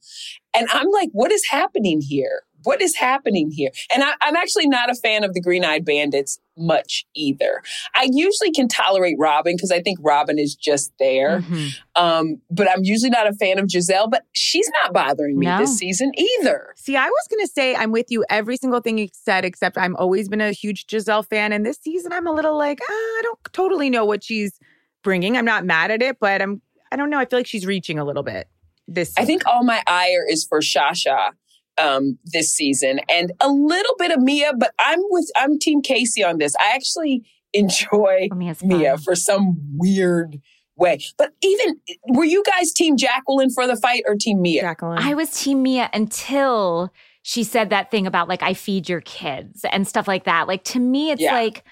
And 0.55 0.67
I'm 0.71 0.89
like, 0.89 1.09
what 1.11 1.31
is 1.31 1.45
happening 1.49 2.01
here? 2.01 2.43
What 2.67 2.81
is 2.81 2.95
happening 2.95 3.49
here? 3.49 3.69
And 3.93 4.03
I, 4.03 4.11
I'm 4.21 4.35
actually 4.35 4.67
not 4.67 4.89
a 4.89 4.95
fan 4.95 5.23
of 5.23 5.33
the 5.33 5.39
Green 5.39 5.63
Eyed 5.63 5.85
Bandits 5.85 6.37
much 6.57 7.05
either. 7.15 7.63
I 7.95 8.09
usually 8.11 8.51
can 8.51 8.67
tolerate 8.67 9.15
Robyn 9.17 9.55
because 9.55 9.71
I 9.71 9.81
think 9.81 9.99
Robyn 10.01 10.37
is 10.37 10.53
just 10.53 10.91
there. 10.99 11.39
Mhm. 11.39 11.69
Um, 11.95 12.41
but 12.51 12.69
I'm 12.69 12.83
usually 12.83 13.09
not 13.09 13.25
a 13.25 13.31
fan 13.35 13.57
of 13.57 13.67
Gizelle, 13.67 14.11
but 14.11 14.23
she's 14.33 14.69
not 14.83 14.91
bothering 14.91 15.39
me 15.39 15.45
No. 15.45 15.59
this 15.59 15.77
season 15.77 16.11
either. 16.17 16.73
See, 16.75 16.97
I 16.97 17.05
was 17.07 17.27
going 17.29 17.39
to 17.45 17.49
say 17.49 17.73
I'm 17.73 17.93
with 17.93 18.07
you 18.09 18.25
every 18.29 18.57
single 18.57 18.81
thing 18.81 18.97
you 18.97 19.07
said, 19.13 19.45
except 19.45 19.77
I'm 19.77 19.95
always 19.95 20.27
been 20.27 20.41
a 20.41 20.51
huge 20.51 20.87
Gizelle 20.87 21.25
fan. 21.25 21.53
And 21.53 21.65
this 21.65 21.77
season, 21.77 22.11
I'm 22.11 22.27
a 22.27 22.33
little 22.33 22.57
like, 22.57 22.79
ah, 22.81 22.91
I 22.91 23.21
don't 23.23 23.39
totally 23.53 23.89
know 23.89 24.03
what 24.03 24.25
she's 24.25 24.59
bringing. 25.03 25.37
I'm 25.37 25.45
not 25.45 25.63
mad 25.63 25.89
at 25.89 26.01
it, 26.01 26.17
but 26.19 26.41
I'm, 26.41 26.61
I 26.91 26.97
don't 26.97 27.09
know. 27.09 27.17
I 27.19 27.23
feel 27.23 27.39
like 27.39 27.47
she's 27.47 27.65
reaching 27.65 27.97
a 27.97 28.03
little 28.03 28.23
bit. 28.23 28.49
This, 28.89 29.13
I 29.17 29.23
think 29.23 29.45
all 29.45 29.63
my 29.63 29.81
ire 29.87 30.25
is 30.27 30.43
for 30.45 30.59
Shasha 30.59 31.31
um, 31.77 32.17
this 32.25 32.51
season, 32.53 32.99
and 33.09 33.31
a 33.41 33.49
little 33.49 33.95
bit 33.97 34.11
of 34.11 34.19
Mia. 34.21 34.53
But 34.57 34.73
I'm 34.79 34.99
with 35.09 35.29
I'm 35.35 35.59
Team 35.59 35.81
Casey 35.81 36.23
on 36.23 36.37
this. 36.37 36.53
I 36.59 36.73
actually 36.75 37.23
enjoy 37.53 38.27
For 38.29 38.35
me, 38.35 38.49
it's 38.49 38.63
Mia 38.63 38.97
for 38.97 39.15
some 39.15 39.57
weird 39.75 40.39
way. 40.75 40.99
But 41.17 41.33
even 41.41 41.79
were 42.09 42.25
you 42.25 42.43
guys 42.45 42.71
Team 42.73 42.97
Jacqueline 42.97 43.49
for 43.51 43.67
the 43.67 43.75
fight 43.75 44.03
or 44.07 44.15
Team 44.15 44.41
Mia? 44.41 44.61
Jacqueline. 44.61 44.99
I 44.99 45.13
was 45.13 45.31
Team 45.31 45.63
Mia 45.63 45.89
until 45.93 46.91
she 47.23 47.43
said 47.43 47.69
that 47.71 47.91
thing 47.91 48.07
about 48.07 48.27
like 48.29 48.41
I 48.43 48.53
feed 48.53 48.87
your 48.87 49.01
kids 49.01 49.65
and 49.71 49.87
stuff 49.87 50.07
like 50.07 50.23
that. 50.25 50.47
Like 50.47 50.63
to 50.65 50.79
me, 50.79 51.11
it's 51.11 51.21
Yeah. 51.21 51.33
like 51.33 51.63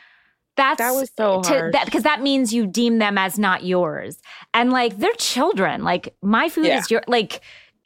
that's 0.57 0.77
that 0.79 0.91
was 0.91 1.11
so 1.17 1.41
to 1.41 1.49
hard. 1.49 1.73
that 1.73 1.83
because 1.85 2.03
that 2.03 2.21
means 2.21 2.53
you 2.53 2.65
deem 2.65 2.97
them 2.99 3.17
as 3.17 3.37
not 3.37 3.65
yours 3.65 4.21
and 4.53 4.71
like 4.71 4.97
they're 4.97 5.11
children 5.15 5.83
like 5.83 6.15
my 6.21 6.47
food 6.47 6.67
Yeah. 6.67 6.79
is 6.79 6.89
your 6.89 7.01
like 7.09 7.41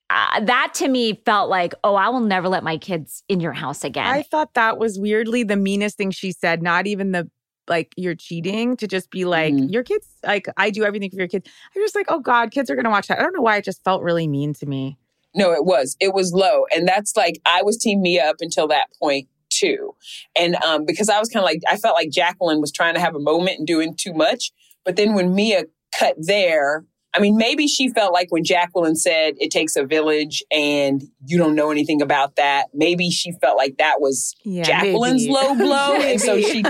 uh, 0.10 0.40
that 0.42 0.74
to 0.76 0.88
me 0.88 1.22
felt 1.26 1.50
like 1.50 1.74
oh 1.84 1.96
i 1.96 2.10
will 2.10 2.20
never 2.20 2.48
let 2.50 2.64
my 2.64 2.78
kids 2.78 3.24
in 3.30 3.40
your 3.40 3.54
house 3.54 3.84
again 3.84 4.06
I 4.08 4.24
thought 4.24 4.54
that 4.56 4.78
was 4.78 4.98
weirdly 5.00 5.44
the 5.44 5.56
meanest 5.56 5.98
thing 5.98 6.12
she 6.12 6.32
said. 6.32 6.62
Not 6.62 6.88
even 6.88 7.12
the 7.12 7.30
like 7.68 7.94
you're 7.96 8.16
cheating 8.16 8.76
to 8.78 8.88
just 8.88 9.12
be 9.12 9.26
like 9.26 9.54
Mhm. 9.54 9.72
your 9.72 9.84
kids. 9.84 10.08
Like 10.26 10.48
I 10.58 10.72
do 10.72 10.84
everything 10.84 11.12
for 11.12 11.18
your 11.18 11.28
kids. 11.28 11.48
I'm 11.76 11.82
just 11.84 11.94
like, 11.96 12.08
oh 12.10 12.20
God, 12.20 12.50
kids 12.50 12.70
are 12.72 12.76
gonna 12.76 12.90
watch 12.90 13.08
that. 13.08 13.20
I 13.20 13.22
don't 13.22 13.36
know 13.36 13.42
why 13.44 13.58
it 13.58 13.64
just 13.64 13.84
felt 13.84 14.02
really 14.02 14.28
mean 14.28 14.54
to 14.56 14.66
me. 14.66 14.98
No, 15.36 15.52
it 15.52 15.64
was. 15.66 15.96
It 16.00 16.14
was 16.16 16.34
low. 16.34 16.64
And 16.76 16.88
that's 16.88 17.16
like 17.16 17.40
I 17.46 17.62
was 17.62 17.78
team 17.78 18.02
Mia 18.02 18.28
up 18.28 18.38
until 18.40 18.68
that 18.70 18.88
point 19.00 19.28
too. 19.52 19.94
And 20.36 20.56
um 20.64 20.84
because 20.86 21.10
I 21.10 21.20
was 21.20 21.30
kind 21.30 21.44
of 21.44 21.46
like 21.48 21.62
I 21.70 21.78
felt 21.78 21.94
like 21.94 22.10
Jacqueline 22.10 22.60
was 22.62 22.72
trying 22.72 22.96
to 22.96 23.00
have 23.00 23.14
a 23.14 23.20
moment 23.20 23.60
and 23.60 23.68
doing 23.68 23.94
too 23.96 24.14
much. 24.14 24.52
But 24.84 24.96
then 24.96 25.14
when 25.14 25.36
Mia 25.36 25.66
cut 26.00 26.16
there, 26.18 26.86
I 27.16 27.20
mean 27.20 27.38
maybe 27.38 27.68
she 27.68 27.90
felt 27.90 28.14
like 28.14 28.32
when 28.32 28.44
Jacqueline 28.44 28.96
said 28.96 29.34
it 29.40 29.50
takes 29.52 29.76
a 29.76 29.84
village 29.84 30.44
and 30.52 31.02
you 31.26 31.38
don't 31.38 31.56
know 31.56 31.72
anything 31.72 32.02
about 32.02 32.36
that, 32.36 32.66
maybe 32.74 33.10
she 33.10 33.32
felt 33.42 33.58
like 33.58 33.78
that 33.78 34.00
was 34.00 34.36
Yeah, 34.44 34.64
Jacqueline's 34.64 35.24
maybe. 35.28 35.34
low 35.34 35.56
blow. 35.56 35.96
and 36.02 36.22
so 36.22 36.40
she 36.40 36.64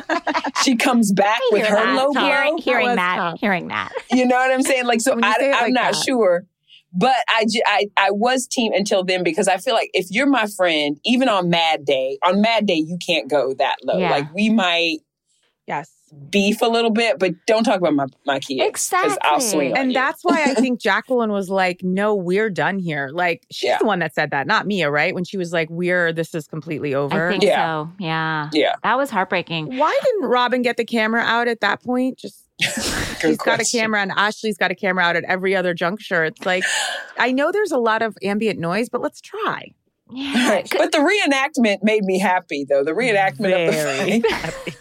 she 0.63 0.75
comes 0.75 1.11
back 1.11 1.39
I 1.41 1.49
with 1.51 1.65
her 1.67 1.75
that. 1.75 1.95
low 1.95 2.11
blow. 2.11 2.21
hearing, 2.21 2.57
hearing 2.57 2.87
was 2.87 2.95
that 2.95 3.15
tough. 3.17 3.39
hearing 3.39 3.67
that 3.67 3.91
You 4.11 4.25
know 4.25 4.35
what 4.35 4.51
I'm 4.51 4.63
saying? 4.63 4.85
Like, 4.85 5.01
so 5.01 5.17
I, 5.21 5.35
I'm 5.39 5.51
like 5.63 5.73
not 5.73 5.93
that. 5.93 6.03
sure. 6.05 6.43
But 6.91 7.13
I, 7.27 7.45
I, 7.67 7.85
I 7.97 8.09
was 8.11 8.47
team 8.47 8.73
until 8.73 9.03
then 9.03 9.23
because 9.23 9.47
I 9.47 9.57
feel 9.57 9.75
like 9.75 9.91
if 9.93 10.07
you're 10.09 10.25
my 10.25 10.47
friend, 10.57 10.97
even 11.05 11.29
on 11.29 11.47
Mad 11.51 11.85
Day, 11.85 12.17
on 12.25 12.41
Mad 12.41 12.65
Day, 12.65 12.83
you 12.83 12.97
can't 13.05 13.29
go 13.29 13.53
that 13.59 13.75
low. 13.83 13.99
Yeah. 13.99 14.09
Like, 14.09 14.33
we 14.33 14.49
might 14.49 14.97
Yes. 15.67 15.91
Beef 16.29 16.61
a 16.61 16.65
little 16.65 16.89
bit, 16.91 17.19
but 17.19 17.33
don't 17.45 17.63
talk 17.63 17.77
about 17.77 17.93
my, 17.93 18.05
my 18.25 18.39
kids. 18.39 18.89
'cause 18.89 19.17
I'll 19.21 19.35
Exactly. 19.37 19.49
swing 19.49 19.77
And 19.77 19.91
you. 19.91 19.93
that's 19.93 20.23
why 20.23 20.43
I 20.43 20.53
think 20.55 20.79
Jacqueline 20.81 21.31
was 21.31 21.49
like, 21.49 21.81
no, 21.83 22.15
we're 22.15 22.49
done 22.49 22.79
here. 22.79 23.09
Like, 23.13 23.45
she's 23.51 23.69
Yeah. 23.69 23.77
the 23.79 23.85
one 23.85 23.99
that 23.99 24.13
said 24.15 24.31
that, 24.31 24.47
not 24.47 24.65
Mia, 24.67 24.89
right? 24.91 25.13
When 25.13 25.23
she 25.23 25.37
was 25.37 25.51
like, 25.53 25.69
we're, 25.69 26.11
this 26.13 26.33
is 26.35 26.47
completely 26.47 26.93
over. 26.95 27.27
i 27.27 27.31
think 27.31 27.43
Yeah. 27.43 27.65
so 27.85 27.91
yeah 27.99 28.49
Yeah. 28.53 28.75
that 28.83 28.97
was 28.97 29.09
heartbreaking 29.09 29.77
Why 29.77 29.99
didn't 30.03 30.29
Robyn 30.29 30.61
get 30.61 30.77
the 30.77 30.85
camera 30.85 31.21
out 31.21 31.47
at 31.47 31.61
that 31.61 31.83
point? 31.83 32.17
Just 32.17 32.45
Good 32.59 33.29
she's 33.31 33.37
got 33.37 33.59
a 33.61 33.65
camera 33.65 34.01
and 34.01 34.11
Ashley's 34.11 34.57
got 34.57 34.71
a 34.71 34.75
camera 34.75 35.03
out 35.03 35.15
at 35.15 35.23
every 35.25 35.55
other 35.55 35.73
juncture. 35.73 36.23
It's 36.25 36.45
like, 36.45 36.63
I 37.17 37.31
know 37.31 37.51
there's 37.51 37.71
a 37.71 37.77
lot 37.77 38.01
of 38.01 38.17
ambient 38.23 38.59
noise, 38.59 38.89
but 38.89 39.01
let's 39.01 39.21
try. 39.21 39.73
yeah 40.11 40.61
But 40.77 40.91
the 40.91 40.97
reenactment 40.99 41.83
made 41.83 42.03
me 42.03 42.17
happy, 42.19 42.65
though. 42.67 42.83
The 42.83 42.91
reenactment 42.91 43.67
of 43.67 43.73
the 43.73 43.81
Very 43.81 44.21
fight. 44.21 44.75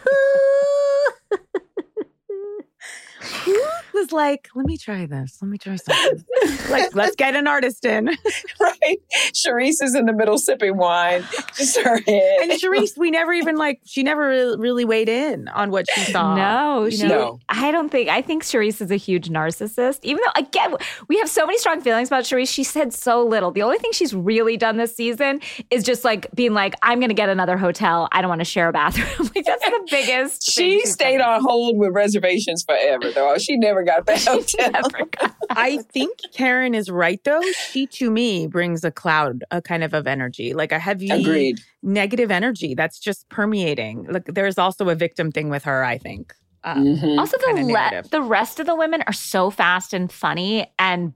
Who 3.44 3.54
was 3.98 4.12
like, 4.12 4.48
let 4.54 4.66
me 4.66 4.76
try 4.76 5.06
this. 5.06 5.38
Let 5.40 5.48
me 5.48 5.58
try 5.58 5.76
something. 5.76 6.24
like, 6.70 6.94
let's 6.94 7.16
get 7.16 7.34
an 7.34 7.46
artist 7.46 7.84
in. 7.84 8.06
right? 8.60 8.98
Charrisse 9.32 9.82
is 9.82 9.94
in 9.94 10.06
the 10.06 10.12
middle 10.12 10.38
sipping 10.38 10.76
wine, 10.76 11.24
just 11.56 11.78
her 11.78 11.98
head. 11.98 12.38
And 12.42 12.52
Charrisse, 12.52 12.96
we 12.96 13.10
never 13.10 13.32
even 13.32 13.56
like, 13.56 13.80
she 13.84 14.02
never 14.02 14.56
really 14.56 14.84
weighed 14.84 15.08
in 15.08 15.48
on 15.48 15.70
what 15.70 15.86
she 15.90 16.00
saw. 16.12 16.34
No, 16.34 16.84
you 16.84 16.90
she. 16.92 17.06
No. 17.06 17.40
I 17.48 17.70
don't 17.70 17.90
think. 17.90 18.08
I 18.08 18.22
think 18.22 18.42
Charrisse 18.44 18.80
is 18.80 18.90
a 18.90 18.96
huge 18.96 19.28
narcissist. 19.28 20.00
Even 20.02 20.22
though, 20.24 20.40
again, 20.40 20.74
we 21.08 21.18
have 21.18 21.28
so 21.28 21.46
many 21.46 21.58
strong 21.58 21.80
feelings 21.80 22.08
about 22.08 22.24
Charrisse. 22.24 22.52
She 22.52 22.64
said 22.64 22.92
so 22.92 23.24
little. 23.24 23.50
The 23.50 23.62
only 23.62 23.78
thing 23.78 23.90
she's 23.92 24.14
really 24.14 24.56
done 24.56 24.76
this 24.76 24.94
season 24.94 25.40
is 25.70 25.84
just 25.84 26.04
like 26.04 26.30
being 26.34 26.54
like, 26.54 26.74
"I'm 26.82 27.00
going 27.00 27.08
to 27.08 27.14
get 27.14 27.28
another 27.28 27.56
hotel. 27.56 28.08
I 28.12 28.22
don't 28.22 28.28
want 28.28 28.40
to 28.40 28.44
share 28.44 28.68
a 28.68 28.72
bathroom." 28.72 29.30
like 29.34 29.44
that's 29.44 29.64
the 29.64 29.86
biggest. 29.90 30.50
She 30.50 30.80
she's 30.80 30.92
stayed 30.92 31.20
on 31.20 31.42
hold 31.42 31.78
with 31.78 31.92
reservations 31.92 32.62
forever, 32.62 33.10
though. 33.10 33.36
She 33.38 33.56
never 33.56 33.82
got 33.88 34.06
that 34.06 34.18
She 34.20 34.28
hotel. 34.30 34.70
never 34.82 35.04
got- 35.18 35.34
I 35.50 35.78
think 35.92 36.18
Karen 36.34 36.74
is 36.74 36.90
right 36.90 37.20
though. 37.24 37.42
She 37.70 37.86
to 37.98 38.10
me 38.10 38.46
brings 38.46 38.84
a 38.84 38.90
cloud, 38.90 39.44
a 39.50 39.60
kind 39.62 39.82
of 39.82 39.94
of 39.94 40.06
energy, 40.06 40.52
like 40.54 40.72
a 40.72 40.78
heavy 40.78 41.10
Agreed. 41.10 41.60
negative 41.82 42.30
energy 42.30 42.74
that's 42.74 42.98
just 42.98 43.28
permeating. 43.28 44.06
Like 44.08 44.26
there's 44.26 44.58
also 44.58 44.88
a 44.88 44.94
victim 44.94 45.32
thing 45.32 45.48
with 45.48 45.64
her, 45.64 45.84
I 45.84 45.98
think. 45.98 46.34
uh, 46.64 46.74
Mhm. 46.74 47.18
Also, 47.18 47.36
the 47.38 47.62
le- 47.62 48.02
the 48.10 48.20
rest 48.20 48.58
of 48.60 48.66
the 48.66 48.74
women 48.74 49.00
are 49.06 49.12
so 49.12 49.48
fast 49.48 49.94
and 49.94 50.10
funny 50.12 50.66
and 50.78 51.12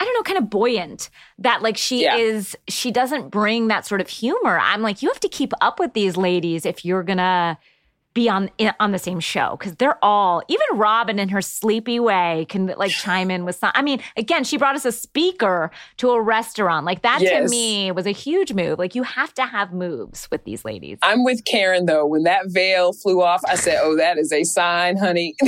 I 0.00 0.04
don't 0.04 0.14
know, 0.14 0.22
kind 0.22 0.38
of 0.38 0.48
buoyant 0.50 1.10
that 1.38 1.62
like 1.62 1.76
she 1.76 2.02
Yeah. 2.04 2.16
is. 2.16 2.56
She 2.68 2.90
doesn't 2.90 3.28
bring 3.30 3.68
that 3.68 3.86
sort 3.86 4.00
of 4.00 4.08
humor. 4.08 4.58
I'm 4.58 4.80
like, 4.82 5.02
you 5.02 5.08
have 5.10 5.20
to 5.20 5.28
keep 5.28 5.52
up 5.60 5.78
with 5.78 5.92
these 5.92 6.16
ladies 6.16 6.64
if 6.66 6.84
you're 6.86 7.02
gonna 7.04 7.58
be 8.18 8.28
on 8.28 8.50
in, 8.58 8.72
on 8.80 8.90
the 8.90 8.98
same 8.98 9.20
show 9.20 9.56
because 9.58 9.76
they're 9.76 10.02
all 10.04 10.42
even 10.48 10.66
Robyn 10.74 11.20
in 11.20 11.28
her 11.28 11.40
sleepy 11.40 12.00
way 12.00 12.46
can 12.48 12.66
like 12.66 12.90
chime 13.04 13.30
in 13.30 13.44
with 13.44 13.56
some. 13.56 13.70
I 13.74 13.82
mean, 13.82 14.00
again, 14.16 14.42
she 14.42 14.56
brought 14.56 14.74
us 14.74 14.84
a 14.84 14.90
speaker 14.90 15.70
to 15.98 16.10
a 16.10 16.20
restaurant. 16.20 16.84
Like 16.84 17.02
that 17.02 17.20
to 17.20 17.48
me 17.48 17.92
was 17.92 18.06
a 18.06 18.10
huge 18.10 18.52
move. 18.52 18.78
Like 18.78 18.96
you 18.96 19.04
have 19.04 19.32
to 19.34 19.46
have 19.46 19.72
moves 19.72 20.28
with 20.32 20.44
these 20.44 20.64
ladies. 20.64 20.98
I'm 21.02 21.22
with 21.22 21.44
Karen 21.44 21.86
though. 21.86 22.06
When 22.06 22.24
that 22.24 22.46
veil 22.48 22.92
flew 22.92 23.22
off, 23.22 23.42
I 23.46 23.54
said, 23.54 23.78
"Oh, 23.82 23.96
that 23.96 24.18
is 24.18 24.32
a 24.32 24.42
sign, 24.42 24.96
honey." 24.96 25.34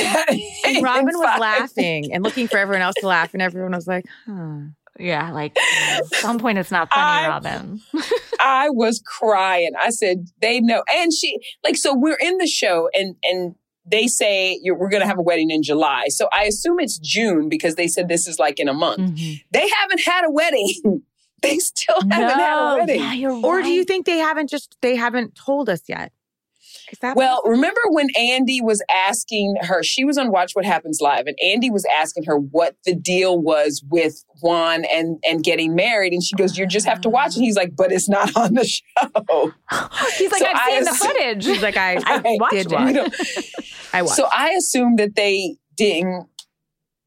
And 0.64 0.82
Robyn 0.82 1.06
was 1.06 1.40
laughing 1.40 2.12
and 2.12 2.22
looking 2.22 2.46
for 2.46 2.58
everyone 2.58 2.82
else 2.82 2.94
to 3.00 3.06
laugh, 3.06 3.32
and 3.32 3.42
everyone 3.42 3.72
was 3.72 3.86
like, 3.86 4.04
huh. 4.26 4.58
Yeah, 5.00 5.32
like 5.32 5.56
at 5.58 6.06
some 6.14 6.38
point 6.38 6.58
it's 6.58 6.70
not 6.70 6.88
funny, 6.90 7.26
I- 7.26 7.28
Robyn. 7.28 7.80
I 8.40 8.70
was 8.70 9.02
crying. 9.04 9.72
I 9.78 9.90
said, 9.90 10.26
"They 10.40 10.60
know." 10.60 10.82
And 10.94 11.12
she 11.12 11.36
like 11.64 11.76
so 11.76 11.94
we're 11.94 12.16
in 12.20 12.38
the 12.38 12.46
show 12.46 12.88
and 12.94 13.16
and 13.22 13.54
they 13.86 14.06
say 14.06 14.58
you're, 14.62 14.76
we're 14.76 14.88
going 14.90 15.00
to 15.02 15.06
have 15.06 15.18
a 15.18 15.22
wedding 15.22 15.50
in 15.50 15.62
July. 15.62 16.04
So 16.08 16.28
I 16.32 16.44
assume 16.44 16.78
it's 16.80 16.98
June 16.98 17.48
because 17.48 17.74
they 17.74 17.88
said 17.88 18.08
this 18.08 18.28
is 18.28 18.38
like 18.38 18.60
in 18.60 18.68
a 18.68 18.74
month. 18.74 19.00
Mhm. 19.16 19.42
They 19.52 19.68
haven't 19.80 20.00
had 20.04 20.24
a 20.26 20.30
wedding. 20.30 21.02
they 21.42 21.58
still 21.58 21.96
haven't 22.10 22.12
had 22.38 22.72
a 22.74 22.76
wedding. 22.78 23.00
yeah, 23.00 23.12
you're 23.14 23.32
Or 23.44 23.62
do 23.62 23.70
you 23.70 23.84
think 23.84 24.06
they 24.06 24.18
haven't 24.18 24.48
just 24.50 24.76
they 24.82 24.94
haven't 24.96 25.34
told 25.34 25.68
us 25.68 25.82
yet? 25.88 26.12
Well, 27.16 27.42
remember 27.44 27.80
when 27.90 28.08
Andy 28.18 28.60
was 28.60 28.82
asking 28.94 29.56
her, 29.62 29.82
she 29.82 30.04
was 30.04 30.18
on 30.18 30.30
Watch 30.30 30.52
What 30.54 30.64
Happens 30.64 31.00
Live, 31.00 31.26
and 31.26 31.36
Andy 31.42 31.70
was 31.70 31.86
asking 31.96 32.24
her 32.24 32.36
what 32.38 32.76
the 32.84 32.94
deal 32.94 33.40
was 33.40 33.82
with 33.88 34.24
Juan 34.42 34.84
and, 34.84 35.18
and 35.24 35.42
getting 35.44 35.74
married. 35.74 36.12
And 36.12 36.22
she 36.22 36.34
goes, 36.36 36.56
You 36.58 36.66
just 36.66 36.86
have 36.86 37.00
to 37.02 37.08
watch 37.08 37.36
it. 37.36 37.40
He's 37.40 37.56
like, 37.56 37.76
But 37.76 37.92
it's 37.92 38.08
not 38.08 38.34
on 38.36 38.54
the 38.54 38.64
show. 38.64 38.82
He's 40.18 40.32
like, 40.32 40.40
So 40.40 40.46
I've 40.46 40.56
I 40.56 40.70
seen 40.70 40.84
the 40.84 40.90
footage. 40.98 41.44
He's 41.46 41.62
like, 41.62 41.76
I, 41.76 41.96
I 42.04 42.36
watched 42.40 42.52
did 42.52 42.66
it. 42.66 42.72
watch. 42.72 42.86
We 42.86 42.92
don't- 42.92 43.14
I 43.92 44.02
watched. 44.02 44.16
so 44.16 44.28
I 44.32 44.50
assume 44.50 44.96
that 44.96 45.16
they 45.16 45.56
didn't, 45.76 46.26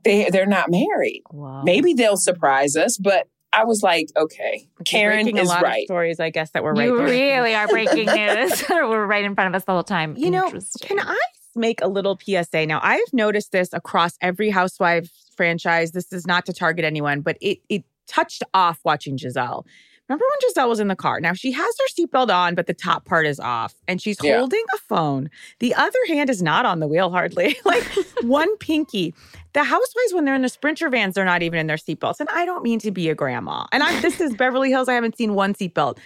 they, 0.04 0.30
they're 0.30 0.46
not 0.46 0.70
married. 0.70 1.24
Whoa. 1.32 1.62
Maybe 1.64 1.94
they'll 1.94 2.18
surprise 2.18 2.76
us, 2.76 2.98
but 2.98 3.28
I 3.54 3.64
was 3.66 3.84
like, 3.84 4.08
Okay, 4.18 4.68
Karen 4.86 5.24
breaking 5.26 5.38
is 5.38 5.48
a 5.50 5.52
lot 5.52 5.62
right. 5.64 5.84
of 5.84 5.86
stories, 5.86 6.20
I 6.20 6.30
guess, 6.30 6.52
that 6.52 6.64
were 6.64 6.74
right 6.74 6.88
you 6.88 6.98
there. 6.98 7.06
really 7.06 7.56
are 7.56 7.68
breaking 7.68 8.06
news. 8.16 8.64
We're 8.70 9.06
right 9.06 9.24
in 9.24 9.36
front 9.36 9.50
of 9.50 9.56
us 9.56 9.66
the 9.66 9.74
whole 9.74 9.84
time. 9.84 10.16
You 10.18 10.32
know, 10.32 10.52
Can 10.82 11.00
I 11.00 11.20
make 11.56 11.82
a 11.82 11.88
little 11.88 12.18
PSA? 12.20 12.66
Now, 12.66 12.80
I've 12.84 13.14
noticed 13.14 13.52
this 13.52 13.72
across 13.74 14.18
every 14.22 14.50
Housewives 14.50 15.12
franchise. 15.36 15.92
This 15.92 16.12
is 16.12 16.26
not 16.28 16.46
to 16.48 16.54
target 16.54 16.86
anyone, 16.86 17.22
but 17.22 17.38
it 17.42 17.60
it 17.70 17.84
touched 18.08 18.44
off 18.54 18.80
watching 18.84 19.18
Gizelle. 19.18 19.66
Remember 20.10 20.26
when 20.30 20.52
Gizelle 20.52 20.68
was 20.70 20.80
in 20.82 20.90
the 20.90 20.96
car? 20.96 21.20
Now 21.22 21.34
she 21.34 21.52
has 21.54 21.66
her 21.80 21.86
seatbelt 22.06 22.30
on, 22.34 22.56
but 22.56 22.68
the 22.68 22.74
top 22.74 23.06
part 23.06 23.26
is 23.26 23.40
off, 23.40 23.74
and 23.88 24.02
she's 24.02 24.18
Yeah. 24.22 24.38
holding 24.40 24.64
a 24.74 24.78
phone. 24.78 25.30
The 25.60 25.74
other 25.74 25.98
hand 26.08 26.30
is 26.30 26.42
not 26.44 26.66
on 26.66 26.80
the 26.82 26.88
wheel 26.88 27.10
hardly, 27.10 27.56
like 27.66 27.84
one 28.22 28.56
pinky. 28.58 29.14
The 29.54 29.64
housewives, 29.64 30.14
when 30.14 30.26
they're 30.26 30.36
in 30.36 30.42
the 30.42 30.50
sprinter 30.50 30.90
vans, 30.90 31.16
they're 31.16 31.24
not 31.26 31.42
even 31.44 31.58
in 31.60 31.68
their 31.68 31.78
seatbelts. 31.78 32.20
And 32.20 32.28
I 32.34 32.44
don't 32.46 32.64
mean 32.64 32.80
to 32.80 32.92
be 32.92 33.10
a 33.10 33.16
grandma. 33.16 33.66
And 33.72 33.82
I 33.84 34.00
this 34.02 34.20
is 34.20 34.36
Beverly 34.36 34.70
Hills. 34.72 34.90
I 34.90 34.94
haven't 34.94 35.16
seen 35.18 35.36
one 35.36 35.54
seatbelt. 35.54 35.98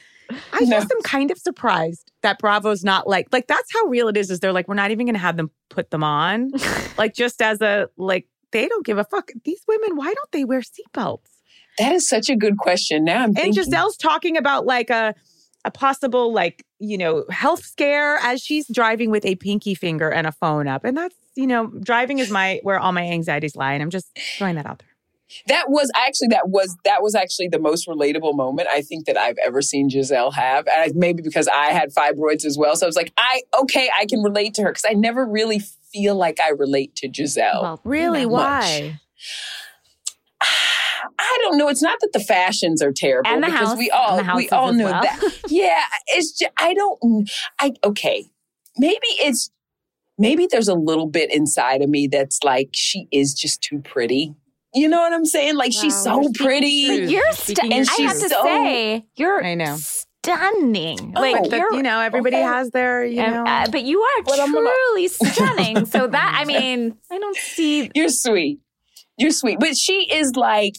I 0.52 0.60
No. 0.62 0.78
just 0.80 0.92
am 0.92 1.02
kind 1.04 1.32
of 1.32 1.38
surprised 1.40 2.12
that 2.22 2.38
Bravo's 2.40 2.84
not 2.84 3.08
like 3.08 3.28
like 3.32 3.48
that's 3.48 3.72
how 3.74 3.86
real 3.86 4.10
it 4.10 4.18
is. 4.18 4.30
Is 4.30 4.42
they're 4.42 4.52
like 4.54 4.68
we're 4.68 4.76
not 4.76 4.92
even 4.92 5.06
going 5.06 5.14
to 5.16 5.20
have 5.20 5.38
them 5.38 5.50
put 5.70 5.90
them 5.90 6.04
on, 6.04 6.52
like 6.98 7.14
just 7.16 7.42
as 7.42 7.62
a 7.62 7.88
like 7.98 8.28
they 8.52 8.68
don't 8.68 8.86
give 8.86 8.98
a 8.98 9.06
fuck. 9.06 9.32
These 9.46 9.62
women, 9.68 9.96
why 9.96 10.14
don't 10.14 10.32
they 10.32 10.44
wear 10.46 10.60
seatbelts? 10.62 11.30
That 11.78 11.92
is 11.94 12.08
such 12.08 12.30
a 12.30 12.36
good 12.36 12.58
question. 12.58 13.04
Now 13.04 13.20
I'm 13.24 13.30
And 13.30 13.36
thinking. 13.36 13.64
Gizelle's 13.64 13.98
talking 13.98 14.38
about 14.38 14.66
like 14.66 14.90
a 14.90 15.14
a 15.66 15.72
possible 15.72 16.32
like 16.34 16.66
you 16.80 16.98
know 16.98 17.26
health 17.30 17.64
scare 17.64 18.18
as 18.18 18.42
she's 18.42 18.68
driving 18.68 19.12
with 19.12 19.26
a 19.26 19.36
pinky 19.36 19.76
finger 19.76 20.10
and 20.10 20.26
a 20.26 20.32
phone 20.32 20.68
up, 20.68 20.84
and 20.86 20.98
that's 20.98 21.16
you 21.36 21.48
know 21.48 21.68
driving 21.84 22.20
is 22.20 22.32
my 22.32 22.60
where 22.64 22.80
all 22.80 22.92
my 22.92 23.04
anxieties 23.04 23.56
lie, 23.56 23.74
and 23.74 23.84
I'm 23.84 23.90
just 23.90 24.08
throwing 24.38 24.56
that 24.56 24.66
out 24.66 24.80
there. 24.80 24.88
That 25.48 25.66
was 25.70 25.92
actually 25.94 26.30
that 26.30 26.48
was 26.50 26.78
that 26.86 27.04
was 27.04 27.14
actually 27.14 27.50
the 27.50 27.60
most 27.60 27.88
relatable 27.88 28.36
moment 28.36 28.70
I 28.72 28.82
think 28.82 29.06
that 29.08 29.18
I've 29.18 29.38
ever 29.46 29.62
seen 29.62 29.90
Gizelle 29.90 30.34
have, 30.34 30.68
and 30.68 30.96
maybe 30.96 31.22
because 31.22 31.50
I 31.50 31.68
had 31.68 31.94
fibroids 31.94 32.46
as 32.46 32.58
well. 32.58 32.76
So 32.78 32.86
I 32.86 32.88
was 32.88 32.96
like, 32.96 33.12
I 33.18 33.42
okay, 33.60 33.90
I 33.96 34.06
can 34.06 34.22
relate 34.22 34.54
to 34.56 34.62
her 34.64 34.70
because 34.70 34.86
I 34.88 34.94
never 34.94 35.26
really 35.26 35.60
feel 35.92 36.16
like 36.16 36.40
I 36.40 36.50
relate 36.50 36.96
to 36.98 37.10
Gizelle. 37.10 37.62
Well, 37.62 37.82
Really, 37.84 38.22
you 38.22 38.30
know. 38.30 38.94
Why? 41.18 41.26
I 41.26 41.40
don't 41.44 41.58
know. 41.58 41.68
It's 41.70 41.82
not 41.82 42.00
that 42.02 42.12
the 42.14 42.20
fashions 42.20 42.82
are 42.82 42.92
terrible 42.92 43.30
And 43.30 43.44
the 43.44 43.48
because 43.48 43.70
house. 43.70 43.78
we 43.78 43.90
all 43.90 44.20
and 44.20 44.30
the 44.30 44.36
we 44.36 44.50
all 44.50 44.74
know 44.74 44.86
well. 44.86 45.02
that. 45.02 45.20
Yeah, 45.50 45.82
it's 46.08 46.32
just 46.38 46.52
I 46.58 46.74
don't. 46.74 47.30
I 47.60 47.72
okay. 47.84 48.26
Maybe 48.78 49.08
it's 49.20 49.50
maybe 50.18 50.48
there's 50.50 50.68
a 50.68 50.74
little 50.76 51.08
bit 51.08 51.34
inside 51.34 51.82
of 51.82 51.90
me 51.90 52.08
that's 52.08 52.40
like 52.44 52.70
she 52.74 53.08
is 53.12 53.34
just 53.34 53.62
too 53.62 53.80
pretty. 53.80 54.34
You 54.74 54.88
know 54.90 55.00
what 55.00 55.14
I'm 55.14 55.26
saying? 55.26 55.56
Like 55.56 55.72
she's 55.74 55.96
so 55.96 56.30
pretty. 56.36 56.86
truth. 56.88 57.10
You're 57.10 57.32
Speaking 57.32 57.72
stu- 57.72 57.76
and 57.78 57.90
I 57.90 58.02
have 58.14 58.20
to 58.20 58.30
so- 58.30 58.44
say, 58.44 59.06
you're 59.16 59.44
I 59.44 59.56
know. 59.56 59.78
stunning. 59.78 61.14
Oh, 61.16 61.22
like 61.22 61.50
But, 61.50 61.58
you're 61.58 61.74
you 61.74 61.82
know, 61.84 62.00
everybody 62.02 62.36
okay. 62.36 62.44
has 62.44 62.70
their 62.72 63.06
you 63.06 63.18
know. 63.26 63.44
uh, 63.46 63.68
but 63.72 63.84
you 63.84 64.02
are 64.02 64.24
But 64.24 64.40
I'm 64.40 64.54
gonna- 64.54 64.70
truly 64.70 65.08
stunning. 65.08 65.86
So 65.86 66.08
that 66.08 66.38
I 66.40 66.46
mean, 66.46 66.96
I 67.12 67.18
don't 67.18 67.38
see. 67.38 67.90
You're 67.96 68.10
sweet. 68.10 68.60
You're 69.18 69.32
sweet. 69.32 69.60
But 69.60 69.76
she 69.76 70.08
is 70.14 70.36
like, 70.36 70.74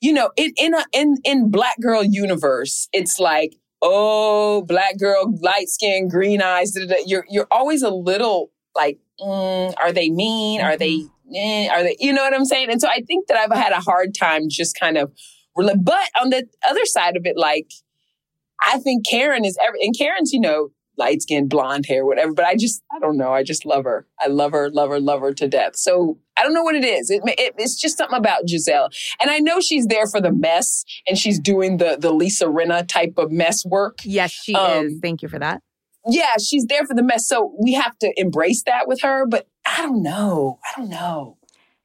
you 0.00 0.12
know, 0.12 0.30
in 0.36 0.52
in 0.56 0.74
a 0.74 0.84
in 0.92 1.16
in 1.24 1.50
black 1.50 1.76
girl 1.80 2.02
universe, 2.02 2.88
it's 2.92 3.18
like, 3.18 3.56
oh, 3.82 4.62
black 4.62 4.98
girl, 4.98 5.34
light 5.40 5.68
skin, 5.68 6.08
green 6.08 6.42
eyes. 6.42 6.72
da, 6.72 6.86
da, 6.86 6.94
da. 6.94 7.02
You're 7.06 7.24
you're 7.28 7.48
always 7.50 7.82
a 7.82 7.90
little 7.90 8.50
like, 8.74 8.98
mm, 9.20 9.74
are 9.78 9.92
they 9.92 10.10
mean? 10.10 10.60
Are 10.60 10.76
they? 10.76 11.06
Eh, 11.34 11.68
are 11.68 11.82
they? 11.82 11.96
You 11.98 12.12
know 12.12 12.22
what 12.22 12.34
I'm 12.34 12.44
saying? 12.44 12.70
And 12.70 12.80
so 12.80 12.88
I 12.88 13.00
think 13.06 13.26
that 13.28 13.36
I've 13.36 13.56
had 13.56 13.72
a 13.72 13.80
hard 13.80 14.14
time 14.14 14.48
just 14.48 14.78
kind 14.78 14.96
of. 14.96 15.12
But 15.56 16.10
on 16.20 16.30
the 16.30 16.46
other 16.68 16.84
side 16.84 17.16
of 17.16 17.24
it, 17.24 17.36
like, 17.36 17.70
I 18.60 18.78
think 18.78 19.06
Karen 19.06 19.44
is 19.44 19.58
every 19.66 19.80
and 19.82 19.96
Karen's, 19.96 20.32
you 20.32 20.40
know, 20.40 20.68
light 20.96 21.22
skin, 21.22 21.48
blonde 21.48 21.86
hair, 21.86 22.04
whatever. 22.04 22.32
But 22.32 22.44
I 22.46 22.56
just, 22.56 22.82
I 22.94 22.98
don't 22.98 23.16
know. 23.16 23.32
I 23.32 23.42
just 23.42 23.64
love 23.64 23.84
her. 23.84 24.06
I 24.20 24.26
love 24.26 24.52
her, 24.52 24.70
love 24.70 24.90
her, 24.90 25.00
love 25.00 25.20
her 25.20 25.32
to 25.34 25.48
death. 25.48 25.76
So 25.76 26.18
I 26.36 26.42
don't 26.42 26.54
know 26.54 26.62
what 26.62 26.74
it 26.74 26.84
is. 26.84 27.10
It, 27.10 27.22
it, 27.26 27.54
it's 27.58 27.80
just 27.80 27.98
something 27.98 28.16
about 28.16 28.46
Gizelle. 28.46 28.90
And 29.20 29.30
I 29.30 29.38
know 29.38 29.60
she's 29.60 29.86
there 29.86 30.06
for 30.06 30.20
the 30.20 30.32
mess 30.32 30.84
and 31.08 31.18
she's 31.18 31.38
doing 31.38 31.78
the, 31.78 31.96
the 31.98 32.12
Lisa 32.12 32.46
Rinna 32.46 32.86
type 32.86 33.14
of 33.16 33.30
mess 33.30 33.64
work. 33.64 33.98
yes, 34.04 34.32
she 34.32 34.54
um, 34.54 34.86
is. 34.86 34.98
Thank 35.00 35.22
you 35.22 35.28
for 35.28 35.38
that. 35.38 35.62
Yeah, 36.08 36.36
she's 36.38 36.66
there 36.66 36.86
for 36.86 36.94
the 36.94 37.02
mess. 37.02 37.26
So 37.26 37.54
we 37.60 37.72
have 37.72 37.98
to 37.98 38.12
embrace 38.16 38.62
that 38.64 38.86
with 38.86 39.00
her. 39.02 39.26
But 39.26 39.48
I 39.66 39.82
don't 39.82 40.02
know. 40.02 40.58
I 40.64 40.80
don't 40.80 40.90
know. 40.90 41.36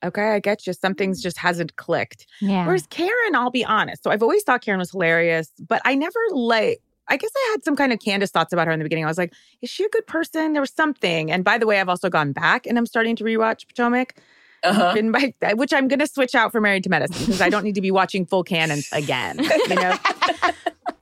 Okay, 0.03 0.29
I 0.29 0.39
get 0.39 0.65
you. 0.65 0.73
Something's 0.73 1.21
just 1.21 1.37
hasn't 1.37 1.75
clicked. 1.75 2.25
Yeah. 2.39 2.65
Whereas 2.65 2.87
Karen, 2.87 3.35
I'll 3.35 3.51
be 3.51 3.63
honest. 3.63 4.03
So 4.03 4.09
I've 4.09 4.23
always 4.23 4.43
thought 4.43 4.61
Karen 4.61 4.79
was 4.79 4.91
hilarious, 4.91 5.51
but 5.59 5.81
I 5.85 5.95
never 5.95 6.19
like. 6.31 6.81
I 7.11 7.17
guess 7.17 7.31
I 7.35 7.49
had 7.51 7.63
some 7.65 7.75
kind 7.75 7.91
of 7.91 7.99
Candiace 7.99 8.31
thoughts 8.31 8.53
about 8.53 8.67
her 8.67 8.73
in 8.73 8.79
the 8.79 8.85
beginning. 8.85 9.03
I 9.03 9.07
was 9.07 9.17
like, 9.17 9.33
is 9.61 9.69
she 9.69 9.83
a 9.83 9.89
good 9.89 10.07
person? 10.07 10.53
There 10.53 10.61
was 10.61 10.71
something. 10.71 11.29
And 11.29 11.43
by 11.43 11.57
the 11.57 11.67
way, 11.67 11.81
I've 11.81 11.89
also 11.89 12.09
gone 12.09 12.31
back 12.31 12.65
and 12.65 12.77
I'm 12.77 12.85
starting 12.85 13.17
to 13.17 13.23
rewatch 13.25 13.67
Potomac. 13.67 14.15
Uh-huh. 14.63 14.95
By, 15.11 15.53
which 15.55 15.73
I'm 15.73 15.87
going 15.87 15.99
to 15.99 16.07
switch 16.07 16.35
out 16.35 16.51
for 16.51 16.61
Married 16.61 16.83
to 16.83 16.89
Medicine 16.89 17.25
because 17.25 17.41
I 17.41 17.49
don't 17.49 17.63
need 17.63 17.75
to 17.75 17.81
be 17.81 17.91
watching 17.91 18.25
full 18.25 18.43
canons 18.43 18.87
again. 18.93 19.39
You 19.39 19.75
know. 19.75 19.97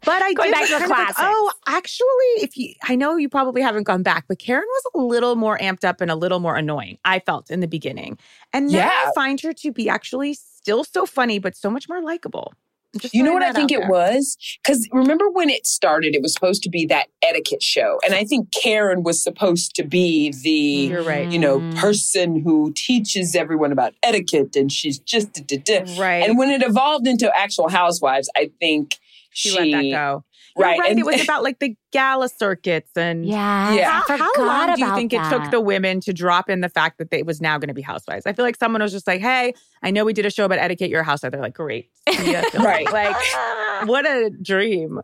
But 0.06 0.24
I 0.24 0.34
Going 0.34 0.52
did 0.52 0.60
back 0.60 0.67
to 0.69 0.76
of 0.76 0.82
think, 0.82 1.15
oh, 1.19 1.52
actually, 1.67 2.06
if 2.38 2.58
you, 2.58 2.74
I 2.84 2.95
know 2.95 3.17
you 3.17 3.30
probably 3.30 3.62
haven't 3.62 3.84
gone 3.84 4.01
back, 4.01 4.26
but 4.28 4.39
Karen 4.39 4.66
was 4.66 4.84
a 4.95 4.97
little 4.99 5.36
more 5.36 5.57
amped 5.60 5.84
up 5.84 6.01
and 6.01 6.10
a 6.10 6.16
little 6.16 6.39
more 6.39 6.55
annoying. 6.55 6.97
I 7.05 7.20
felt 7.20 7.51
in 7.51 7.60
the 7.60 7.68
beginning, 7.68 8.18
and 8.53 8.72
now 8.72 8.88
I 8.89 9.12
find 9.14 9.39
her 9.41 9.53
to 9.53 9.72
be 9.72 9.89
actually 9.89 10.34
still 10.34 10.84
so 10.84 11.05
funny, 11.05 11.38
but 11.38 11.55
so 11.55 11.70
much 11.70 11.88
more 11.89 12.01
likable. 12.01 12.53
I'm 12.94 13.00
just 13.00 13.14
You 13.14 13.24
know 13.24 13.34
what 13.34 13.44
I 13.44 13.52
think 13.54 13.72
it 13.72 13.88
was? 13.88 14.36
Because 14.64 14.88
remember 14.92 15.30
when 15.30 15.50
it 15.50 15.68
started, 15.68 16.16
it 16.16 16.22
was 16.22 16.34
supposed 16.34 16.64
to 16.64 16.70
be 16.70 16.86
that 16.88 17.08
etiquette 17.22 17.62
show. 17.62 18.00
And 18.04 18.16
I 18.16 18.24
think 18.24 18.52
Karen 18.52 19.04
was 19.04 19.22
supposed 19.22 19.76
to 19.76 19.84
be 19.84 20.32
the, 20.44 20.50
You're 20.92 21.04
right. 21.04 21.32
you 21.32 21.38
know, 21.40 21.60
Mm. 21.60 21.76
person 21.78 22.42
who 22.42 22.72
teaches 22.76 23.36
everyone 23.36 23.72
about 23.72 23.94
etiquette 24.02 24.56
and 24.56 24.72
she's 24.72 24.98
just 25.00 25.34
da, 25.34 25.44
da, 25.58 25.84
da. 25.84 26.00
Right. 26.02 26.24
And 26.28 26.38
when 26.38 26.50
it 26.50 26.64
evolved 26.64 27.06
into 27.08 27.32
actual 27.38 27.70
housewives, 27.70 28.30
I 28.36 28.50
think 28.60 28.98
she, 29.32 29.50
she, 29.50 29.60
let 29.72 29.72
that 29.84 29.92
go. 29.92 30.24
You're 30.58 30.68
right. 30.68 30.80
right. 30.80 30.91
and- 30.91 31.00
it 31.00 31.06
was 31.06 31.22
about 31.24 31.43
like 31.43 31.60
the 31.60 31.76
gala 31.91 32.30
circuits 32.30 32.91
and 32.95 33.26
Yeah. 33.26 33.74
Yeah. 33.74 34.02
How, 34.08 34.18
how 34.18 34.45
long 34.45 34.76
do 34.76 34.80
you 34.82 34.86
about 34.88 34.95
think 34.97 35.14
it 35.14 35.24
took 35.30 35.50
the 35.52 35.60
women 35.62 36.00
to 36.02 36.14
drop 36.14 36.50
in 36.50 36.62
the 36.62 36.70
fact 36.70 36.97
that 37.00 37.10
they, 37.12 37.20
it 37.20 37.26
was 37.26 37.41
now 37.41 37.58
going 37.58 37.68
to 37.70 37.74
be 37.74 37.82
housewives? 37.82 38.26
I 38.26 38.34
feel 38.34 38.45
like 38.45 38.58
someone 38.58 38.82
was 38.82 38.91
just 38.91 39.08
like, 39.08 39.22
"Hey, 39.22 39.54
I 39.84 39.91
know 39.91 40.06
we 40.06 40.14
did 40.14 40.26
a 40.26 40.30
show 40.32 40.45
about 40.45 40.60
etiquette. 40.60 40.89
You're 40.89 41.02
a 41.02 41.06
housewife." 41.06 41.32
They're 41.32 41.41
like, 41.41 41.56
"Great, 41.56 41.89
See 42.10 42.32
ya. 42.34 42.43
Right. 42.60 42.91
Like, 42.91 43.16
what 43.88 44.06
a 44.06 44.30
dream." 44.41 45.00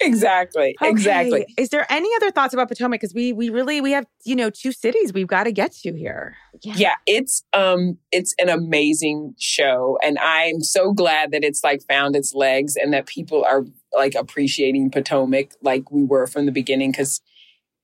exactly. 0.00 0.74
Okay. 0.80 0.90
Exactly. 0.90 1.46
Is 1.56 1.68
there 1.70 1.86
any 1.90 2.08
other 2.16 2.30
thoughts 2.30 2.54
about 2.54 2.68
Potomac? 2.68 3.00
Because 3.00 3.14
we 3.14 3.32
we 3.32 3.50
really 3.50 3.80
we 3.80 3.92
have 3.92 4.06
you 4.24 4.36
know 4.36 4.50
two 4.50 4.72
cities 4.72 5.12
we've 5.12 5.26
got 5.26 5.44
to 5.44 5.52
get 5.52 5.72
to 5.72 5.92
here. 5.96 6.36
Yeah, 6.62 6.94
it's 7.06 7.42
um 7.52 7.98
it's 8.10 8.34
an 8.38 8.48
amazing 8.48 9.34
show 9.38 9.98
and 10.02 10.18
I'm 10.18 10.60
so 10.62 10.92
glad 10.92 11.30
that 11.32 11.42
it's 11.44 11.64
like 11.64 11.82
found 11.88 12.14
its 12.16 12.34
legs 12.34 12.76
and 12.76 12.92
that 12.92 13.06
people 13.06 13.44
are 13.44 13.64
like 13.94 14.14
appreciating 14.14 14.90
Potomac 14.90 15.52
like 15.62 15.90
we 15.90 16.04
were 16.04 16.26
from 16.26 16.46
the 16.46 16.52
beginning 16.52 16.92
cuz 16.92 17.20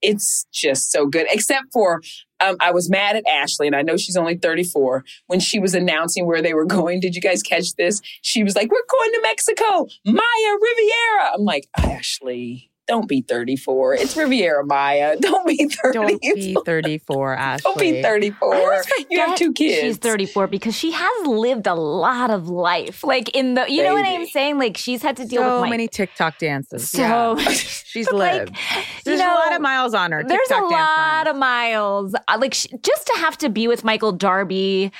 it's 0.01 0.47
just 0.53 0.93
so 0.93 1.07
good 1.07 1.27
except 1.31 1.67
for 1.73 2.01
um, 2.41 2.57
I 2.61 2.71
was 2.71 2.89
mad 2.89 3.17
at 3.17 3.27
Ashley, 3.27 3.67
and 3.67 3.75
I 3.75 3.83
know 3.83 3.97
she's 3.97 4.17
only 4.17 4.37
34. 4.37 5.05
When 5.27 5.41
she 5.41 5.59
was 5.59 5.75
announcing 5.75 6.27
where 6.27 6.43
they 6.43 6.55
were 6.55 6.65
going, 6.79 7.01
did 7.01 7.15
you 7.15 7.21
guys 7.21 7.43
catch 7.43 7.75
this? 7.75 8.01
She 8.23 8.45
was 8.45 8.55
like, 8.55 8.71
We're 8.71 8.79
going 8.89 9.13
to 9.13 9.21
Mexico, 9.23 9.87
Maya 10.07 10.57
Riviera. 10.61 11.35
I'm 11.35 11.45
like, 11.45 11.69
Ashley, 11.77 12.71
don't 12.89 13.07
be 13.07 13.21
34. 13.21 13.95
It's 13.95 14.17
Riviera 14.17 14.65
Maya. 14.65 15.17
Don't 15.21 15.47
be 15.47 15.57
34. 15.69 15.93
Don't 15.93 16.21
be 16.23 16.57
34, 16.65 17.35
Ashley. 17.35 17.63
Don't 17.75 17.79
be 17.79 18.03
34. 18.03 18.83
You 19.11 19.21
have 19.21 19.37
two 19.37 19.53
kids. 19.53 19.81
She's 19.83 19.97
34 19.99 20.47
because 20.47 20.75
she 20.75 20.91
has 20.93 21.27
lived 21.27 21.67
a 21.67 21.75
lot 21.75 22.31
of 22.31 22.49
life. 22.49 23.05
Like 23.05 23.29
in 23.37 23.55
the, 23.55 23.71
you 23.71 23.83
know 23.83 23.93
what 23.93 24.07
I'm 24.07 24.27
saying? 24.27 24.59
Like 24.59 24.77
she's 24.79 25.03
had 25.03 25.17
to 25.19 25.27
deal 25.27 25.43
so 25.43 25.55
with 25.61 25.65
my, 25.65 25.71
many 25.71 25.87
TikTok 25.87 26.39
dances. 26.39 26.89
so 26.89 26.99
yeah. 27.39 27.49
she's 27.51 28.11
like, 28.11 28.33
lived. 28.49 28.57
you 28.57 28.83
There's 29.05 29.21
know, 29.21 29.35
a 29.35 29.39
lot 29.39 29.55
of 29.55 29.61
miles 29.61 29.93
on 29.95 30.11
her. 30.13 30.23
TikTok 30.23 30.37
There's 30.39 30.51
a 30.51 30.61
dance 30.63 30.73
lot 30.73 31.25
miles. 31.27 31.29
of 31.29 31.37
miles. 31.37 32.15
Uh, 32.27 32.39
Like 32.41 32.55
sh- 32.55 32.67
just 32.83 33.07
to 33.09 33.13
have 33.19 33.37
to 33.39 33.51
be 33.51 33.69
with 33.69 33.85
Michael 33.85 34.13
Darby 34.13 34.93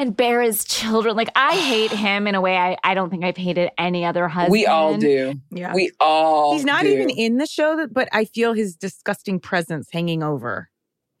and 0.00 0.16
bear 0.16 0.40
his 0.40 0.64
children. 0.64 1.14
Like 1.14 1.30
I 1.36 1.54
hate 1.54 1.90
him 2.06 2.26
in 2.26 2.34
a 2.34 2.40
way 2.40 2.56
I, 2.56 2.76
I 2.82 2.94
don't 2.94 3.10
think 3.10 3.22
I've 3.24 3.36
hated 3.36 3.70
any 3.78 4.04
other 4.04 4.26
husband. 4.28 4.52
We 4.52 4.66
all 4.66 4.96
do. 4.96 5.34
Yeah. 5.50 5.74
We 5.74 5.92
all. 6.00 6.54
He's 6.54 6.64
not 6.64 6.82
do. 6.82 6.88
even 6.88 7.10
in 7.10 7.36
the 7.36 7.46
show, 7.46 7.76
that- 7.76 7.92
but 7.92 8.08
I 8.12 8.24
feel 8.24 8.54
his 8.54 8.74
disgusting 8.74 9.38
presence 9.38 9.88
hanging 9.92 10.22
over. 10.22 10.68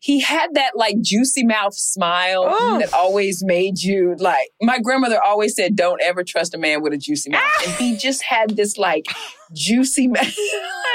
He 0.02 0.20
had 0.20 0.54
that 0.54 0.70
like 0.76 0.96
juicy 1.02 1.44
mouth 1.44 1.74
smile 1.74 2.46
Oh. 2.48 2.78
that 2.78 2.94
always 2.94 3.44
made 3.44 3.82
you 3.82 4.16
like. 4.18 4.48
My 4.62 4.78
grandmother 4.78 5.20
always 5.22 5.54
said, 5.54 5.76
"Don't 5.76 6.00
ever 6.00 6.24
trust 6.24 6.54
a 6.54 6.58
man 6.58 6.80
with 6.80 6.94
a 6.94 6.96
juicy 6.96 7.28
mouth," 7.28 7.42
ah! 7.44 7.62
and 7.66 7.72
he 7.74 7.98
just 7.98 8.22
had 8.22 8.56
this 8.56 8.78
like 8.78 9.04
juicy 9.52 10.08
mouth. 10.08 10.34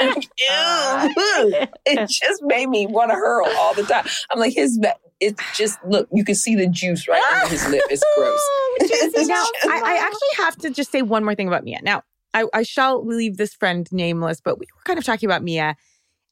Ew. 0.00 0.12
it 1.86 2.08
just 2.08 2.42
made 2.42 2.68
me 2.68 2.86
want 2.88 3.10
to 3.12 3.14
hurl 3.14 3.46
all 3.58 3.74
the 3.74 3.84
time. 3.84 4.06
I'm 4.30 4.40
like, 4.40 4.54
his. 4.54 4.76
It's 5.20 5.42
just 5.56 5.78
look. 5.84 6.08
You 6.12 6.24
can 6.24 6.34
see 6.34 6.54
the 6.54 6.66
juice 6.66 7.08
right 7.08 7.22
under 7.32 7.48
his 7.48 7.68
lip. 7.68 7.82
It's 7.90 8.04
gross. 8.16 8.40
It's 9.18 9.28
now, 9.28 9.42
I, 9.64 9.80
I 9.84 9.96
actually 9.96 10.44
have 10.44 10.56
to 10.56 10.70
just 10.70 10.92
say 10.92 11.00
one 11.00 11.24
more 11.24 11.34
thing 11.34 11.48
about 11.48 11.64
Mia. 11.64 11.80
Now, 11.82 12.02
I, 12.34 12.44
I 12.52 12.62
shall 12.62 13.04
leave 13.04 13.38
this 13.38 13.54
friend 13.54 13.88
nameless, 13.90 14.42
but 14.42 14.58
we 14.58 14.66
were 14.66 14.82
kind 14.84 14.98
of 14.98 15.04
talking 15.04 15.26
about 15.26 15.42
Mia. 15.42 15.76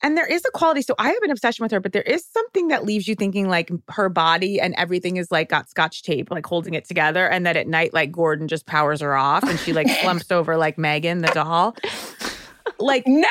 And 0.02 0.18
there 0.18 0.26
is 0.26 0.44
a 0.44 0.50
quality. 0.50 0.82
So 0.82 0.94
I 0.98 1.08
have 1.08 1.22
an 1.22 1.30
obsession 1.30 1.62
with 1.62 1.72
her, 1.72 1.80
but 1.80 1.92
there 1.92 2.02
is 2.02 2.26
something 2.26 2.68
that 2.68 2.84
leaves 2.84 3.08
you 3.08 3.14
thinking 3.14 3.48
like 3.48 3.70
her 3.88 4.10
body 4.10 4.60
and 4.60 4.74
everything 4.76 5.16
is 5.16 5.32
like 5.32 5.48
got 5.48 5.70
scotch 5.70 6.02
tape, 6.02 6.30
like 6.30 6.44
holding 6.44 6.74
it 6.74 6.84
together. 6.84 7.26
And 7.26 7.46
that 7.46 7.56
at 7.56 7.66
night, 7.66 7.94
like 7.94 8.12
Gordon 8.12 8.46
just 8.46 8.66
powers 8.66 9.00
her 9.00 9.16
off 9.16 9.44
and 9.44 9.58
she 9.58 9.72
like 9.72 9.88
slumps 10.02 10.30
over 10.30 10.58
like 10.58 10.76
Megan, 10.76 11.22
the 11.22 11.28
doll. 11.28 11.74
Like, 12.78 13.04
Not 13.06 13.30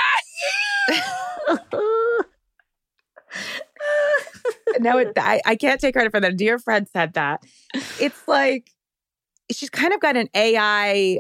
no, 4.80 4.98
it, 4.98 5.14
I, 5.18 5.42
I 5.46 5.56
can't 5.56 5.80
take 5.80 5.96
credit 5.96 6.12
for 6.12 6.20
that. 6.20 6.34
A 6.34 6.36
dear 6.36 6.60
friend 6.60 6.88
said 6.92 7.14
that. 7.14 7.44
It's 8.00 8.20
like 8.28 8.72
she's 9.52 9.70
kind 9.70 9.94
of 9.94 10.00
got 10.00 10.18
an 10.18 10.30
AI 10.34 11.20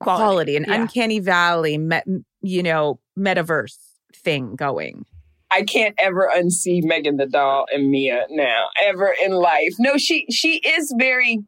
quality, 0.00 0.56
an 0.56 0.64
yeah. 0.66 0.74
uncanny 0.74 1.20
valley, 1.20 1.78
met, 1.78 2.06
you 2.42 2.62
know, 2.62 3.00
metaverse 3.18 3.76
thing 4.14 4.56
going. 4.56 5.04
I 5.50 5.62
can't 5.62 5.94
ever 5.98 6.30
unsee 6.34 6.82
Megan 6.84 7.16
the 7.16 7.26
doll 7.26 7.66
and 7.72 7.90
Mia 7.90 8.26
now, 8.30 8.66
ever 8.82 9.14
in 9.22 9.32
life. 9.32 9.74
No, 9.78 9.96
she 9.96 10.26
she 10.30 10.58
is 10.58 10.94
very 10.96 11.38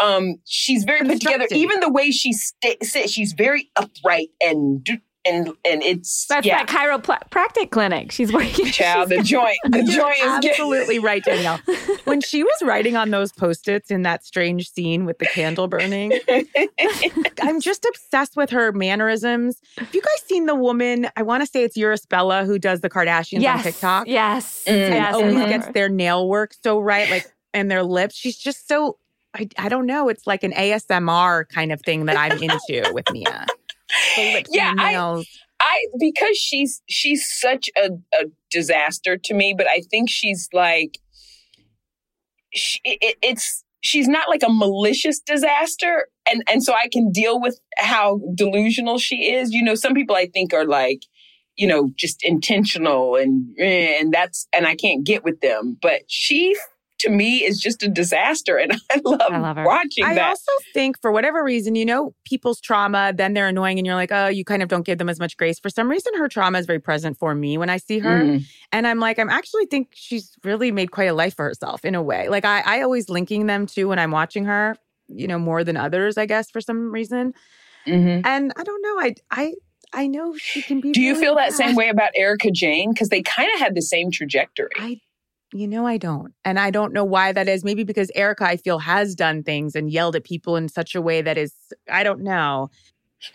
um 0.00 0.36
she's 0.44 0.84
very 0.84 1.06
put 1.06 1.20
together. 1.20 1.46
Even 1.52 1.80
the 1.80 1.92
way 1.92 2.10
she 2.10 2.32
sta 2.32 2.76
sits, 2.82 3.12
she's 3.12 3.32
very 3.32 3.70
upright 3.76 4.30
and 4.40 4.82
do- 4.82 4.98
and 5.24 5.48
and 5.64 5.82
it's 5.82 6.26
That's 6.26 6.46
yeah. 6.46 6.64
that 6.64 6.68
chiropractic 6.68 7.70
clinic. 7.70 8.12
She's 8.12 8.32
working. 8.32 8.66
Child, 8.66 9.08
the 9.10 9.22
joint, 9.22 9.56
the 9.64 9.82
joint 9.82 10.16
is 10.16 10.40
getting 10.40 10.50
absolutely 10.50 10.98
right, 10.98 11.24
Danielle. 11.24 11.60
When 12.04 12.20
she 12.20 12.42
was 12.42 12.62
writing 12.62 12.96
on 12.96 13.10
those 13.10 13.32
post-its 13.32 13.90
in 13.90 14.02
that 14.02 14.26
strange 14.26 14.70
scene 14.70 15.06
with 15.06 15.18
the 15.18 15.24
candle 15.24 15.68
burning, 15.68 16.12
I'm 17.42 17.62
just 17.62 17.86
obsessed 17.86 18.36
with 18.36 18.50
her 18.50 18.72
mannerisms. 18.72 19.58
Have 19.78 19.94
you 19.94 20.02
guys 20.02 20.22
seen 20.26 20.44
the 20.44 20.54
woman? 20.54 21.08
I 21.16 21.22
want 21.22 21.42
to 21.42 21.46
say 21.46 21.64
it's 21.64 22.06
Bella 22.06 22.44
who 22.44 22.58
does 22.58 22.82
the 22.82 22.90
Kardashians 22.90 23.40
yes, 23.40 23.58
on 23.58 23.62
TikTok. 23.62 24.06
Yes. 24.06 24.64
Mm. 24.66 24.72
and 24.72 24.94
yes. 24.94 25.14
always 25.14 25.36
I 25.36 25.48
gets 25.48 25.68
their 25.68 25.88
nail 25.88 26.28
work 26.28 26.54
so 26.62 26.78
right, 26.78 27.08
like 27.10 27.32
and 27.54 27.70
their 27.70 27.82
lips. 27.82 28.14
She's 28.14 28.36
just 28.36 28.68
so 28.68 28.98
I, 29.34 29.48
I 29.58 29.68
don't 29.68 29.86
know. 29.86 30.08
It's 30.08 30.26
like 30.26 30.44
an 30.44 30.52
ASMR 30.52 31.48
kind 31.48 31.72
of 31.72 31.80
thing 31.82 32.04
that 32.06 32.16
I'm 32.16 32.40
into 32.40 32.92
with 32.92 33.10
Mia. 33.10 33.46
Yeah, 34.50 34.72
I- 34.78 34.92
I 35.60 35.86
because 35.98 36.36
she's 36.36 36.82
she's 36.88 37.26
such 37.40 37.70
a, 37.76 37.90
a 38.14 38.24
disaster 38.50 39.16
to 39.16 39.34
me, 39.34 39.54
but 39.56 39.66
I 39.68 39.82
think 39.90 40.10
she's 40.10 40.48
like 40.52 40.98
she, 42.52 42.78
it, 42.84 43.16
it's 43.22 43.64
she's 43.80 44.08
not 44.08 44.28
like 44.28 44.42
a 44.42 44.48
malicious 44.52 45.20
disaster, 45.20 46.08
and 46.26 46.42
and 46.50 46.62
so 46.62 46.72
I 46.74 46.88
can 46.92 47.10
deal 47.12 47.40
with 47.40 47.58
how 47.78 48.20
delusional 48.34 48.98
she 48.98 49.32
is. 49.32 49.52
You 49.52 49.62
know, 49.62 49.74
some 49.74 49.94
people 49.94 50.16
I 50.16 50.26
think 50.26 50.52
are 50.52 50.66
like 50.66 51.00
you 51.56 51.66
know 51.66 51.90
just 51.96 52.22
intentional 52.24 53.14
and 53.16 53.46
eh, 53.58 53.98
and 54.00 54.12
that's 54.12 54.46
and 54.52 54.66
I 54.66 54.74
can't 54.76 55.04
get 55.04 55.24
with 55.24 55.40
them, 55.40 55.78
but 55.80 56.02
she 56.08 56.56
to 57.04 57.10
me 57.10 57.44
is 57.44 57.58
just 57.58 57.82
a 57.82 57.88
disaster, 57.88 58.56
and 58.56 58.72
I 58.90 59.00
love, 59.04 59.20
I 59.30 59.38
love 59.38 59.56
watching 59.64 60.04
I 60.04 60.14
that. 60.14 60.26
I 60.26 60.28
also 60.30 60.52
think 60.72 61.00
for 61.00 61.12
whatever 61.12 61.42
reason, 61.44 61.74
you 61.74 61.84
know, 61.84 62.14
people's 62.24 62.60
trauma, 62.60 63.12
then 63.14 63.34
they're 63.34 63.48
annoying 63.48 63.78
and 63.78 63.86
you're 63.86 63.94
like, 63.94 64.12
oh, 64.12 64.28
you 64.28 64.44
kind 64.44 64.62
of 64.62 64.68
don't 64.68 64.84
give 64.84 64.98
them 64.98 65.08
as 65.08 65.18
much 65.18 65.36
grace. 65.36 65.58
For 65.58 65.70
some 65.70 65.90
reason, 65.90 66.14
her 66.16 66.28
trauma 66.28 66.58
is 66.58 66.66
very 66.66 66.80
present 66.80 67.18
for 67.18 67.34
me 67.34 67.58
when 67.58 67.70
I 67.70 67.76
see 67.76 67.98
her. 68.00 68.22
Mm. 68.22 68.44
And 68.72 68.86
I'm 68.86 68.98
like, 68.98 69.18
I'm 69.18 69.30
actually 69.30 69.66
think 69.66 69.88
she's 69.94 70.36
really 70.44 70.72
made 70.72 70.90
quite 70.90 71.08
a 71.08 71.14
life 71.14 71.36
for 71.36 71.44
herself 71.44 71.84
in 71.84 71.94
a 71.94 72.02
way. 72.02 72.28
Like 72.28 72.44
I, 72.44 72.62
I 72.66 72.82
always 72.82 73.08
linking 73.08 73.46
them 73.46 73.66
to 73.68 73.84
when 73.84 73.98
I'm 73.98 74.10
watching 74.10 74.44
her, 74.46 74.76
you 75.08 75.28
know, 75.28 75.38
more 75.38 75.64
than 75.64 75.76
others, 75.76 76.18
I 76.18 76.26
guess, 76.26 76.50
for 76.50 76.60
some 76.60 76.90
reason. 76.90 77.34
Mhm. 77.86 78.22
And 78.24 78.52
I 78.56 78.62
don't 78.62 78.82
know. 78.82 79.00
I 79.00 79.14
I 79.30 79.54
I 79.92 80.06
know 80.06 80.36
she 80.36 80.62
can 80.62 80.80
be. 80.80 80.92
Do 80.92 81.00
you 81.00 81.12
really 81.12 81.24
feel 81.24 81.34
that 81.36 81.50
bad. 81.50 81.56
same 81.56 81.76
way 81.76 81.88
about 81.88 82.10
Erika 82.16 82.50
Jayne? 82.50 82.92
Because 82.92 83.10
they 83.10 83.22
kind 83.22 83.48
of 83.54 83.60
had 83.60 83.74
the 83.74 83.82
same 83.82 84.10
trajectory. 84.10 84.70
I, 84.76 85.00
you 85.54 85.68
know, 85.68 85.86
I 85.86 85.98
don't, 85.98 86.34
and 86.44 86.58
I 86.58 86.70
don't 86.70 86.92
know 86.92 87.04
why 87.04 87.30
that 87.32 87.48
is. 87.48 87.64
Maybe 87.64 87.84
because 87.84 88.10
Erika, 88.16 88.44
I 88.44 88.56
feel, 88.56 88.80
has 88.80 89.14
done 89.14 89.44
things 89.44 89.76
and 89.76 89.88
yelled 89.88 90.16
at 90.16 90.24
people 90.24 90.56
in 90.56 90.68
such 90.68 90.96
a 90.96 91.00
way 91.00 91.22
that 91.22 91.38
is, 91.38 91.54
I 91.88 92.02
don't 92.02 92.20
know. 92.20 92.70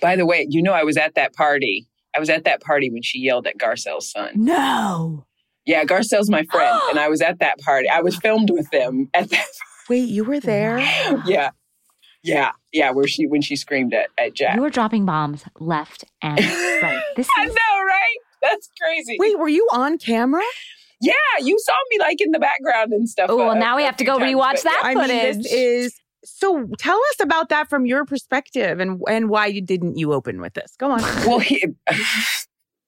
By 0.02 0.18
the 0.18 0.26
way, 0.26 0.46
you 0.50 0.62
know 0.62 0.74
I 0.74 0.84
was 0.84 0.98
at 0.98 1.16
that 1.16 1.34
party. 1.34 1.88
I 2.14 2.20
was 2.20 2.30
at 2.30 2.44
that 2.44 2.62
party 2.62 2.92
when 2.92 3.02
she 3.04 3.20
yelled 3.20 3.48
at 3.48 3.58
Garcelle's 3.58 4.12
son. 4.12 4.32
No. 4.36 5.26
Yeah, 5.66 5.86
Garcelle's 5.86 6.30
my 6.30 6.44
friend, 6.52 6.78
and 6.90 7.00
I 7.00 7.08
was 7.08 7.22
at 7.22 7.40
that 7.40 7.58
party. 7.60 7.88
I 7.88 8.02
was 8.02 8.18
filmed 8.18 8.50
with 8.50 8.70
them 8.72 9.10
at 9.14 9.30
that. 9.30 9.48
Wait, 9.90 10.10
you 10.10 10.24
were 10.24 10.40
there? 10.40 10.80
Yeah, 11.26 11.52
yeah, 12.22 12.52
yeah. 12.74 12.92
Where 12.92 13.08
she 13.08 13.28
when 13.28 13.42
she 13.42 13.56
screamed 13.56 13.94
at 13.94 14.10
at 14.18 14.34
Jack. 14.34 14.56
You 14.56 14.62
were 14.62 14.70
dropping 14.70 15.06
bombs 15.06 15.46
left 15.60 16.04
and 16.22 16.38
right. 16.84 17.02
This 17.16 17.30
I 17.38 17.46
know, 17.46 17.54
right? 17.54 18.18
That's 18.42 18.70
crazy. 18.82 19.16
Wait, 19.20 19.40
were 19.40 19.48
you 19.48 19.68
on 19.72 19.98
camera? 19.98 20.44
Yeah, 21.02 21.14
you 21.42 21.58
saw 21.60 21.74
me 21.92 22.00
like 22.00 22.18
in 22.20 22.32
the 22.32 22.40
background 22.40 22.92
and 22.92 23.08
stuff. 23.08 23.30
Oh, 23.30 23.38
well, 23.38 23.52
uh, 23.52 23.54
now 23.56 23.78
we 23.78 23.84
have 23.84 23.98
to 23.98 24.04
go 24.04 24.20
times, 24.20 24.34
rewatch 24.34 24.54
but 24.56 24.64
that 24.64 24.82
I 24.84 24.94
footage. 24.94 25.10
mean, 25.36 25.42
this 25.44 25.54
is 25.54 25.96
so. 26.26 26.68
Tell 26.78 26.98
us 26.98 27.16
about 27.22 27.50
that 27.50 27.70
from 27.70 27.86
your 27.86 28.06
perspective, 28.06 28.80
and 28.80 29.02
and 29.08 29.30
why 29.30 29.46
you 29.48 29.62
didn't 29.62 29.98
you 29.98 30.12
open 30.14 30.42
with 30.42 30.54
this? 30.56 30.76
Go 30.78 30.92
on. 30.92 31.02
Well, 31.26 31.40
he. 31.40 31.66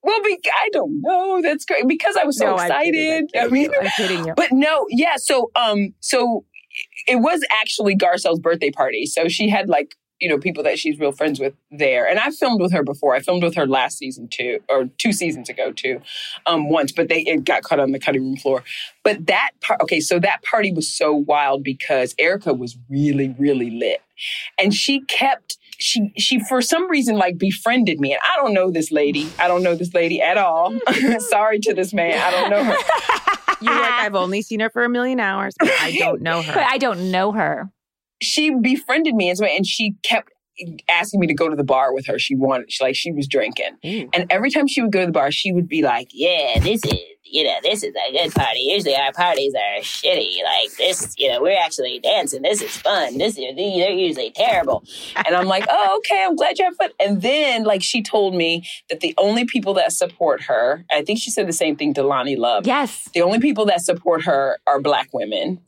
Well, 0.03 0.19
be, 0.23 0.35
I 0.55 0.69
don't 0.73 0.99
know. 1.01 1.43
That's 1.43 1.63
great 1.63 1.87
because 1.87 2.15
I 2.19 2.23
was 2.25 2.35
so 2.35 2.45
No, 2.47 2.57
I'm 2.57 2.71
kidding, 2.85 3.25
excited. 3.25 3.29
I'm 3.39 3.47
I 3.49 3.51
mean, 3.51 3.71
you, 3.71 3.79
I'm 3.81 3.89
kidding 3.95 4.25
you. 4.25 4.33
But 4.35 4.51
no, 4.51 4.87
yeah. 4.89 5.17
So, 5.17 5.51
um, 5.55 5.93
so 5.99 6.43
it 7.07 7.17
was 7.17 7.41
actually 7.61 7.95
Garcelle's 7.95 8.39
birthday 8.39 8.71
party. 8.71 9.05
So 9.05 9.27
she 9.27 9.47
had 9.47 9.69
like 9.69 9.95
you 10.21 10.29
know 10.29 10.37
people 10.37 10.63
that 10.63 10.79
she's 10.79 10.99
real 10.99 11.11
friends 11.11 11.39
with 11.39 11.53
there, 11.71 12.07
and 12.07 12.19
I 12.19 12.29
filmed 12.31 12.61
with 12.61 12.71
her 12.71 12.83
before. 12.83 13.15
I 13.15 13.19
filmed 13.19 13.43
with 13.43 13.55
her 13.55 13.65
last 13.65 13.97
season 13.97 14.27
too, 14.29 14.59
or 14.69 14.85
two 14.97 15.11
seasons 15.11 15.49
ago 15.49 15.71
too, 15.71 15.99
um, 16.45 16.69
once. 16.69 16.91
But 16.91 17.09
they 17.09 17.21
it 17.21 17.43
got 17.43 17.63
caught 17.63 17.79
on 17.79 17.91
the 17.91 17.99
cutting 17.99 18.21
room 18.21 18.37
floor. 18.37 18.63
But 19.03 19.25
that 19.25 19.51
part, 19.61 19.81
okay, 19.81 19.99
so 19.99 20.19
that 20.19 20.43
party 20.43 20.71
was 20.71 20.87
so 20.87 21.11
wild 21.11 21.63
because 21.63 22.15
Erika 22.19 22.53
was 22.53 22.77
really, 22.89 23.35
really 23.37 23.71
lit, 23.71 24.01
and 24.57 24.73
she 24.73 25.01
kept. 25.01 25.57
She 25.79 26.13
she 26.15 26.39
for 26.39 26.61
some 26.61 26.87
reason 26.91 27.17
like 27.17 27.39
befriended 27.39 27.99
me 27.99 28.13
and 28.13 28.21
I 28.23 28.35
don't 28.39 28.53
know 28.53 28.69
this 28.69 28.91
lady. 28.91 29.27
I 29.39 29.47
don't 29.47 29.63
know 29.63 29.73
this 29.73 29.95
lady 29.95 30.21
at 30.21 30.37
all. 30.37 30.77
Sorry 31.19 31.57
to 31.57 31.73
this 31.73 31.91
man. 31.91 32.21
I 32.21 32.29
don't 32.29 32.51
know 32.51 32.63
her. 32.63 32.75
You're 33.61 33.73
like 33.73 33.91
I've 33.91 34.15
only 34.15 34.41
seen 34.41 34.59
her 34.59 34.69
for 34.69 34.83
a 34.83 34.89
million 34.89 35.19
hours, 35.19 35.55
but 35.59 35.71
I 35.79 35.91
don't 35.97 36.21
know 36.21 36.43
but 36.45 36.53
her. 36.53 36.65
I 36.67 36.77
don't 36.77 37.09
know 37.11 37.31
her. 37.31 37.71
She 38.21 38.53
befriended 38.53 39.15
me 39.15 39.29
and 39.29 39.65
she 39.65 39.95
kept 40.03 40.31
asking 40.89 41.19
me 41.19 41.27
to 41.27 41.33
go 41.33 41.49
to 41.49 41.55
the 41.55 41.63
bar 41.63 41.93
with 41.93 42.05
her. 42.07 42.19
She 42.19 42.35
wanted, 42.35 42.71
she, 42.71 42.83
like, 42.83 42.95
she 42.95 43.11
was 43.11 43.27
drinking. 43.27 43.77
Ooh. 43.85 44.09
And 44.13 44.27
every 44.29 44.51
time 44.51 44.67
she 44.67 44.81
would 44.81 44.91
go 44.91 44.99
to 45.01 45.05
the 45.05 45.11
bar, 45.11 45.31
she 45.31 45.51
would 45.51 45.67
be 45.67 45.81
like, 45.81 46.09
Yeah, 46.11 46.59
this 46.59 46.83
is, 46.85 46.99
you 47.23 47.43
know, 47.43 47.55
this 47.63 47.83
is 47.83 47.93
a 47.95 48.11
good 48.11 48.33
party. 48.33 48.59
Usually 48.59 48.95
our 48.95 49.13
parties 49.13 49.53
are 49.55 49.81
shitty. 49.81 50.43
Like, 50.43 50.75
this, 50.77 51.13
you 51.17 51.29
know, 51.29 51.41
we're 51.41 51.59
actually 51.59 51.99
dancing. 51.99 52.41
This 52.41 52.61
is 52.61 52.75
fun. 52.75 53.17
This 53.17 53.37
is, 53.37 53.55
they're 53.55 53.91
usually 53.91 54.31
terrible. 54.31 54.83
And 55.15 55.35
I'm 55.35 55.47
like, 55.47 55.65
Oh, 55.69 55.97
okay, 55.99 56.23
I'm 56.27 56.35
glad 56.35 56.59
you 56.59 56.65
have 56.65 56.75
fun. 56.75 56.91
And 56.99 57.21
then, 57.21 57.63
like, 57.63 57.81
she 57.81 58.03
told 58.03 58.35
me 58.35 58.67
that 58.89 58.99
the 58.99 59.13
only 59.17 59.45
people 59.45 59.73
that 59.75 59.91
support 59.91 60.43
her, 60.43 60.85
I 60.91 61.03
think 61.03 61.19
she 61.19 61.31
said 61.31 61.47
the 61.47 61.53
same 61.53 61.75
thing 61.75 61.93
to 61.95 62.01
Loni 62.01 62.37
Love. 62.37 62.67
Yes. 62.67 63.09
The 63.13 63.21
only 63.21 63.39
people 63.39 63.65
that 63.65 63.81
support 63.81 64.25
her 64.25 64.59
are 64.67 64.79
black 64.79 65.09
women 65.13 65.61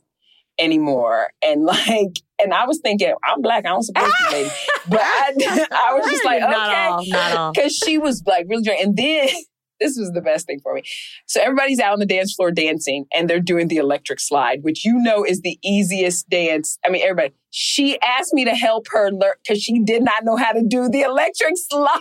anymore. 0.58 1.30
And 1.42 1.64
like, 1.64 2.18
and 2.42 2.52
I 2.52 2.66
was 2.66 2.80
thinking, 2.80 3.14
I'm 3.24 3.40
black, 3.40 3.64
I 3.66 3.70
don't 3.70 3.82
support 3.82 4.10
you, 4.20 4.32
lady. 4.32 4.50
But 4.88 5.00
I, 5.00 5.32
I 5.72 5.94
was 5.94 6.10
just 6.10 6.24
like, 6.24 6.42
okay. 6.42 6.50
not 6.50 6.74
all, 6.74 7.04
not 7.06 7.36
all. 7.36 7.52
Because 7.52 7.74
she 7.74 7.98
was 7.98 8.22
like 8.26 8.46
really 8.48 8.62
drunk. 8.62 8.80
And 8.80 8.96
then 8.96 9.28
this 9.80 9.96
was 9.98 10.12
the 10.12 10.20
best 10.20 10.46
thing 10.46 10.60
for 10.60 10.74
me. 10.74 10.82
So 11.26 11.40
everybody's 11.40 11.80
out 11.80 11.92
on 11.92 11.98
the 11.98 12.06
dance 12.06 12.34
floor 12.34 12.50
dancing 12.50 13.06
and 13.14 13.28
they're 13.28 13.40
doing 13.40 13.68
the 13.68 13.76
electric 13.76 14.20
slide, 14.20 14.62
which 14.62 14.84
you 14.84 14.94
know 14.98 15.24
is 15.24 15.42
the 15.42 15.58
easiest 15.62 16.28
dance. 16.28 16.78
I 16.84 16.90
mean, 16.90 17.02
everybody. 17.02 17.34
She 17.56 18.00
asked 18.00 18.34
me 18.34 18.44
to 18.46 18.54
help 18.54 18.88
her 18.90 19.12
learn 19.12 19.34
because 19.46 19.62
she 19.62 19.78
did 19.78 20.02
not 20.02 20.24
know 20.24 20.34
how 20.34 20.50
to 20.50 20.62
do 20.66 20.88
the 20.88 21.02
electric 21.02 21.54
slide. 21.56 22.00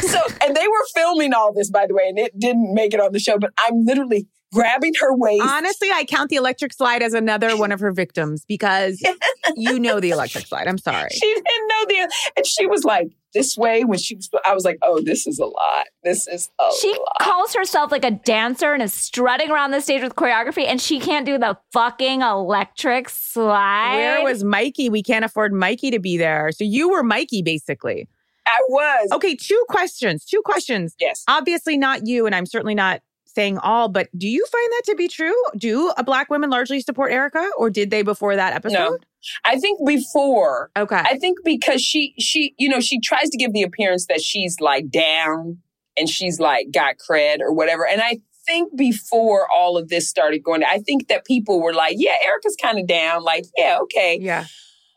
so, 0.00 0.18
and 0.42 0.56
they 0.56 0.66
were 0.66 0.84
filming 0.96 1.32
all 1.32 1.52
this, 1.52 1.70
by 1.70 1.86
the 1.86 1.94
way, 1.94 2.08
and 2.08 2.18
it 2.18 2.36
didn't 2.36 2.74
make 2.74 2.92
it 2.92 2.98
on 2.98 3.12
the 3.12 3.20
show, 3.20 3.38
but 3.38 3.52
I'm 3.56 3.84
literally 3.84 4.26
grabbing 4.54 4.92
her 5.00 5.14
waist. 5.16 5.44
Honestly, 5.44 5.90
I 5.92 6.04
count 6.04 6.30
the 6.30 6.36
electric 6.36 6.72
slide 6.72 7.02
as 7.02 7.12
another 7.12 7.56
one 7.56 7.72
of 7.72 7.80
her 7.80 7.92
victims 7.92 8.44
because 8.46 9.02
you 9.56 9.78
know 9.78 10.00
the 10.00 10.10
electric 10.10 10.46
slide. 10.46 10.66
I'm 10.68 10.78
sorry. 10.78 11.10
She 11.10 11.20
didn't 11.34 11.68
know 11.68 11.84
the, 11.88 12.12
and 12.36 12.46
she 12.46 12.66
was 12.66 12.84
like 12.84 13.08
this 13.34 13.56
way 13.58 13.84
when 13.84 13.98
she 13.98 14.14
was. 14.14 14.30
I 14.44 14.54
was 14.54 14.64
like, 14.64 14.78
oh, 14.82 15.00
this 15.04 15.26
is 15.26 15.38
a 15.38 15.44
lot. 15.46 15.86
This 16.04 16.28
is 16.28 16.50
a 16.60 16.70
She 16.80 16.90
lot. 16.92 17.16
calls 17.20 17.54
herself 17.54 17.90
like 17.90 18.04
a 18.04 18.12
dancer 18.12 18.72
and 18.72 18.82
is 18.82 18.92
strutting 18.94 19.50
around 19.50 19.72
the 19.72 19.80
stage 19.80 20.02
with 20.02 20.14
choreography, 20.14 20.66
and 20.66 20.80
she 20.80 21.00
can't 21.00 21.26
do 21.26 21.36
the 21.36 21.58
fucking 21.72 22.22
electric 22.22 23.08
slide. 23.08 23.96
Where 23.96 24.22
was 24.22 24.44
Mikey? 24.44 24.88
We 24.88 25.02
can't 25.02 25.24
afford 25.24 25.52
Mikey 25.52 25.90
to 25.90 25.98
be 25.98 26.16
there. 26.16 26.52
So 26.52 26.64
you 26.64 26.90
were 26.90 27.02
Mikey, 27.02 27.42
basically. 27.42 28.08
I 28.46 28.60
was. 28.68 29.08
Okay, 29.12 29.34
two 29.34 29.64
questions. 29.68 30.24
Two 30.24 30.42
questions. 30.44 30.94
Yes. 31.00 31.24
Obviously, 31.28 31.76
not 31.76 32.06
you, 32.06 32.26
and 32.26 32.34
I'm 32.34 32.46
certainly 32.46 32.74
not 32.74 33.00
saying 33.34 33.58
all, 33.58 33.88
but 33.88 34.08
do 34.16 34.28
you 34.28 34.44
find 34.50 34.72
that 34.72 34.82
to 34.86 34.94
be 34.94 35.08
true? 35.08 35.34
Do 35.56 35.92
a 35.96 36.04
black 36.04 36.30
women 36.30 36.50
largely 36.50 36.80
support 36.80 37.12
Erika, 37.12 37.50
or 37.56 37.70
did 37.70 37.90
they 37.90 38.02
before 38.02 38.36
that 38.36 38.54
episode? 38.54 39.04
I 39.44 39.58
think 39.58 39.80
before. 39.86 40.70
Okay. 40.76 40.96
I 41.02 41.18
think 41.18 41.38
because 41.44 41.80
she 41.82 42.14
she 42.18 42.54
you 42.58 42.68
know 42.68 42.80
she 42.80 43.00
tries 43.00 43.30
to 43.30 43.38
give 43.38 43.52
the 43.52 43.62
appearance 43.62 44.06
that 44.06 44.20
she's 44.20 44.60
like 44.60 44.90
down 44.90 45.58
and 45.96 46.08
she's 46.08 46.38
like 46.40 46.66
got 46.72 46.96
cred 46.98 47.40
or 47.40 47.52
whatever. 47.52 47.86
And 47.86 48.02
I 48.02 48.20
think 48.46 48.76
before 48.76 49.46
all 49.50 49.78
of 49.78 49.88
this 49.88 50.08
started 50.08 50.42
going, 50.42 50.62
I 50.64 50.78
think 50.78 51.08
that 51.08 51.24
people 51.24 51.62
were 51.62 51.72
like, 51.72 51.96
yeah, 51.98 52.14
Erika's 52.22 52.56
kind 52.60 52.78
of 52.78 52.86
down. 52.86 53.22
Like, 53.22 53.46
yeah, 53.56 53.78
okay. 53.84 54.18
yeah. 54.20 54.44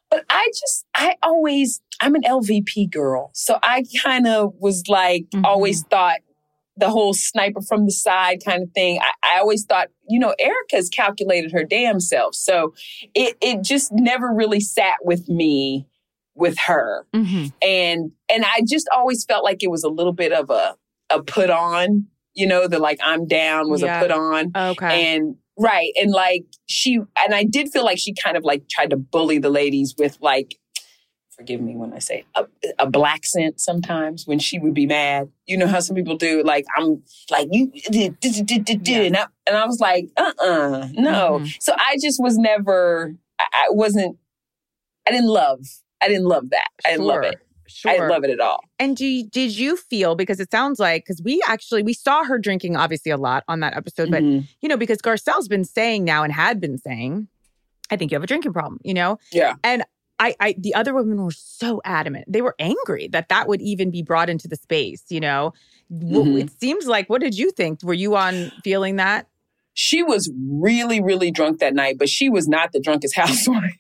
But 0.09 0.25
I 0.29 0.47
just, 0.53 0.85
I 0.95 1.15
always, 1.23 1.81
I'm 2.01 2.15
an 2.15 2.23
LVP 2.23 2.91
girl. 2.91 3.31
So 3.33 3.57
I 3.63 3.83
kind 4.03 4.27
of 4.27 4.53
was 4.59 4.83
like, 4.89 5.25
Mhm. 5.33 5.45
always 5.45 5.83
thought 5.83 6.19
the 6.77 6.89
whole 6.89 7.13
sniper 7.13 7.61
from 7.61 7.85
the 7.85 7.91
side 7.91 8.39
kind 8.45 8.63
of 8.63 8.71
thing. 8.71 8.99
I, 8.99 9.35
I 9.35 9.39
always 9.39 9.65
thought, 9.65 9.87
you 10.07 10.19
know, 10.19 10.35
Erika's 10.39 10.89
calculated 10.89 11.51
her 11.51 11.63
damn 11.63 11.99
self. 11.99 12.35
So 12.35 12.73
it, 13.15 13.35
it 13.41 13.63
just 13.63 13.91
never 13.91 14.31
really 14.33 14.59
sat 14.59 14.95
with 15.03 15.27
me 15.27 15.87
with 16.35 16.57
her. 16.67 17.05
Mhm. 17.15 17.51
And, 17.61 18.11
and 18.29 18.45
I 18.45 18.61
just 18.67 18.87
always 18.93 19.25
felt 19.25 19.43
like 19.43 19.63
it 19.63 19.71
was 19.71 19.83
a 19.83 19.89
little 19.89 20.13
bit 20.13 20.31
of 20.31 20.49
a, 20.51 20.75
a 21.09 21.23
put 21.23 21.49
on, 21.49 22.05
you 22.35 22.45
know, 22.45 22.67
the 22.67 22.77
like 22.79 22.99
I'm 23.03 23.25
down 23.27 23.69
was 23.71 23.81
Yeah. 23.81 23.99
a 23.99 24.01
put 24.03 24.11
on. 24.11 24.51
Okay. 24.55 25.15
And 25.15 25.35
right. 25.57 25.91
And 25.99 26.11
like 26.11 26.45
she, 26.67 26.95
and 27.17 27.33
I 27.33 27.43
did 27.43 27.69
feel 27.69 27.83
like 27.83 27.97
she 27.97 28.13
kind 28.13 28.37
of 28.37 28.43
like 28.43 28.69
tried 28.69 28.91
to 28.91 28.97
bully 28.97 29.39
the 29.39 29.49
ladies 29.49 29.95
with 29.97 30.17
like, 30.21 30.55
forgive 31.37 31.61
me 31.61 31.75
when 31.75 31.93
I 31.93 31.99
say 31.99 32.25
a, 32.35 32.45
a 32.79 32.89
black 32.89 33.25
scent 33.25 33.59
sometimes 33.61 34.25
when 34.25 34.39
she 34.39 34.57
would 34.59 34.73
be 34.73 34.85
mad. 34.87 35.29
You 35.45 35.57
know 35.57 35.67
how 35.67 35.79
some 35.79 35.95
people 35.95 36.17
do, 36.17 36.41
like, 36.43 36.65
I'm 36.75 37.01
like, 37.29 37.47
you, 37.51 37.71
did. 37.89 39.05
And, 39.05 39.17
I, 39.17 39.25
and 39.45 39.55
I 39.55 39.65
was 39.65 39.79
like, 39.79 40.09
uh 40.17 40.33
uh 40.41 40.87
no. 40.93 41.39
Mhm. 41.39 41.55
So 41.61 41.73
I 41.77 41.97
just 42.01 42.21
was 42.21 42.37
never, 42.37 43.13
I, 43.39 43.45
I 43.53 43.65
wasn't, 43.69 44.17
I 45.07 45.11
didn't 45.11 45.29
love, 45.29 45.59
I 46.01 46.07
didn't 46.07 46.25
love 46.25 46.49
that. 46.49 46.67
I 46.85 46.91
didn't 46.91 47.05
love 47.05 47.23
it. 47.23 47.37
Sure. 47.69 47.91
I 47.91 48.07
love 48.07 48.23
it 48.23 48.29
at 48.29 48.39
all. 48.39 48.61
And 48.79 48.95
do 48.97 49.05
you, 49.05 49.27
did 49.29 49.55
you 49.57 49.75
feel 49.77 50.15
because 50.15 50.39
it 50.39 50.49
sounds 50.51 50.79
like 50.79 51.03
because 51.03 51.21
we 51.21 51.41
actually 51.47 51.83
we 51.83 51.93
saw 51.93 52.23
her 52.23 52.39
drinking 52.39 52.77
obviously 52.77 53.11
a 53.11 53.17
lot 53.17 53.43
on 53.47 53.59
that 53.59 53.75
episode, 53.75 54.09
but 54.09 54.23
Mhm. 54.23 54.47
you 54.61 54.69
know 54.69 54.77
because 54.77 54.99
Garcelle's 55.01 55.47
been 55.49 55.65
saying 55.65 56.03
now 56.05 56.23
and 56.23 56.31
had 56.33 56.59
been 56.61 56.77
saying, 56.77 57.27
I 57.91 57.97
think 57.97 58.11
you 58.11 58.15
have 58.15 58.23
a 58.23 58.27
drinking 58.27 58.53
problem. 58.53 58.79
You 58.83 58.93
know, 58.95 59.19
Yeah. 59.31 59.55
And 59.63 59.83
I, 60.19 60.35
I 60.39 60.55
the 60.57 60.73
other 60.73 60.93
women 60.93 61.21
were 61.23 61.31
so 61.31 61.81
adamant. 61.85 62.25
They 62.27 62.41
were 62.41 62.55
angry 62.59 63.07
that 63.09 63.29
that 63.29 63.47
would 63.47 63.61
even 63.61 63.91
be 63.91 64.01
brought 64.01 64.29
into 64.29 64.47
the 64.47 64.55
space. 64.55 65.03
You 65.09 65.19
know, 65.19 65.53
Mhm. 65.91 66.41
it 66.41 66.59
seems 66.59 66.87
like. 66.87 67.09
What 67.09 67.21
did 67.21 67.37
you 67.37 67.51
think? 67.51 67.83
Were 67.83 67.93
you 67.93 68.15
on 68.15 68.51
feeling 68.63 68.95
that? 68.97 69.27
She 69.73 70.01
was 70.01 70.31
really, 70.49 71.01
really 71.01 71.29
drunk 71.29 71.59
that 71.59 71.75
night, 71.75 71.97
but 71.99 72.09
she 72.09 72.29
was 72.29 72.47
not 72.47 72.71
the 72.71 72.79
drunkest 72.79 73.15
housewife 73.17 73.75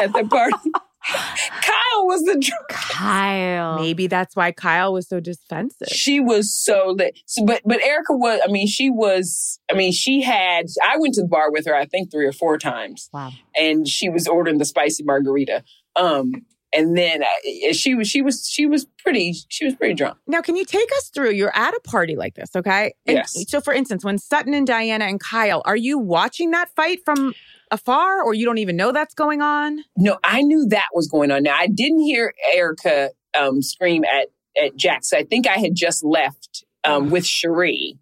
at 0.00 0.12
the 0.12 0.24
party. 0.30 0.70
Kyle 1.12 2.06
was 2.06 2.22
the 2.22 2.38
drunk. 2.38 2.68
Kyle. 2.68 3.78
Maybe 3.78 4.06
that's 4.06 4.36
why 4.36 4.52
Kyle 4.52 4.92
was 4.92 5.08
so 5.08 5.20
defensive. 5.20 5.88
She 5.88 6.20
was 6.20 6.52
so 6.56 6.94
lit. 6.96 7.18
So, 7.26 7.44
but 7.44 7.62
but 7.64 7.82
Erika 7.82 8.14
was. 8.14 8.40
I 8.46 8.50
mean, 8.50 8.66
she 8.66 8.90
was. 8.90 9.58
I 9.70 9.74
mean, 9.74 9.92
she 9.92 10.22
had. 10.22 10.66
I 10.84 10.96
went 10.98 11.14
to 11.14 11.22
the 11.22 11.28
bar 11.28 11.50
with 11.50 11.66
her. 11.66 11.74
I 11.74 11.86
think 11.86 12.10
three 12.10 12.26
or 12.26 12.32
four 12.32 12.58
times, 12.58 13.08
Wow. 13.12 13.32
and 13.56 13.86
she 13.88 14.08
was 14.08 14.26
ordering 14.28 14.58
the 14.58 14.64
spicy 14.64 15.02
margarita. 15.04 15.64
Um, 15.96 16.32
and 16.74 16.96
then 16.96 17.22
uh, 17.22 17.72
she 17.72 17.94
was. 17.94 18.08
She 18.08 18.22
was. 18.22 18.48
She 18.48 18.66
was 18.66 18.86
pretty. 18.98 19.34
She 19.48 19.64
was 19.64 19.74
pretty 19.74 19.94
drunk. 19.94 20.16
Now, 20.26 20.40
can 20.40 20.56
you 20.56 20.64
take 20.64 20.88
us 20.96 21.08
through? 21.10 21.32
You're 21.32 21.54
at 21.54 21.74
a 21.74 21.80
party 21.80 22.16
like 22.16 22.34
this, 22.34 22.54
okay? 22.56 22.94
And 23.06 23.16
Yes. 23.18 23.34
So, 23.48 23.60
for 23.60 23.74
instance, 23.74 24.04
when 24.04 24.16
Sutton 24.18 24.54
and 24.54 24.66
Diana 24.66 25.04
and 25.04 25.20
Kyle, 25.20 25.60
are 25.66 25.76
you 25.76 25.98
watching 25.98 26.50
that 26.52 26.70
fight 26.74 27.00
from 27.04 27.34
afar, 27.72 28.22
or 28.22 28.34
you 28.34 28.44
don't 28.44 28.58
even 28.58 28.76
know 28.76 28.92
that's 28.92 29.14
going 29.14 29.40
on? 29.42 29.80
No, 29.96 30.18
I 30.22 30.42
knew 30.42 30.66
that 30.68 30.86
was 30.94 31.08
going 31.08 31.32
on. 31.32 31.42
Now 31.42 31.56
I 31.58 31.66
didn't 31.66 32.00
hear 32.02 32.32
Erika 32.52 33.10
um, 33.36 33.62
scream 33.62 34.04
at 34.04 34.28
at 34.62 34.76
Jax. 34.76 35.12
I 35.12 35.24
think 35.24 35.48
I 35.48 35.56
had 35.58 35.74
just 35.74 36.04
left 36.04 36.64
um, 36.84 37.10
with 37.10 37.24
Sheree, 37.24 37.98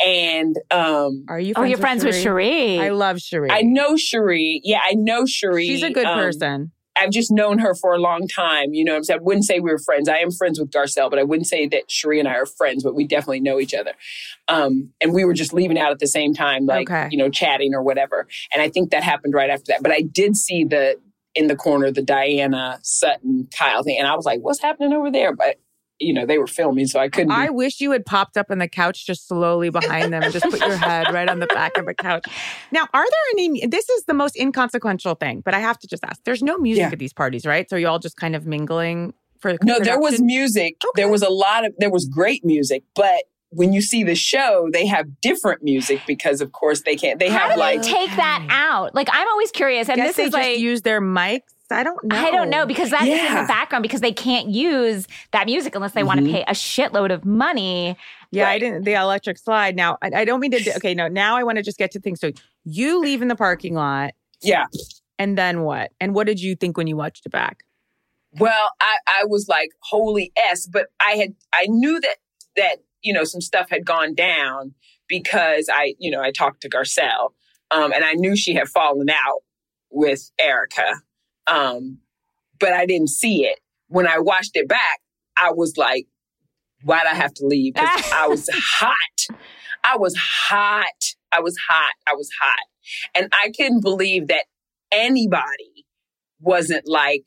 and 0.00 0.56
um, 0.70 1.24
Are 1.28 1.38
you? 1.40 1.54
Oh, 1.56 1.64
you're 1.64 1.78
friends 1.78 2.04
with 2.04 2.14
Sheree? 2.14 2.78
Sheree. 2.78 2.80
I 2.80 2.88
love 2.90 3.16
Sheree. 3.16 3.50
I 3.50 3.62
know 3.62 3.94
Sheree. 3.94 4.60
Yeah, 4.64 4.80
I 4.82 4.94
know 4.94 5.24
Sheree. 5.24 5.66
She's 5.66 5.82
a 5.82 5.90
good 5.90 6.06
Um, 6.06 6.18
person. 6.18 6.72
I've 6.94 7.10
just 7.10 7.30
known 7.30 7.58
her 7.58 7.74
for 7.74 7.94
a 7.94 7.98
long 7.98 8.28
time. 8.28 8.74
You 8.74 8.84
know, 8.84 8.92
what 8.92 8.98
I'm 8.98 9.04
saying? 9.04 9.20
I 9.20 9.22
wouldn't 9.22 9.44
say 9.46 9.60
we 9.60 9.70
were 9.70 9.78
friends. 9.78 10.08
I 10.08 10.18
am 10.18 10.30
friends 10.30 10.60
with 10.60 10.70
Garcelle, 10.70 11.08
but 11.10 11.18
I 11.18 11.22
wouldn't 11.22 11.46
say 11.46 11.66
that 11.68 11.88
Sheree 11.88 12.18
and 12.18 12.28
I 12.28 12.34
are 12.34 12.46
friends, 12.46 12.84
but 12.84 12.94
we 12.94 13.06
definitely 13.06 13.40
know 13.40 13.58
each 13.58 13.74
other. 13.74 13.92
Um, 14.48 14.90
and 15.00 15.14
we 15.14 15.24
were 15.24 15.32
just 15.34 15.52
leaving 15.54 15.78
out 15.78 15.90
at 15.92 15.98
the 16.00 16.06
same 16.06 16.34
time, 16.34 16.66
like, 16.66 16.90
Okay. 16.90 17.08
you 17.10 17.16
know, 17.18 17.30
chatting 17.30 17.74
or 17.74 17.82
whatever. 17.82 18.26
And 18.52 18.60
I 18.60 18.68
think 18.68 18.90
that 18.90 19.02
happened 19.02 19.32
right 19.34 19.48
after 19.50 19.64
that. 19.68 19.82
But 19.82 19.92
I 19.92 20.02
did 20.02 20.36
see 20.36 20.64
the, 20.64 20.96
in 21.34 21.46
the 21.46 21.56
corner, 21.56 21.90
the 21.90 22.02
Diana 22.02 22.78
Sutton 22.82 23.48
Kyle 23.56 23.82
thing. 23.82 23.98
And 23.98 24.06
I 24.06 24.14
was 24.14 24.26
like, 24.26 24.40
what's 24.40 24.60
happening 24.60 24.92
over 24.92 25.10
there? 25.10 25.34
But, 25.34 25.56
you 26.02 26.12
know, 26.12 26.26
they 26.26 26.38
were 26.38 26.46
filming, 26.46 26.86
so 26.86 27.00
I 27.00 27.08
couldn't. 27.08 27.30
I 27.30 27.46
be, 27.46 27.54
wish 27.54 27.80
you 27.80 27.90
had 27.92 28.04
popped 28.04 28.36
up 28.36 28.46
on 28.50 28.58
the 28.58 28.68
couch 28.68 29.06
just 29.06 29.28
slowly 29.28 29.70
behind 29.70 30.12
them 30.12 30.22
and 30.22 30.32
just 30.32 30.44
put 30.44 30.60
your 30.60 30.76
head 30.76 31.12
right 31.12 31.28
on 31.28 31.38
the 31.38 31.46
back 31.46 31.76
of 31.78 31.86
the 31.86 31.94
couch. 31.94 32.26
Now, 32.70 32.88
are 32.92 33.04
there 33.04 33.32
any? 33.32 33.66
This 33.66 33.88
is 33.88 34.04
the 34.04 34.14
most 34.14 34.36
inconsequential 34.36 35.14
thing, 35.14 35.40
but 35.40 35.54
I 35.54 35.60
have 35.60 35.78
to 35.78 35.86
just 35.86 36.04
ask. 36.04 36.20
There's 36.24 36.42
no 36.42 36.58
music 36.58 36.82
Yeah. 36.82 36.90
at 36.90 36.98
these 36.98 37.12
parties, 37.12 37.46
right? 37.46 37.68
So 37.68 37.76
are 37.76 37.78
you 37.78 37.88
all 37.88 37.98
just 37.98 38.16
kind 38.16 38.36
of 38.36 38.46
mingling 38.46 39.14
for 39.42 39.56
no, 39.62 39.80
there 39.80 39.98
was 40.00 40.20
music. 40.20 40.76
Okay. 40.84 41.02
There 41.02 41.10
was 41.10 41.22
a 41.22 41.28
lot 41.28 41.66
of, 41.66 41.74
there 41.78 41.90
was 41.90 42.06
great 42.06 42.44
music, 42.44 42.84
but 42.94 43.24
when 43.50 43.72
you 43.72 43.82
see 43.82 44.02
the 44.02 44.14
show, 44.14 44.70
they 44.72 44.86
have 44.86 45.20
different 45.20 45.62
music 45.62 46.00
because, 46.06 46.40
of 46.40 46.52
course, 46.52 46.82
they 46.82 46.96
can't. 46.96 47.18
They 47.18 47.28
How 47.28 47.48
have 47.48 47.54
do 47.54 47.60
like 47.60 47.82
they 47.82 47.88
take 47.92 48.16
that 48.16 48.46
mm. 48.48 48.50
out? 48.50 48.94
Like, 48.94 49.08
I'm 49.12 49.28
always 49.28 49.50
curious, 49.50 49.90
and 49.90 49.96
Guess 49.96 50.08
this 50.08 50.16
they 50.16 50.22
is 50.22 50.30
just 50.30 50.42
like. 50.42 50.58
use 50.58 50.82
their 50.82 51.02
mics. 51.02 51.40
I 51.72 51.82
don't 51.82 52.02
know. 52.04 52.16
I 52.16 52.30
don't 52.30 52.50
know 52.50 52.66
because 52.66 52.90
that 52.90 53.06
is 53.06 53.18
in 53.18 53.34
the 53.34 53.46
background 53.46 53.82
because 53.82 54.00
they 54.00 54.12
can't 54.12 54.48
use 54.48 55.06
that 55.32 55.46
music 55.46 55.74
unless 55.74 55.92
they 55.92 56.02
want 56.02 56.20
to 56.20 56.26
pay 56.30 56.42
a 56.42 56.52
shitload 56.52 57.12
of 57.12 57.24
money. 57.24 57.96
Yeah, 58.30 58.48
I 58.48 58.58
didn't. 58.58 58.84
The 58.84 58.94
electric 58.94 59.38
slide. 59.38 59.76
Now, 59.76 59.98
I, 60.02 60.10
I 60.14 60.24
don't 60.24 60.40
mean 60.40 60.52
to. 60.52 60.76
Okay, 60.76 60.94
no. 60.94 61.08
Now 61.08 61.36
I 61.36 61.42
want 61.42 61.56
to 61.56 61.62
just 61.62 61.78
get 61.78 61.90
to 61.92 62.00
things. 62.00 62.20
So 62.20 62.32
you 62.64 63.00
leave 63.00 63.22
in 63.22 63.28
the 63.28 63.36
parking 63.36 63.74
lot, 63.74 64.14
yeah. 64.40 64.66
and 65.18 65.36
then 65.36 65.62
what? 65.62 65.92
And 66.00 66.14
what 66.14 66.26
did 66.26 66.40
you 66.40 66.56
think 66.56 66.76
when 66.76 66.86
you 66.86 66.96
watched 66.96 67.26
it 67.26 67.32
back? 67.32 67.64
Well, 68.38 68.70
I, 68.80 68.96
I 69.06 69.24
was 69.26 69.48
like, 69.48 69.70
holy 69.80 70.32
S, 70.36 70.66
but 70.66 70.86
I 71.00 71.12
had 71.12 71.34
I 71.52 71.66
knew 71.68 72.00
that 72.00 72.16
that, 72.56 72.76
you 73.02 73.12
know, 73.12 73.24
some 73.24 73.40
stuff 73.40 73.68
had 73.70 73.84
gone 73.84 74.14
down 74.14 74.74
because 75.08 75.68
I, 75.72 75.94
you 75.98 76.10
know, 76.10 76.22
I 76.22 76.30
talked 76.30 76.62
to 76.62 76.70
Garcelle. 76.70 77.32
Um, 77.70 77.92
and 77.92 78.04
I 78.04 78.12
knew 78.12 78.36
she 78.36 78.54
had 78.54 78.68
fallen 78.68 79.08
out 79.08 79.40
with 79.90 80.30
Erika. 80.38 81.00
Um, 81.46 81.98
but 82.58 82.72
I 82.72 82.86
didn't 82.86 83.08
see 83.10 83.44
it. 83.44 83.58
When 83.88 84.06
I 84.06 84.18
watched 84.18 84.52
it 84.54 84.68
back, 84.68 85.00
I 85.36 85.52
was 85.52 85.76
like, 85.76 86.06
why'd 86.84 87.06
I 87.06 87.14
have 87.14 87.34
to 87.34 87.46
leave? 87.46 87.74
Because 87.74 88.10
I 88.12 88.26
was 88.26 88.48
hot. 88.52 89.36
I 89.84 89.96
was 89.96 90.16
hot. 90.16 91.14
I 91.32 91.40
was 91.40 91.56
hot. 91.68 91.94
I 92.06 92.14
was 92.14 92.30
hot. 92.40 92.66
And 93.14 93.28
I 93.32 93.52
couldn't 93.56 93.82
believe 93.82 94.28
that 94.28 94.44
anybody 94.90 95.86
wasn't 96.40 96.86
like, 96.86 97.24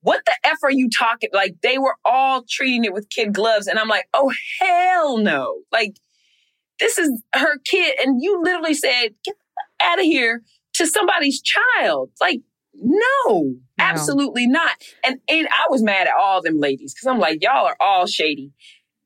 what 0.00 0.20
the 0.26 0.34
F 0.44 0.58
are 0.62 0.70
you 0.70 0.90
talking? 0.90 1.30
Like 1.32 1.56
they 1.62 1.78
were 1.78 1.96
all 2.04 2.44
treating 2.48 2.84
it 2.84 2.92
with 2.92 3.08
kid 3.08 3.32
gloves. 3.32 3.66
And 3.66 3.78
I'm 3.78 3.88
like, 3.88 4.06
oh, 4.12 4.32
hell 4.60 5.18
no. 5.18 5.60
Like 5.72 5.96
this 6.78 6.98
is 6.98 7.22
her 7.34 7.58
kid. 7.64 7.94
And 8.00 8.22
you 8.22 8.42
literally 8.42 8.74
said, 8.74 9.10
get 9.24 9.34
out 9.80 9.98
of 9.98 10.04
here 10.04 10.42
to 10.74 10.86
somebody's 10.86 11.42
child. 11.42 12.10
Like, 12.20 12.40
no, 12.82 13.54
absolutely 13.78 14.46
not. 14.46 14.76
And, 15.04 15.20
and 15.28 15.48
I 15.48 15.66
was 15.70 15.82
mad 15.82 16.06
at 16.06 16.14
all 16.18 16.42
them 16.42 16.58
ladies 16.58 16.94
because 16.94 17.06
I'm 17.06 17.18
like, 17.18 17.42
y'all 17.42 17.66
are 17.66 17.76
all 17.80 18.06
shady. 18.06 18.52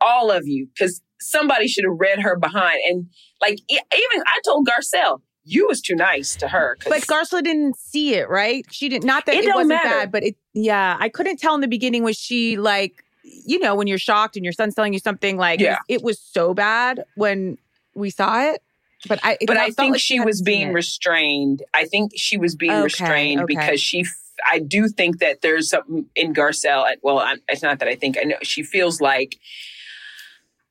All 0.00 0.30
of 0.30 0.46
you. 0.46 0.68
Because 0.72 1.02
somebody 1.20 1.68
should 1.68 1.84
have 1.84 1.98
read 1.98 2.20
her 2.20 2.36
behind. 2.36 2.78
And 2.88 3.06
like, 3.40 3.58
even 3.68 4.22
I 4.26 4.40
told 4.44 4.66
Garcelle, 4.66 5.20
you 5.44 5.66
was 5.66 5.80
too 5.80 5.94
nice 5.94 6.36
to 6.36 6.48
her. 6.48 6.76
But 6.86 7.02
Garcelle 7.02 7.42
didn't 7.42 7.78
see 7.78 8.14
it, 8.14 8.28
right? 8.28 8.66
She 8.70 8.88
didn't. 8.88 9.04
Not 9.04 9.26
that 9.26 9.34
it, 9.34 9.44
it 9.44 9.54
wasn't 9.54 9.68
matter. 9.68 9.88
bad, 9.88 10.12
but 10.12 10.22
it. 10.22 10.36
Yeah, 10.52 10.96
I 11.00 11.08
couldn't 11.08 11.38
tell 11.38 11.54
in 11.54 11.62
the 11.62 11.68
beginning. 11.68 12.04
Was 12.04 12.16
she 12.16 12.56
like, 12.58 13.02
you 13.22 13.58
know, 13.58 13.74
when 13.74 13.86
you're 13.86 13.98
shocked 13.98 14.36
and 14.36 14.44
your 14.44 14.52
son's 14.52 14.74
telling 14.74 14.92
you 14.92 14.98
something 14.98 15.36
like, 15.36 15.60
yeah. 15.60 15.78
it, 15.88 16.02
was 16.02 16.20
so 16.20 16.52
bad 16.54 17.02
when 17.16 17.56
we 17.94 18.10
saw 18.10 18.42
it. 18.42 18.62
But 19.06 19.20
I. 19.22 19.38
But 19.46 19.56
I 19.56 19.70
think 19.70 19.92
like 19.92 20.00
she, 20.00 20.20
was 20.20 20.42
being 20.42 20.72
restrained. 20.72 21.62
I 21.74 21.84
think 21.84 22.12
she 22.16 22.36
was 22.36 22.56
being 22.56 22.72
okay, 22.72 22.82
restrained 22.82 23.42
okay. 23.42 23.54
because 23.54 23.80
she. 23.80 24.04
I 24.50 24.60
do 24.60 24.88
think 24.88 25.18
that 25.18 25.40
there's 25.40 25.68
something 25.68 26.06
in 26.14 26.32
Garcelle. 26.32 26.86
Well, 27.02 27.24
it's 27.48 27.62
not 27.62 27.80
that 27.80 27.88
I 27.88 27.94
think. 27.94 28.16
I 28.18 28.22
know 28.22 28.36
she 28.42 28.62
feels 28.62 29.00
like 29.00 29.36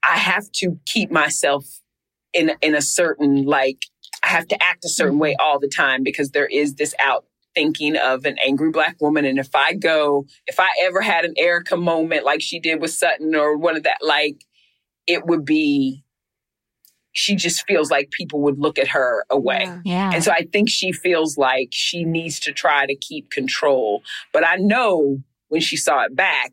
I 0.03 0.17
have 0.17 0.51
to 0.53 0.79
keep 0.85 1.11
myself 1.11 1.65
in 2.33 2.51
in 2.61 2.75
a 2.75 2.81
certain 2.81 3.45
like 3.45 3.85
I 4.23 4.27
have 4.27 4.47
to 4.49 4.63
act 4.63 4.85
a 4.85 4.89
certain 4.89 5.19
way 5.19 5.31
mm-hmm. 5.31 5.45
all 5.45 5.59
the 5.59 5.69
time 5.69 6.03
because 6.03 6.31
there 6.31 6.47
is 6.47 6.75
this 6.75 6.93
out 6.99 7.25
thinking 7.55 7.97
of 7.97 8.25
an 8.25 8.37
angry 8.45 8.69
black 8.69 8.97
woman. 9.01 9.25
And 9.25 9.39
if 9.39 9.55
I 9.55 9.73
go, 9.73 10.27
if 10.45 10.59
I 10.59 10.69
ever 10.81 11.01
had 11.01 11.25
an 11.25 11.33
Erika 11.37 11.75
moment 11.75 12.23
like 12.23 12.41
she 12.41 12.59
did 12.59 12.79
with 12.81 12.91
Sutton 12.91 13.33
or 13.35 13.57
one 13.57 13.75
of 13.75 13.83
that, 13.83 13.97
like 14.01 14.45
it 15.07 15.25
would 15.25 15.43
be, 15.43 16.03
she 17.17 17.35
just 17.35 17.65
feels 17.67 17.89
like 17.89 18.11
people 18.11 18.41
would 18.41 18.59
look 18.59 18.77
at 18.77 18.87
her 18.89 19.25
away. 19.29 19.63
Yeah. 19.63 19.81
yeah. 19.83 20.11
And 20.13 20.23
so 20.23 20.31
I 20.31 20.47
think 20.51 20.69
she 20.69 20.91
feels 20.91 21.37
like 21.37 21.69
she 21.71 22.03
needs 22.03 22.39
to 22.41 22.51
try 22.51 22.85
to 22.85 22.95
keep 22.95 23.29
control. 23.31 24.03
But 24.33 24.45
I 24.45 24.55
know 24.55 25.21
when 25.49 25.61
she 25.61 25.77
saw 25.77 26.03
it 26.03 26.15
back, 26.15 26.51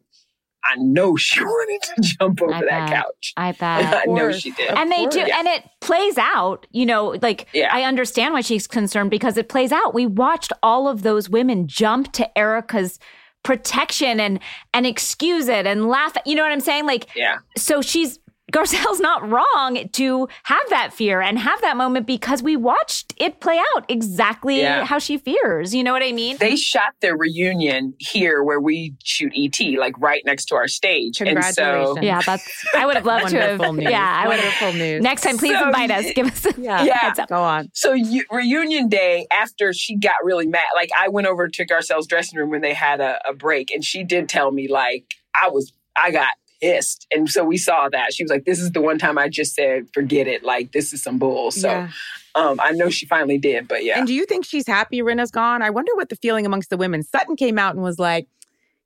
I 0.64 0.76
know 0.76 1.16
she 1.18 1.42
wanted 1.42 1.82
to 1.82 2.02
jump 2.02 2.42
over 2.42 2.54
I 2.54 2.60
that 2.60 2.90
bet. 2.90 2.90
couch. 2.90 3.32
I 3.36 3.52
bet. 3.60 3.94
I 4.08 4.10
know 4.10 4.32
she 4.32 4.50
did. 4.52 4.70
And 4.70 4.90
they 4.90 5.06
do, 5.06 5.20
yeah. 5.20 5.38
and 5.38 5.48
it 5.48 5.64
plays 5.80 6.18
out. 6.18 6.66
You 6.70 6.86
know, 6.86 7.16
like 7.20 7.48
yeah. 7.52 7.68
I 7.70 7.82
understand 7.82 8.34
why 8.34 8.40
she's 8.40 8.66
concerned 8.66 9.10
because 9.10 9.36
it 9.36 9.48
plays 9.48 9.72
out. 9.72 9.94
We 9.94 10.06
watched 10.06 10.52
all 10.62 10.88
of 10.88 11.02
those 11.02 11.28
women 11.28 11.68
jump 11.68 12.12
to 12.12 12.38
Erika's 12.38 12.98
protection 13.42 14.18
and 14.18 14.40
and 14.72 14.86
excuse 14.86 15.48
it 15.48 15.66
and 15.66 15.88
laugh. 15.88 16.16
You 16.24 16.34
know 16.34 16.42
what 16.42 16.52
I'm 16.52 16.60
saying? 16.60 16.86
Like, 16.86 17.08
yeah. 17.14 17.38
So 17.56 17.82
she's 17.82 18.18
Garcelle's 18.52 19.00
not 19.00 19.28
wrong 19.28 19.88
to 19.92 20.28
have 20.42 20.62
that 20.68 20.92
fear 20.92 21.20
and 21.20 21.38
have 21.38 21.60
that 21.62 21.76
moment 21.76 22.06
because 22.06 22.42
we 22.42 22.56
watched 22.56 23.14
it 23.16 23.40
play 23.40 23.60
out 23.74 23.86
exactly 23.88 24.60
yeah. 24.60 24.84
how 24.84 24.98
she 24.98 25.16
fears. 25.16 25.74
You 25.74 25.82
know 25.82 25.92
what 25.92 26.02
I 26.02 26.12
mean? 26.12 26.36
They 26.38 26.56
shot 26.56 26.94
their 27.00 27.16
reunion 27.16 27.94
here 27.98 28.42
where 28.42 28.60
we 28.60 28.94
shoot 29.02 29.32
ET, 29.34 29.58
like 29.78 29.98
right 29.98 30.22
next 30.26 30.46
to 30.46 30.56
our 30.56 30.68
stage. 30.68 31.18
Congratulations. 31.18 31.88
And 31.88 31.96
so, 31.96 32.02
yeah, 32.02 32.20
that's, 32.24 32.66
I 32.74 32.84
would 32.84 32.96
have 32.96 33.06
loved 33.06 33.30
to 33.30 33.40
have. 33.40 33.60
News. 33.60 33.84
Yeah, 33.90 34.22
I 34.24 34.28
would 34.28 34.38
have. 34.38 34.74
news. 34.74 35.02
Next 35.02 35.22
time, 35.22 35.38
please 35.38 35.58
so, 35.58 35.66
invite 35.66 35.90
us. 35.90 36.12
Give 36.14 36.26
us 36.26 36.44
a 36.44 36.54
yeah, 36.60 36.84
yeah. 36.84 37.14
Go 37.26 37.42
on. 37.42 37.70
So 37.72 37.92
you, 37.92 38.24
reunion 38.30 38.88
day, 38.88 39.26
after 39.30 39.72
she 39.72 39.96
got 39.96 40.16
really 40.22 40.46
mad, 40.46 40.64
like 40.74 40.90
I 40.98 41.08
went 41.08 41.26
over 41.26 41.48
to 41.48 41.66
Garcelle's 41.66 42.06
dressing 42.06 42.38
room 42.38 42.50
when 42.50 42.60
they 42.60 42.74
had 42.74 43.00
a, 43.00 43.20
a 43.26 43.32
break 43.32 43.70
and 43.70 43.82
she 43.82 44.04
did 44.04 44.28
tell 44.28 44.50
me 44.50 44.68
like, 44.68 45.06
I 45.40 45.48
was, 45.48 45.72
I 45.96 46.10
got 46.10 46.34
pissed. 46.64 47.06
And 47.10 47.28
so 47.28 47.44
we 47.44 47.56
saw 47.56 47.88
that. 47.90 48.14
She 48.14 48.24
was 48.24 48.30
like, 48.30 48.44
This 48.44 48.58
is 48.58 48.72
the 48.72 48.80
one 48.80 48.98
time 48.98 49.18
I 49.18 49.28
just 49.28 49.54
said, 49.54 49.86
forget 49.92 50.26
it. 50.26 50.42
Like, 50.42 50.72
this 50.72 50.92
is 50.92 51.02
some 51.02 51.18
bull. 51.18 51.50
So 51.50 51.68
yeah. 51.68 51.90
um, 52.34 52.58
I 52.62 52.72
know 52.72 52.90
she 52.90 53.06
finally 53.06 53.38
did, 53.38 53.68
but 53.68 53.84
yeah. 53.84 53.98
And 53.98 54.06
do 54.06 54.14
you 54.14 54.24
think 54.26 54.44
she's 54.44 54.66
happy 54.66 55.02
Rinna's 55.02 55.30
gone? 55.30 55.62
I 55.62 55.70
wonder 55.70 55.94
what 55.94 56.08
the 56.08 56.16
feeling 56.16 56.46
amongst 56.46 56.70
the 56.70 56.76
women. 56.76 57.02
Sutton 57.02 57.36
came 57.36 57.58
out 57.58 57.74
and 57.74 57.82
was 57.82 57.98
like, 57.98 58.26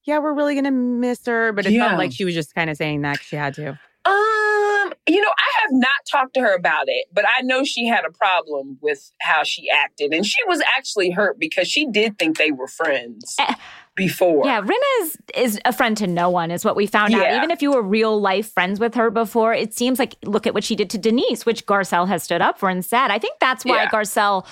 Yeah, 0.04 0.18
we're 0.18 0.34
really 0.34 0.54
going 0.54 0.64
to 0.64 0.70
miss 0.70 1.24
her. 1.26 1.52
But 1.52 1.66
it 1.66 1.72
yeah. 1.72 1.88
felt 1.88 1.98
like 1.98 2.12
she 2.12 2.24
was 2.24 2.34
just 2.34 2.54
kind 2.54 2.68
of 2.68 2.76
saying 2.76 3.02
that 3.02 3.20
she 3.22 3.36
had 3.36 3.54
to. 3.54 3.78
Um, 4.04 4.92
you 5.06 5.20
know, 5.20 5.30
I 5.38 5.60
have 5.62 5.70
not 5.72 6.06
talked 6.10 6.34
to 6.34 6.40
her 6.40 6.54
about 6.54 6.84
it, 6.86 7.06
but 7.12 7.24
I 7.28 7.42
know 7.42 7.64
she 7.64 7.86
had 7.86 8.04
a 8.04 8.10
problem 8.10 8.78
with 8.80 9.12
how 9.20 9.42
she 9.44 9.68
acted. 9.70 10.12
And 10.12 10.24
she 10.24 10.38
was 10.46 10.62
actually 10.76 11.10
hurt 11.10 11.38
because 11.38 11.68
she 11.68 11.86
did 11.86 12.18
think 12.18 12.38
they 12.38 12.50
were 12.50 12.68
friends. 12.68 13.36
Before. 13.98 14.46
Yeah, 14.46 14.62
Rinna 14.62 15.02
is, 15.02 15.18
is 15.34 15.60
a 15.64 15.72
friend 15.72 15.96
to 15.96 16.06
no 16.06 16.30
one, 16.30 16.52
is 16.52 16.64
what 16.64 16.76
we 16.76 16.86
found 16.86 17.12
yeah. 17.12 17.18
out. 17.18 17.36
Even 17.36 17.50
if 17.50 17.60
you 17.60 17.72
were 17.72 17.82
real 17.82 18.18
life 18.20 18.50
friends 18.52 18.78
with 18.78 18.94
her 18.94 19.10
before, 19.10 19.52
it 19.52 19.74
seems 19.74 19.98
like 19.98 20.14
look 20.24 20.46
at 20.46 20.54
what 20.54 20.62
she 20.62 20.76
did 20.76 20.88
to 20.90 20.98
Denise, 20.98 21.44
which 21.44 21.66
Garcelle 21.66 22.06
has 22.06 22.22
stood 22.22 22.40
up 22.40 22.58
for 22.58 22.70
and 22.70 22.84
said. 22.84 23.08
I 23.08 23.18
think 23.18 23.40
that's 23.40 23.64
why 23.64 23.82
yeah. 23.82 23.90
Garcelle 23.90 24.46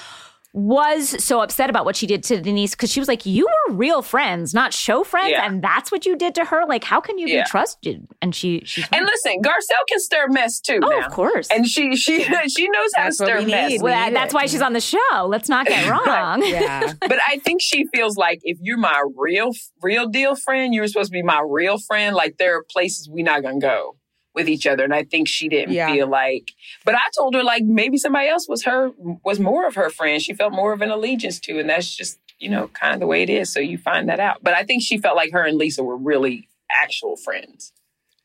was 0.56 1.22
so 1.22 1.42
upset 1.42 1.68
about 1.68 1.84
what 1.84 1.94
she 1.96 2.06
did 2.06 2.22
to 2.24 2.40
Denise 2.40 2.70
because 2.70 2.90
she 2.90 2.98
was 2.98 3.08
like, 3.08 3.26
"You 3.26 3.46
were 3.46 3.74
real 3.74 4.00
friends, 4.00 4.54
not 4.54 4.72
show 4.72 5.04
friends, 5.04 5.32
yeah. 5.32 5.44
and 5.44 5.62
that's 5.62 5.92
what 5.92 6.06
you 6.06 6.16
did 6.16 6.34
to 6.36 6.46
her. 6.46 6.64
Like, 6.66 6.82
how 6.82 6.98
can 6.98 7.18
you 7.18 7.26
yeah. 7.26 7.42
be 7.42 7.50
trusted?" 7.50 8.08
And 8.22 8.34
she, 8.34 8.62
she's 8.64 8.86
and 8.90 9.04
listen, 9.04 9.42
Garcelle 9.42 9.84
can 9.86 10.00
stir 10.00 10.28
mess 10.28 10.58
too. 10.58 10.80
Oh, 10.82 10.88
now. 10.88 11.00
of 11.00 11.12
course, 11.12 11.48
and 11.50 11.66
she 11.66 11.94
she 11.94 12.24
she 12.48 12.68
knows 12.70 12.90
how 12.96 13.04
to 13.04 13.12
stir 13.12 13.42
mess. 13.42 13.82
Well, 13.82 14.10
that's 14.12 14.32
why 14.32 14.46
she's 14.46 14.62
on 14.62 14.72
the 14.72 14.80
show. 14.80 15.26
Let's 15.26 15.50
not 15.50 15.66
get 15.66 15.90
wrong. 15.90 16.42
yeah, 16.42 16.94
but 17.00 17.18
I 17.28 17.36
think 17.44 17.60
she 17.60 17.84
feels 17.94 18.16
like 18.16 18.40
if 18.42 18.56
you're 18.62 18.78
my 18.78 19.04
real 19.14 19.50
real 19.82 20.08
deal 20.08 20.36
friend, 20.36 20.72
you're 20.72 20.88
supposed 20.88 21.10
to 21.10 21.12
be 21.12 21.22
my 21.22 21.44
real 21.46 21.76
friend. 21.78 22.16
Like 22.16 22.38
there 22.38 22.56
are 22.56 22.64
places 22.70 23.10
we're 23.10 23.26
not 23.26 23.42
gonna 23.42 23.58
go 23.58 23.96
with 24.36 24.48
each 24.48 24.66
other. 24.66 24.84
And 24.84 24.94
I 24.94 25.02
think 25.02 25.26
she 25.26 25.48
didn't 25.48 25.72
yeah. 25.72 25.90
feel 25.90 26.06
like, 26.06 26.52
but 26.84 26.94
I 26.94 27.00
told 27.16 27.34
her 27.34 27.42
like 27.42 27.64
maybe 27.64 27.96
somebody 27.96 28.28
else 28.28 28.46
was 28.48 28.64
her, 28.64 28.90
was 29.24 29.40
more 29.40 29.66
of 29.66 29.74
her 29.74 29.90
friend. 29.90 30.22
She 30.22 30.34
felt 30.34 30.52
more 30.52 30.72
of 30.72 30.82
an 30.82 30.90
allegiance 30.90 31.40
to. 31.40 31.58
And 31.58 31.68
that's 31.68 31.96
just, 31.96 32.18
you 32.38 32.50
know, 32.50 32.68
kind 32.68 32.94
of 32.94 33.00
the 33.00 33.06
way 33.06 33.22
it 33.22 33.30
is. 33.30 33.52
So 33.52 33.58
you 33.58 33.78
find 33.78 34.08
that 34.10 34.20
out. 34.20 34.38
But 34.42 34.54
I 34.54 34.62
think 34.62 34.82
she 34.82 34.98
felt 34.98 35.16
like 35.16 35.32
her 35.32 35.42
and 35.42 35.56
Lisa 35.56 35.82
were 35.82 35.96
really 35.96 36.48
actual 36.70 37.16
friends. 37.16 37.72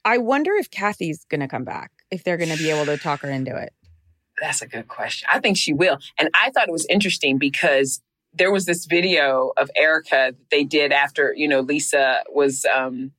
I 0.03 0.17
wonder 0.17 0.51
if 0.53 0.69
Kathy's 0.69 1.25
going 1.29 1.41
to 1.41 1.47
come 1.47 1.63
back, 1.63 1.91
if 2.11 2.23
they're 2.23 2.37
going 2.37 2.49
to 2.49 2.57
be 2.57 2.69
able 2.69 2.85
to 2.85 2.97
talk 2.97 3.21
her 3.21 3.29
into 3.29 3.55
it. 3.55 3.71
That's 4.41 4.61
a 4.61 4.67
good 4.67 4.87
question. 4.87 5.29
I 5.31 5.39
think 5.39 5.55
she 5.55 5.71
will. 5.71 5.99
And 6.19 6.29
I 6.33 6.49
thought 6.49 6.67
it 6.67 6.71
was 6.71 6.87
interesting 6.89 7.37
because 7.37 8.01
there 8.33 8.51
was 8.51 8.65
this 8.65 8.85
video 8.85 9.51
of 9.57 9.69
Erika 9.75 10.33
that 10.35 10.49
they 10.49 10.63
did 10.63 10.91
after, 10.91 11.33
you 11.35 11.47
know, 11.47 11.59
Lisa 11.61 12.23
was 12.29 12.65
um, 12.65 13.11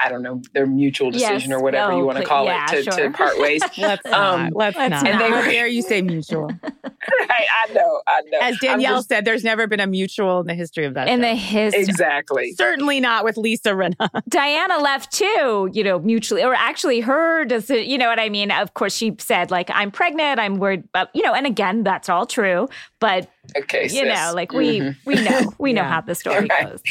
I 0.00 0.08
don't 0.08 0.22
know, 0.22 0.40
their 0.54 0.66
mutual 0.66 1.10
decision 1.10 1.50
yes. 1.50 1.58
or 1.58 1.60
whatever 1.60 1.92
oh, 1.92 1.98
you 1.98 2.04
want 2.04 2.18
to 2.18 2.24
call 2.24 2.44
yeah, 2.44 2.66
it 2.66 2.84
to, 2.84 2.92
sure. 2.92 3.08
to 3.08 3.10
part 3.10 3.38
ways. 3.38 3.60
let's 3.78 4.06
um, 4.06 4.44
not. 4.44 4.52
Let's, 4.54 4.76
let's 4.76 4.90
not. 4.90 5.06
And 5.08 5.20
they 5.20 5.30
were, 5.30 5.42
dare 5.42 5.66
you 5.66 5.82
say 5.82 6.02
mutual. 6.02 6.46
right, 6.46 7.46
I 7.66 7.72
know, 7.72 8.00
I 8.06 8.20
know. 8.26 8.38
As 8.40 8.58
Danielle 8.58 8.98
just, 8.98 9.08
said, 9.08 9.24
there's 9.24 9.42
never 9.42 9.66
been 9.66 9.80
a 9.80 9.88
mutual 9.88 10.40
in 10.40 10.46
the 10.46 10.54
history 10.54 10.84
of 10.84 10.94
that. 10.94 11.08
In 11.08 11.18
show. 11.18 11.28
the 11.28 11.34
history. 11.34 11.82
Exactly. 11.82 12.52
Certainly 12.52 13.00
not 13.00 13.24
with 13.24 13.36
Lisa 13.36 13.70
Rinna. 13.70 14.08
Diana 14.28 14.78
left 14.78 15.12
too, 15.12 15.68
you 15.72 15.82
know, 15.82 15.98
mutually, 15.98 16.44
or 16.44 16.54
actually 16.54 17.00
her 17.00 17.44
decision, 17.44 17.90
you 17.90 17.98
know 17.98 18.08
what 18.08 18.20
I 18.20 18.28
mean? 18.28 18.52
Of 18.52 18.74
course, 18.74 18.94
she 18.94 19.16
said, 19.18 19.50
like, 19.50 19.68
I'm 19.72 19.90
pregnant, 19.90 20.38
I'm 20.38 20.58
worried 20.58 20.84
about, 20.84 21.08
you 21.14 21.22
know, 21.22 21.34
and 21.34 21.46
again, 21.46 21.82
that's 21.82 22.08
all 22.08 22.24
true. 22.24 22.68
But 23.00 23.28
okay, 23.56 23.84
you 23.84 23.88
sis. 23.88 24.14
know, 24.14 24.32
like 24.34 24.52
we 24.52 24.80
mm-hmm. 24.80 24.98
we 25.04 25.14
know 25.16 25.52
we 25.58 25.72
know 25.72 25.84
how 25.84 26.00
the 26.00 26.14
story 26.14 26.46
right. 26.48 26.70
goes. 26.70 26.82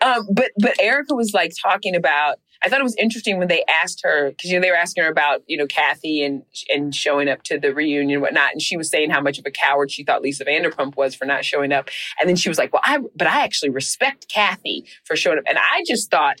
Um, 0.00 0.28
but 0.30 0.50
but 0.58 0.80
erica 0.80 1.14
was 1.14 1.32
like 1.32 1.52
talking 1.60 1.94
about. 1.94 2.36
I 2.60 2.68
thought 2.68 2.80
it 2.80 2.84
was 2.84 2.96
interesting 2.96 3.38
when 3.38 3.46
they 3.46 3.62
asked 3.68 4.00
her 4.02 4.30
because 4.30 4.50
you 4.50 4.56
know 4.56 4.62
they 4.62 4.70
were 4.72 4.76
asking 4.76 5.04
her 5.04 5.08
about 5.08 5.42
you 5.46 5.56
know 5.56 5.68
Kathy 5.68 6.24
and 6.24 6.42
and 6.68 6.92
showing 6.92 7.28
up 7.28 7.44
to 7.44 7.58
the 7.58 7.72
reunion 7.72 8.16
and 8.16 8.22
whatnot, 8.22 8.50
and 8.50 8.60
she 8.60 8.76
was 8.76 8.90
saying 8.90 9.10
how 9.10 9.20
much 9.20 9.38
of 9.38 9.46
a 9.46 9.50
coward 9.52 9.92
she 9.92 10.02
thought 10.02 10.22
Lisa 10.22 10.44
Vanderpump 10.44 10.96
was 10.96 11.14
for 11.14 11.24
not 11.24 11.44
showing 11.44 11.72
up, 11.72 11.88
and 12.18 12.28
then 12.28 12.34
she 12.34 12.48
was 12.48 12.58
like, 12.58 12.72
"Well, 12.72 12.82
I 12.84 12.98
but 13.14 13.28
I 13.28 13.44
actually 13.44 13.70
respect 13.70 14.28
Kathy 14.28 14.84
for 15.04 15.14
showing 15.14 15.38
up," 15.38 15.44
and 15.48 15.56
I 15.56 15.84
just 15.86 16.10
thought 16.10 16.40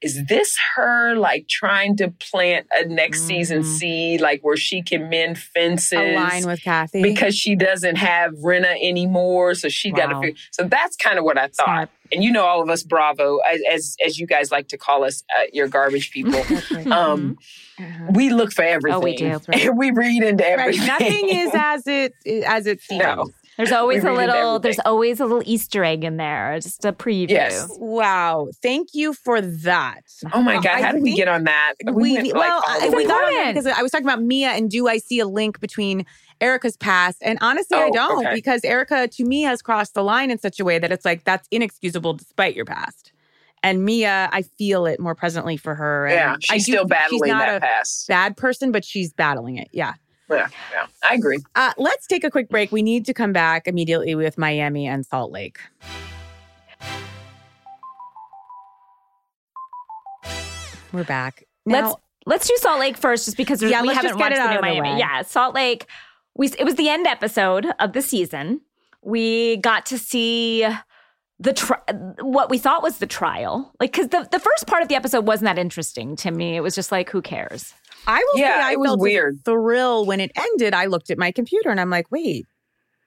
is 0.00 0.26
this 0.26 0.56
her 0.76 1.16
like 1.16 1.48
trying 1.48 1.96
to 1.96 2.10
plant 2.10 2.66
a 2.72 2.86
next 2.86 3.20
mm-hmm. 3.20 3.28
season 3.28 3.64
seed, 3.64 4.20
like 4.20 4.40
where 4.42 4.56
she 4.56 4.82
can 4.82 5.08
mend 5.08 5.38
fences, 5.38 5.92
align 5.92 6.46
with 6.46 6.62
Kathy 6.62 7.02
because 7.02 7.36
she 7.36 7.56
doesn't 7.56 7.96
have 7.96 8.32
Rinna 8.34 8.76
anymore, 8.82 9.54
so 9.54 9.68
she 9.68 9.90
wow. 9.92 9.98
got 9.98 10.22
to. 10.22 10.34
So 10.52 10.64
that's 10.64 10.96
kind 10.96 11.18
of 11.18 11.24
what 11.24 11.36
I 11.36 11.48
thought. 11.48 11.64
Smart. 11.64 11.90
And 12.12 12.24
you 12.24 12.32
know, 12.32 12.46
all 12.46 12.62
of 12.62 12.70
us 12.70 12.82
Bravo, 12.82 13.38
as 13.38 13.60
as, 13.72 13.96
as 14.04 14.18
you 14.18 14.26
guys 14.26 14.50
like 14.50 14.68
to 14.68 14.78
call 14.78 15.04
us, 15.04 15.24
uh, 15.36 15.44
your 15.52 15.68
garbage 15.68 16.10
people. 16.12 16.40
um, 16.92 17.36
uh-huh. 17.78 18.10
We 18.12 18.30
look 18.30 18.52
for 18.52 18.62
everything. 18.62 19.00
Oh, 19.00 19.04
we 19.04 19.16
do. 19.16 19.40
Right. 19.48 19.74
we 19.76 19.90
read 19.90 20.22
into 20.22 20.46
everything. 20.46 20.80
Right. 20.80 21.00
Nothing 21.00 21.28
is 21.28 21.50
as 21.54 21.86
it 21.86 22.14
as 22.46 22.66
it 22.66 22.80
seems. 22.82 22.98
No. 23.08 23.30
There's 23.58 23.72
always 23.72 24.04
a 24.04 24.12
little. 24.12 24.58
There's 24.60 24.78
always 24.86 25.18
a 25.20 25.26
little 25.26 25.42
Easter 25.44 25.84
egg 25.84 26.04
in 26.04 26.16
there, 26.16 26.58
just 26.60 26.84
a 26.84 26.92
preview. 26.92 27.30
Yes. 27.30 27.68
Wow. 27.78 28.48
Thank 28.62 28.90
you 28.94 29.12
for 29.12 29.40
that. 29.40 30.02
Oh 30.32 30.40
my 30.40 30.54
God, 30.54 30.66
I 30.66 30.80
how 30.82 30.92
did 30.92 31.02
we 31.02 31.14
get 31.16 31.26
on 31.28 31.44
that? 31.44 31.74
We, 31.84 32.14
went, 32.14 32.32
well, 32.34 32.62
all 32.66 32.82
I- 32.82 32.88
the 32.88 32.96
we 32.96 33.04
got 33.06 33.22
on 33.34 33.48
because 33.52 33.66
I 33.66 33.82
was 33.82 33.90
talking 33.90 34.06
about 34.06 34.22
Mia 34.22 34.50
and 34.50 34.70
do 34.70 34.86
I 34.88 34.98
see 34.98 35.18
a 35.18 35.26
link 35.26 35.58
between 35.60 36.06
Erika's 36.40 36.76
past? 36.76 37.18
And 37.20 37.36
honestly, 37.40 37.76
I 37.76 37.88
Oh, 37.88 37.92
don't 37.92 38.26
okay. 38.26 38.34
because 38.34 38.64
Erika 38.64 39.08
to 39.08 39.24
me 39.24 39.42
has 39.42 39.60
crossed 39.60 39.94
the 39.94 40.04
line 40.04 40.30
in 40.30 40.38
such 40.38 40.60
a 40.60 40.64
way 40.64 40.78
that 40.78 40.92
it's 40.92 41.04
like 41.04 41.24
that's 41.24 41.48
inexcusable 41.50 42.14
despite 42.14 42.54
your 42.54 42.64
past. 42.64 43.12
And 43.64 43.84
Mia, 43.84 44.28
I 44.32 44.42
feel 44.42 44.86
it 44.86 45.00
more 45.00 45.16
presently 45.16 45.56
for 45.56 45.74
her. 45.74 46.06
And 46.06 46.14
Yeah, 46.14 46.36
I 46.48 46.58
she's 46.58 46.66
do 46.66 46.72
still 46.74 46.84
battling 46.84 47.22
she's 47.24 47.28
not 47.32 47.46
that 47.46 47.56
a 47.56 47.60
pass. 47.60 48.04
bad 48.06 48.36
person, 48.36 48.70
but 48.70 48.84
she's 48.84 49.12
battling 49.12 49.56
it. 49.56 49.66
Yeah. 49.72 49.94
Yeah, 50.30 50.48
yeah, 50.72 50.86
I 51.02 51.14
agree. 51.14 51.38
Uh, 51.54 51.72
let's 51.78 52.06
take 52.06 52.22
a 52.24 52.30
quick 52.30 52.48
break. 52.50 52.70
We 52.70 52.82
need 52.82 53.06
to 53.06 53.14
come 53.14 53.32
back 53.32 53.66
immediately 53.66 54.14
with 54.14 54.36
Miami 54.36 54.86
and 54.86 55.04
Salt 55.06 55.32
Lake. 55.32 55.58
We're 60.92 61.04
back. 61.04 61.44
Let's 61.66 61.94
let's 62.26 62.48
do 62.48 62.56
Salt 62.58 62.80
Lake 62.80 62.96
first, 62.96 63.26
just 63.26 63.36
because 63.36 63.62
Yeah, 63.62 63.82
we 63.82 63.88
haven't 63.88 64.10
just 64.10 64.18
get 64.18 64.32
watched 64.32 64.36
it 64.36 64.42
the 64.42 64.48
new 64.48 64.56
of 64.56 64.62
the 64.62 64.80
Miami. 64.80 64.92
way. 64.94 64.98
Yeah, 64.98 65.22
Salt 65.22 65.54
Lake. 65.54 65.86
We 66.34 66.48
it 66.58 66.64
was 66.64 66.76
the 66.76 66.88
end 66.88 67.06
episode 67.06 67.66
of 67.78 67.92
the 67.92 68.02
season. 68.02 68.60
We 69.02 69.58
got 69.58 69.86
to 69.86 69.98
see 69.98 70.66
the 71.40 71.52
tri- 71.52 71.80
what 72.20 72.50
we 72.50 72.58
thought 72.58 72.82
was 72.82 72.98
the 72.98 73.06
trial, 73.06 73.72
like 73.80 73.92
because 73.92 74.08
the 74.08 74.26
the 74.30 74.38
first 74.40 74.66
part 74.66 74.82
of 74.82 74.88
the 74.88 74.94
episode 74.94 75.26
wasn't 75.26 75.44
that 75.46 75.58
interesting 75.58 76.16
to 76.16 76.30
me. 76.30 76.56
It 76.56 76.60
was 76.60 76.74
just 76.74 76.90
like, 76.90 77.10
who 77.10 77.20
cares? 77.22 77.74
I 78.08 78.18
will 78.32 78.40
Yeah, 78.40 78.54
say 78.56 78.62
I 78.64 78.72
it 78.72 78.80
was 78.80 78.88
felt 78.88 79.00
a 79.00 79.02
weird. 79.02 79.44
thrill 79.44 80.04
when 80.06 80.18
it 80.18 80.32
ended. 80.34 80.74
I 80.74 80.86
looked 80.86 81.10
at 81.10 81.18
my 81.18 81.30
computer 81.30 81.70
and 81.70 81.78
I'm 81.80 81.90
like, 81.90 82.10
wait, 82.10 82.46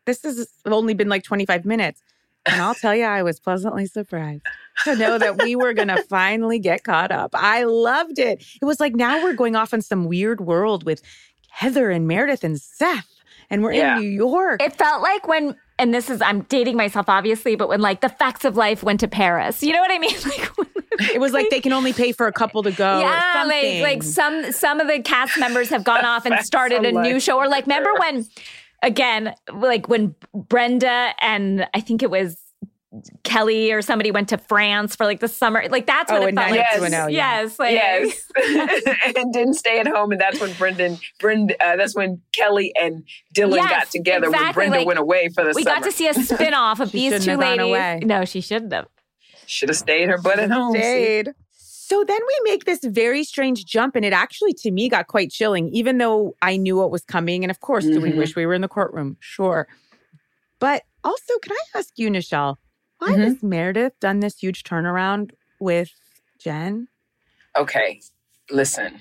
this 0.05 0.21
has 0.23 0.47
only 0.65 0.93
been 0.93 1.09
like 1.09 1.23
25 1.23 1.65
minutes. 1.65 2.01
And 2.45 2.61
I'll 2.61 2.73
tell 2.75 2.95
you, 2.95 3.03
I 3.03 3.21
was 3.23 3.39
pleasantly 3.39 3.85
surprised 3.85 4.41
to 4.85 4.95
know 4.95 5.17
that 5.17 5.41
we 5.41 5.55
were 5.55 5.73
going 5.73 5.87
to 5.95 6.01
finally 6.03 6.59
get 6.59 6.83
caught 6.83 7.11
up. 7.11 7.31
I 7.33 7.63
loved 7.63 8.17
it. 8.19 8.43
It 8.61 8.65
was 8.65 8.79
like 8.79 8.95
now 8.95 9.21
we're 9.21 9.33
going 9.33 9.55
off 9.55 9.73
in 9.73 9.81
some 9.81 10.05
weird 10.05 10.41
world 10.41 10.83
with 10.85 11.01
Heather 11.49 11.91
and 11.91 12.07
Meredith 12.07 12.43
and 12.43 12.59
Seth, 12.59 13.09
and 13.49 13.61
we're 13.63 13.73
Yeah. 13.73 13.95
in 13.97 14.01
New 14.03 14.09
York. 14.09 14.61
It 14.61 14.75
felt 14.75 15.01
like 15.03 15.27
when, 15.27 15.55
and 15.81 15.93
this 15.93 16.09
is 16.09 16.21
I'm 16.21 16.43
dating 16.43 16.77
myself 16.77 17.09
obviously, 17.09 17.55
but 17.55 17.67
when 17.67 17.81
like 17.81 18.01
the 18.01 18.09
facts 18.09 18.45
of 18.45 18.55
life 18.55 18.83
went 18.83 18.99
to 19.01 19.07
Paris, 19.07 19.63
you 19.63 19.73
know 19.73 19.81
what 19.81 19.91
I 19.91 19.97
mean? 19.97 20.15
Like 20.25 20.57
when 20.57 20.67
It 21.13 21.19
was 21.19 21.33
like 21.33 21.49
they 21.49 21.59
can 21.59 21.73
only 21.73 21.93
pay 21.93 22.11
for 22.11 22.27
a 22.27 22.31
couple 22.31 22.61
to 22.63 22.71
go. 22.71 22.99
yeah, 22.99 23.43
like 23.47 23.81
like 23.81 24.03
some 24.03 24.51
some 24.51 24.79
of 24.79 24.87
the 24.87 25.01
cast 25.01 25.39
members 25.39 25.69
have 25.69 25.83
gone 25.83 26.05
off 26.05 26.25
and 26.25 26.39
started 26.45 26.85
a 26.85 26.91
new 26.91 27.19
show. 27.19 27.37
Or 27.37 27.47
like 27.47 27.65
remember 27.65 27.93
when 27.95 28.27
again, 28.83 29.33
like 29.53 29.89
when 29.89 30.15
Brenda 30.33 31.13
and 31.19 31.67
I 31.73 31.81
think 31.81 32.03
it 32.03 32.11
was 32.11 32.37
Kelly 33.23 33.71
or 33.71 33.81
somebody 33.81 34.11
went 34.11 34.27
to 34.29 34.37
France 34.37 34.95
for 34.95 35.05
like 35.05 35.21
the 35.21 35.27
summer. 35.29 35.63
Like 35.69 35.85
that's 35.85 36.11
what 36.11 36.23
Oh, 36.23 36.25
it 36.25 36.35
felt 36.35 36.51
like. 36.51 36.59
Yes. 36.59 36.81
90210, 36.81 37.13
yeah. 37.13 37.41
Yes, 37.41 37.59
like, 37.59 37.71
Yes, 38.35 39.15
and 39.17 39.33
didn't 39.33 39.53
stay 39.53 39.79
at 39.79 39.87
home, 39.87 40.11
and 40.11 40.19
that's 40.19 40.39
when 40.41 40.53
Brendan, 40.53 40.99
Brenda, 41.19 41.55
uh, 41.65 41.77
that's 41.77 41.95
when 41.95 42.21
Kelly 42.35 42.73
and 42.79 43.03
Dylan 43.33 43.55
Yes, 43.55 43.69
got 43.69 43.89
together. 43.91 44.29
When 44.29 44.39
exactly, 44.39 44.53
Brenda 44.63 44.77
like, 44.79 44.87
went 44.87 44.99
away 44.99 45.29
for 45.29 45.43
the 45.43 45.53
summer. 45.53 45.55
We 45.55 45.63
summer, 45.63 45.75
got 45.77 45.83
to 45.85 45.91
see 45.91 46.07
a 46.07 46.13
spin 46.23 46.53
off 46.53 46.79
of 46.81 46.91
these 46.91 47.23
two 47.23 47.37
ladies. 47.37 47.61
away. 47.65 48.01
No, 48.03 48.25
she 48.25 48.41
shouldn't 48.41 48.73
have. 48.73 48.87
should 49.45 49.69
have 49.69 49.77
stayed 49.77 50.09
her 50.09 50.17
butt 50.17 50.39
at 50.39 50.51
home. 50.51 50.73
see? 50.73 51.23
So 51.53 52.03
then 52.05 52.19
we 52.25 52.51
make 52.51 52.63
this 52.65 52.79
very 52.83 53.23
strange 53.23 53.65
jump, 53.65 53.95
and 53.97 54.05
it 54.05 54.13
actually, 54.13 54.53
to 54.59 54.71
me, 54.71 54.87
got 54.89 55.07
quite 55.07 55.29
chilling, 55.29 55.67
even 55.69 55.97
though 55.97 56.35
I 56.41 56.55
knew 56.57 56.77
what 56.77 56.89
was 56.91 57.03
coming. 57.03 57.43
And 57.43 57.51
of 57.51 57.59
course, 57.59 57.85
do 57.85 57.99
we 57.99 58.11
Mhm. 58.11 58.15
wish 58.17 58.35
we 58.35 58.45
were 58.45 58.53
in 58.53 58.61
the 58.61 58.69
courtroom? 58.69 59.17
Sure. 59.19 59.67
But 60.59 60.83
also, 61.03 61.33
can 61.41 61.51
I 61.53 61.79
ask 61.79 61.89
you, 61.97 62.09
Nischelle, 62.09 62.55
why 63.01 63.13
Mhm. 63.13 63.23
has 63.23 63.41
Meredith 63.43 63.99
done 63.99 64.19
this 64.19 64.37
huge 64.37 64.63
turnaround 64.63 65.31
with 65.59 65.89
Jen? 66.39 66.87
Okay, 67.57 67.99
listen. 68.51 68.99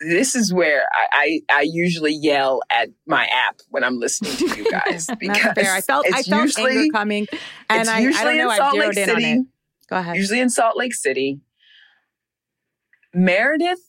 This 0.00 0.34
is 0.34 0.52
where 0.52 0.84
I, 0.92 1.40
I 1.50 1.58
I 1.58 1.66
usually 1.70 2.12
yell 2.12 2.60
at 2.70 2.88
my 3.06 3.24
app 3.26 3.60
when 3.68 3.84
I'm 3.84 3.98
listening 4.00 4.32
to 4.36 4.56
you 4.56 4.70
guys 4.70 5.08
because 5.20 5.44
Not 5.44 5.54
fair. 5.54 5.72
I 5.72 5.80
felt 5.82 6.06
I 6.12 6.22
felt 6.22 6.42
usually 6.46 6.78
anger 6.78 6.92
coming, 6.92 7.26
and 7.70 7.80
it's 7.82 7.88
I, 7.90 7.96
I 7.96 8.00
usually 8.00 8.24
don't 8.24 8.36
know. 8.38 8.44
in 8.44 8.50
I 8.50 8.56
Salt 8.56 8.74
zeroed 8.74 8.88
Lake 8.96 8.96
in 8.98 9.10
on 9.10 9.16
City. 9.20 9.32
it. 9.32 9.46
Go 9.88 9.96
ahead. 9.96 10.16
usually 10.16 10.40
in 10.40 10.50
Salt 10.50 10.76
Lake 10.76 10.94
City. 10.94 11.40
Meredith 13.14 13.88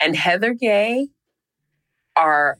and 0.00 0.16
Heather 0.16 0.54
Gay 0.54 1.08
are 2.16 2.58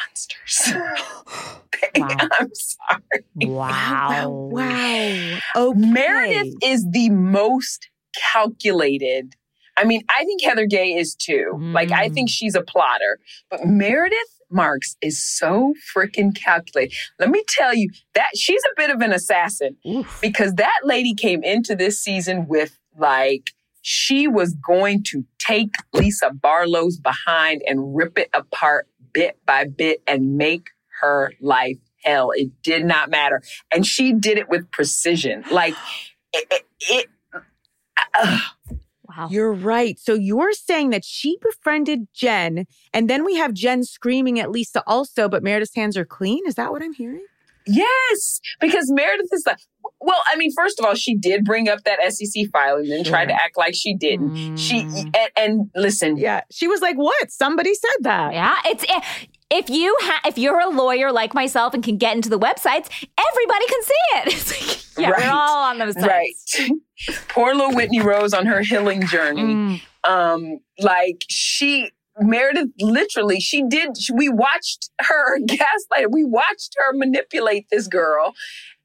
monsters. 0.00 0.72
Wow. 1.98 2.16
I'm 2.38 2.48
sorry. 2.54 3.24
Wow! 3.34 4.48
Wow! 4.50 5.38
Okay. 5.56 5.78
Meredith 5.78 6.54
is 6.64 6.86
the 6.90 7.10
most 7.10 7.88
calculated. 8.32 9.34
I 9.76 9.84
mean, 9.84 10.02
I 10.08 10.24
think 10.24 10.42
Heather 10.42 10.66
Gay 10.66 10.92
is 10.94 11.14
too. 11.14 11.58
Like, 11.74 11.90
I 11.92 12.08
Mm. 12.08 12.14
think 12.14 12.30
she's 12.30 12.54
a 12.54 12.62
plotter. 12.62 13.18
But 13.50 13.64
Meredith 13.66 14.40
Marks 14.50 14.96
is 15.02 15.22
so 15.22 15.74
freaking 15.94 16.34
calculated. 16.34 16.94
Let 17.18 17.30
me 17.30 17.42
tell 17.48 17.74
you 17.74 17.88
that 18.14 18.30
she's 18.36 18.62
a 18.64 18.74
bit 18.76 18.90
of 18.90 19.00
an 19.00 19.12
assassin 19.12 19.76
Oof. 19.86 20.18
because 20.22 20.54
that 20.54 20.80
lady 20.84 21.14
came 21.14 21.42
into 21.42 21.74
this 21.74 21.98
season 21.98 22.46
with 22.48 22.78
like 22.96 23.50
she 23.82 24.28
was 24.28 24.54
going 24.54 25.02
to 25.08 25.24
take 25.38 25.70
Lisa 25.92 26.30
Barlow's 26.30 26.98
behind 26.98 27.62
and 27.66 27.96
rip 27.96 28.16
it 28.18 28.30
apart 28.32 28.86
bit 29.12 29.38
by 29.46 29.64
bit 29.64 30.02
and 30.06 30.36
make 30.36 30.68
her 31.00 31.32
life 31.40 31.78
hell. 32.04 32.32
It 32.34 32.50
did 32.62 32.84
not 32.84 33.10
matter. 33.10 33.42
And 33.72 33.86
she 33.86 34.12
did 34.12 34.38
it 34.38 34.48
with 34.48 34.70
precision. 34.70 35.44
Like 35.50 35.74
it, 36.32 36.46
it, 36.50 36.66
it 36.80 37.06
uh, 38.14 38.38
Wow. 39.16 39.28
You're 39.30 39.52
right. 39.52 39.98
So 39.98 40.14
you're 40.14 40.52
saying 40.52 40.90
that 40.90 41.04
she 41.04 41.36
befriended 41.42 42.08
Jen, 42.14 42.66
and 42.94 43.10
then 43.10 43.24
we 43.24 43.36
have 43.36 43.52
Jen 43.52 43.84
screaming 43.84 44.40
at 44.40 44.50
Lisa 44.50 44.82
also, 44.86 45.28
but 45.28 45.42
Meredith's 45.42 45.74
hands 45.74 45.96
are 45.96 46.04
clean. 46.06 46.46
Is 46.46 46.54
that 46.54 46.72
what 46.72 46.82
I'm 46.82 46.94
hearing? 46.94 47.26
Yes, 47.66 48.40
because 48.60 48.90
Meredith 48.90 49.28
is 49.32 49.44
like, 49.46 49.58
well, 50.00 50.20
I 50.26 50.36
mean, 50.36 50.50
first 50.56 50.78
of 50.80 50.84
all, 50.86 50.94
she 50.94 51.14
did 51.16 51.44
bring 51.44 51.68
up 51.68 51.84
that 51.84 51.98
SEC 52.12 52.46
filing 52.52 52.84
and 52.84 52.92
then 52.92 53.04
tried 53.04 53.26
to 53.26 53.34
act 53.34 53.56
like 53.56 53.74
she 53.74 53.94
didn't. 53.94 54.56
She 54.56 54.82
Mm. 54.82 55.16
and, 55.16 55.30
and 55.36 55.70
listen, 55.76 56.16
Yeah. 56.16 56.42
She 56.50 56.66
was 56.68 56.80
like, 56.80 56.96
What? 56.96 57.30
Somebody 57.30 57.74
said 57.74 57.96
that. 58.02 58.32
Yeah, 58.32 58.56
it's 58.66 58.84
eh, 58.88 59.00
if 59.50 59.68
you 59.70 59.94
ha- 60.00 60.22
if 60.26 60.38
you're 60.38 60.58
a 60.60 60.68
lawyer 60.70 61.12
like 61.12 61.34
myself 61.34 61.74
and 61.74 61.82
can 61.84 61.98
get 61.98 62.16
into 62.16 62.28
the 62.28 62.38
websites, 62.38 62.88
everybody 63.18 63.66
can 63.68 63.82
see 63.82 64.04
it. 64.16 64.26
It's 64.34 64.50
like, 64.96 65.04
yeah, 65.04 65.10
Right. 65.10 65.24
we're 65.24 65.30
all 65.32 65.64
on 65.64 65.78
those 65.78 65.94
sites. 65.94 66.58
right. 66.60 66.70
Poor 67.28 67.54
little 67.54 67.74
Whitney 67.74 68.00
Rose 68.00 68.32
on 68.34 68.46
her 68.46 68.60
healing 68.60 69.06
journey. 69.06 69.42
Mm. 69.42 69.80
Um, 70.04 70.58
like 70.80 71.24
she 71.28 71.90
Meredith 72.20 72.68
literally, 72.78 73.40
she 73.40 73.62
did. 73.66 73.96
We 74.14 74.28
watched 74.28 74.90
her 75.00 75.38
gaslight. 75.46 76.10
We 76.10 76.24
watched 76.24 76.74
her 76.78 76.92
manipulate 76.92 77.66
this 77.70 77.86
girl, 77.88 78.34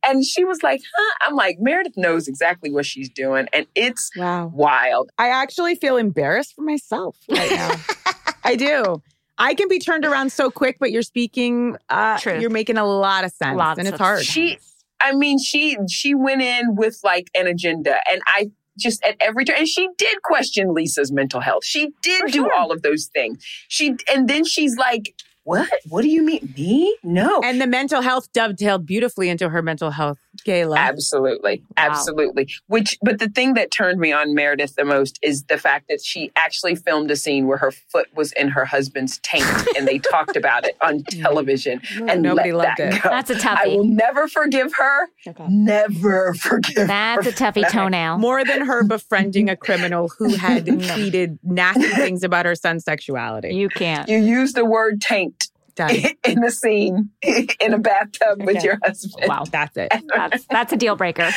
and 0.05 0.25
she 0.25 0.43
was 0.45 0.61
like, 0.63 0.81
"Huh?" 0.95 1.13
I'm 1.21 1.35
like, 1.35 1.57
Meredith 1.59 1.97
knows 1.97 2.27
exactly 2.27 2.71
what 2.71 2.85
she's 2.85 3.09
doing, 3.09 3.47
and 3.53 3.65
it's 3.75 4.09
Wow. 4.15 4.51
wild. 4.53 5.09
I 5.17 5.29
actually 5.29 5.75
feel 5.75 5.97
embarrassed 5.97 6.53
for 6.55 6.61
myself 6.63 7.17
right 7.29 7.51
now. 7.51 7.71
I 8.43 8.55
do. 8.55 9.01
I 9.37 9.53
can 9.53 9.67
be 9.67 9.77
turned 9.79 10.03
around 10.05 10.31
so 10.31 10.49
quick, 10.49 10.77
but 10.79 10.91
you're 10.91 11.03
speaking, 11.03 11.77
uh, 11.89 12.17
Truth. 12.17 12.41
you're 12.41 12.49
making 12.49 12.77
a 12.77 12.85
lot 12.85 13.23
of 13.23 13.31
sense. 13.31 13.55
Lots 13.57 13.77
and 13.79 13.87
it's 13.87 13.97
hard. 13.99 14.23
She- 14.25 14.57
I 14.99 15.13
mean, 15.13 15.37
she 15.37 15.77
she 15.89 16.15
went 16.15 16.41
in 16.41 16.75
with 16.75 16.99
like 17.03 17.29
an 17.35 17.45
agenda, 17.45 17.97
and 18.11 18.19
I 18.25 18.49
just 18.79 19.03
at 19.05 19.15
every 19.19 19.45
turn, 19.45 19.57
and 19.59 19.67
she 19.67 19.87
did 19.97 20.23
question 20.23 20.73
Lisa's 20.73 21.11
mental 21.11 21.39
health. 21.39 21.63
She 21.65 21.91
did 22.01 22.21
For 22.21 22.27
do 22.27 22.33
sure. 22.39 22.53
all 22.53 22.71
of 22.71 22.81
those 22.81 23.05
things. 23.13 23.43
She 23.67 23.95
and 24.11 24.27
then 24.27 24.43
she's 24.43 24.75
like, 24.77 25.13
"What? 25.47 25.69
What 25.87 26.01
do 26.01 26.09
you 26.09 26.23
mean 26.23 26.53
me? 26.57 26.97
No." 27.03 27.39
and 27.41 27.61
the 27.61 27.67
mental 27.67 28.01
health 28.01 28.29
dovetailed 28.33 28.85
beautifully 28.85 29.29
into 29.29 29.47
her 29.47 29.61
mental 29.61 29.91
health 29.91 30.19
gala. 30.43 30.77
Absolutely. 30.77 31.61
Wow. 31.77 31.87
Absolutely. 31.89 32.49
Which, 32.67 32.97
but 33.01 33.19
the 33.19 33.29
thing 33.29 33.53
that 33.55 33.71
turned 33.71 33.99
me 33.99 34.11
on 34.11 34.33
Meredith 34.33 34.75
the 34.75 34.85
most 34.85 35.19
is 35.21 35.43
the 35.43 35.57
fact 35.57 35.85
that 35.89 36.01
she 36.03 36.31
actually 36.35 36.75
filmed 36.75 37.11
a 37.11 37.15
scene 37.15 37.47
where 37.47 37.57
her 37.57 37.71
foot 37.71 38.07
was 38.15 38.31
in 38.33 38.49
her 38.49 38.65
husband's 38.65 39.19
taint 39.19 39.45
and 39.77 39.87
they 39.87 39.99
talked 39.99 40.35
about 40.35 40.65
it 40.65 40.75
on 40.81 41.03
television 41.09 41.81
and 42.07 42.21
Nobody 42.21 42.51
let 42.51 42.67
loved 42.67 42.79
that 42.79 42.93
it. 42.95 43.03
go. 43.03 43.09
That's 43.09 43.29
a 43.29 43.49
I 43.49 43.67
will 43.67 43.85
never 43.85 44.27
forgive 44.27 44.73
her. 44.77 45.07
Never 45.49 46.33
forgive 46.33 46.87
That's 46.87 47.25
her. 47.25 47.29
a 47.29 47.33
toughie 47.33 47.69
toenail. 47.69 48.17
More 48.17 48.43
than 48.43 48.65
her 48.65 48.83
befriending 48.83 49.49
a 49.49 49.55
criminal 49.55 50.09
who 50.17 50.33
had 50.35 50.65
tweeted 50.65 51.37
nasty 51.43 51.87
things 51.89 52.23
about 52.23 52.45
her 52.45 52.55
son's 52.55 52.83
sexuality. 52.83 53.55
You 53.55 53.69
can't. 53.69 54.07
You 54.09 54.17
use 54.17 54.53
the 54.53 54.65
word 54.65 55.01
taint 55.01 55.46
Done. 55.77 55.95
in 56.25 56.41
the 56.41 56.51
scene 56.51 57.11
in 57.21 57.73
a 57.73 57.77
bathtub 57.79 58.43
with 58.43 58.63
your 58.63 58.77
husband. 58.83 59.27
Wow, 59.29 59.45
That's 59.49 59.77
it. 59.77 59.93
that's 60.13 60.45
that's 60.47 60.73
a 60.73 60.75
deal 60.75 60.95
breaker. 60.97 61.29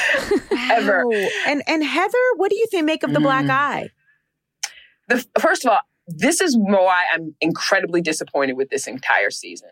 Ever. 0.70 1.04
And 1.46 1.62
and 1.68 1.84
Heather, 1.84 2.18
what 2.36 2.50
do 2.50 2.56
you 2.56 2.66
think 2.70 2.86
make 2.86 3.02
of 3.04 3.12
the 3.12 3.20
black 3.20 3.44
Mm. 3.44 3.50
eye? 3.50 3.88
the 5.08 5.24
first 5.38 5.64
of 5.64 5.72
all, 5.72 5.80
this 6.08 6.40
is 6.40 6.56
why 6.58 7.04
I'm 7.14 7.34
incredibly 7.40 8.00
disappointed 8.00 8.54
with 8.56 8.70
this 8.70 8.86
entire 8.86 9.30
season 9.30 9.68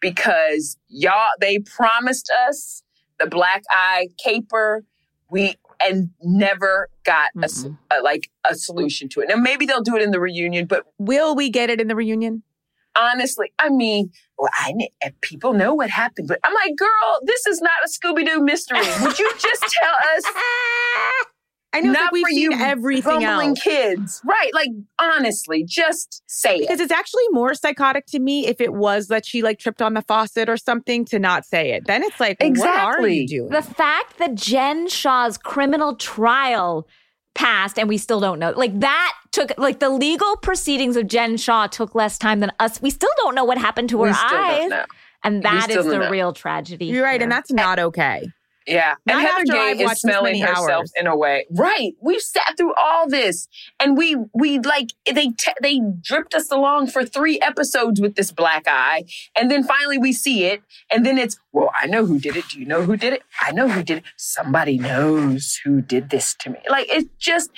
because 0.00 0.76
y'all 0.88 1.28
they 1.40 1.58
promised 1.58 2.30
us 2.48 2.82
the 3.20 3.26
black 3.26 3.62
eye 3.70 4.08
caper. 4.22 4.84
We 5.30 5.56
and 5.84 6.10
never 6.22 6.88
got 7.04 7.30
a, 7.42 7.50
a, 7.94 8.00
like 8.02 8.30
a 8.48 8.54
solution 8.54 9.08
to 9.10 9.20
it. 9.20 9.28
Now 9.28 9.36
maybe 9.36 9.66
they'll 9.66 9.82
do 9.82 9.94
it 9.96 10.02
in 10.02 10.10
the 10.10 10.20
reunion, 10.20 10.66
but 10.66 10.86
will 10.98 11.34
we 11.34 11.50
get 11.50 11.68
it 11.68 11.80
in 11.80 11.88
the 11.88 11.96
reunion? 11.96 12.42
Honestly, 12.98 13.52
I 13.58 13.68
mean, 13.68 14.10
well, 14.38 14.50
I 14.54 14.72
people 15.20 15.52
know 15.52 15.74
what 15.74 15.90
happened, 15.90 16.28
but 16.28 16.38
I'm 16.44 16.54
like, 16.54 16.76
girl, 16.76 17.20
this 17.24 17.46
is 17.46 17.60
not 17.60 17.72
a 17.84 17.88
Scooby 17.88 18.26
Doo 18.26 18.40
mystery. 18.40 18.78
Would 19.02 19.18
you 19.18 19.30
just 19.38 19.62
tell 19.80 19.94
us? 20.16 20.24
I 21.76 21.80
know 21.80 21.92
not 21.92 22.12
we've 22.12 22.24
for 22.24 22.30
seen 22.30 22.52
you 22.52 22.58
everything 22.58 23.24
else. 23.24 23.60
kids, 23.60 24.22
right? 24.24 24.50
Like 24.54 24.70
honestly, 24.98 25.62
just 25.64 26.22
say 26.26 26.60
because 26.60 26.80
it. 26.80 26.84
it's 26.84 26.92
actually 26.92 27.28
more 27.30 27.54
psychotic 27.54 28.06
to 28.06 28.18
me 28.18 28.46
if 28.46 28.60
it 28.60 28.72
was 28.72 29.08
that 29.08 29.26
she 29.26 29.42
like 29.42 29.58
tripped 29.58 29.82
on 29.82 29.92
the 29.94 30.02
faucet 30.02 30.48
or 30.48 30.56
something 30.56 31.04
to 31.06 31.18
not 31.18 31.44
say 31.44 31.72
it. 31.72 31.86
Then 31.86 32.02
it's 32.02 32.18
like, 32.18 32.38
exactly. 32.40 32.80
what 32.80 33.04
are 33.04 33.08
you 33.08 33.28
doing? 33.28 33.50
The 33.50 33.62
fact 33.62 34.18
that 34.18 34.34
Jen 34.36 34.88
Shaw's 34.88 35.36
criminal 35.36 35.96
trial 35.96 36.88
passed 37.36 37.78
and 37.78 37.88
we 37.88 37.98
still 37.98 38.18
don't 38.18 38.38
know. 38.38 38.50
Like 38.50 38.80
that 38.80 39.14
took 39.30 39.52
like 39.58 39.78
the 39.78 39.90
legal 39.90 40.36
proceedings 40.38 40.96
of 40.96 41.06
Jen 41.06 41.36
Shaw 41.36 41.68
took 41.68 41.94
less 41.94 42.18
time 42.18 42.40
than 42.40 42.50
us. 42.58 42.82
We 42.82 42.90
still 42.90 43.10
don't 43.18 43.34
know 43.34 43.44
what 43.44 43.58
happened 43.58 43.90
to 43.90 44.02
her 44.02 44.10
eyes. 44.10 44.72
And 45.22 45.42
that 45.42 45.70
is 45.70 45.84
the 45.84 46.08
real 46.10 46.32
tragedy. 46.32 46.86
You're 46.86 47.04
right, 47.04 47.14
here. 47.14 47.22
and 47.22 47.32
that's 47.32 47.52
not 47.52 47.78
okay. 47.78 48.28
Yeah. 48.66 48.96
Not 49.06 49.18
and 49.18 49.26
Heather 49.26 49.44
Gay 49.44 49.84
is 49.84 50.00
smelling 50.00 50.40
herself 50.40 50.68
hours. 50.70 50.92
in 50.96 51.06
a 51.06 51.16
way. 51.16 51.46
Right. 51.50 51.94
We've 52.00 52.20
sat 52.20 52.54
through 52.56 52.74
all 52.74 53.08
this 53.08 53.48
and 53.78 53.96
we, 53.96 54.16
we 54.34 54.58
like, 54.58 54.90
they, 55.06 55.28
te- 55.28 55.52
they 55.62 55.80
dripped 56.00 56.34
us 56.34 56.50
along 56.50 56.88
for 56.88 57.04
three 57.04 57.38
episodes 57.40 58.00
with 58.00 58.16
this 58.16 58.32
black 58.32 58.64
eye. 58.66 59.04
And 59.38 59.50
then 59.50 59.62
finally 59.62 59.98
we 59.98 60.12
see 60.12 60.44
it. 60.46 60.62
And 60.90 61.06
then 61.06 61.16
it's, 61.18 61.38
well, 61.52 61.70
I 61.80 61.86
know 61.86 62.06
who 62.06 62.18
did 62.18 62.36
it. 62.36 62.48
Do 62.50 62.58
you 62.58 62.66
know 62.66 62.82
who 62.82 62.96
did 62.96 63.12
it? 63.12 63.22
I 63.40 63.52
know 63.52 63.68
who 63.68 63.82
did 63.82 63.98
it. 63.98 64.04
Somebody 64.16 64.78
knows 64.78 65.60
who 65.64 65.80
did 65.80 66.10
this 66.10 66.34
to 66.40 66.50
me. 66.50 66.58
Like, 66.68 66.86
it's 66.90 67.08
just, 67.18 67.50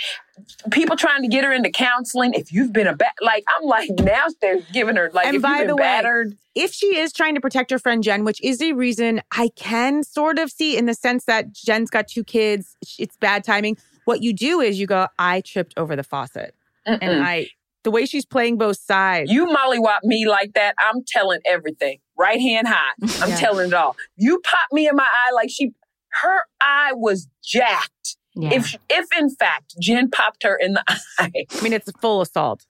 people 0.70 0.96
trying 0.96 1.22
to 1.22 1.28
get 1.28 1.44
her 1.44 1.52
into 1.52 1.70
counseling. 1.70 2.34
If 2.34 2.52
you've 2.52 2.72
been 2.72 2.86
a 2.86 2.94
bad, 2.94 3.12
like 3.20 3.44
I'm 3.48 3.64
like 3.64 3.90
now 3.98 4.24
they're 4.40 4.60
giving 4.72 4.96
her 4.96 5.10
like. 5.12 5.26
And 5.26 5.42
by 5.42 5.64
the 5.64 5.74
battered, 5.74 6.30
way, 6.30 6.36
if 6.54 6.72
she 6.72 6.98
is 6.98 7.12
trying 7.12 7.34
to 7.34 7.40
protect 7.40 7.70
her 7.70 7.78
friend 7.78 8.02
Jen, 8.02 8.24
which 8.24 8.42
is 8.42 8.60
a 8.60 8.72
reason 8.72 9.20
I 9.32 9.50
can 9.56 10.02
sort 10.02 10.38
of 10.38 10.50
see 10.50 10.76
in 10.76 10.86
the 10.86 10.94
sense 10.94 11.24
that 11.24 11.52
Jen's 11.52 11.90
got 11.90 12.08
two 12.08 12.24
kids, 12.24 12.76
it's 12.98 13.16
bad 13.16 13.44
timing. 13.44 13.76
What 14.04 14.22
you 14.22 14.32
do 14.32 14.60
is 14.60 14.80
you 14.80 14.86
go, 14.86 15.08
I 15.18 15.40
tripped 15.42 15.74
over 15.76 15.94
the 15.94 16.04
faucet, 16.04 16.54
Mm-mm. 16.86 16.98
and 17.00 17.22
I. 17.22 17.48
The 17.84 17.92
way 17.92 18.06
she's 18.06 18.26
playing 18.26 18.58
both 18.58 18.76
sides. 18.76 19.30
You 19.30 19.46
mollywop 19.46 20.00
me 20.02 20.28
like 20.28 20.54
that, 20.54 20.74
I'm 20.78 21.04
telling 21.06 21.38
everything. 21.46 22.00
Right 22.18 22.40
hand 22.40 22.66
high. 22.66 22.90
I'm 23.22 23.30
yeah. 23.30 23.36
telling 23.36 23.68
it 23.68 23.72
all. 23.72 23.96
You 24.16 24.40
pop 24.40 24.66
me 24.72 24.88
in 24.88 24.96
my 24.96 25.06
eye 25.06 25.30
like 25.32 25.48
she, 25.48 25.72
her 26.20 26.42
eye 26.60 26.92
was 26.92 27.28
jacked 27.42 27.92
yeah. 28.38 28.54
If 28.54 28.76
if 28.88 29.06
in 29.18 29.30
fact 29.30 29.74
Jen 29.80 30.10
popped 30.10 30.44
her 30.44 30.56
in 30.56 30.74
the 30.74 30.84
eye. 31.18 31.46
I 31.50 31.62
mean, 31.62 31.72
it's 31.72 31.88
a 31.88 31.92
full 32.00 32.20
assault. 32.20 32.64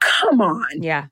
Come 0.00 0.40
on. 0.40 0.66
Yeah. 0.82 1.06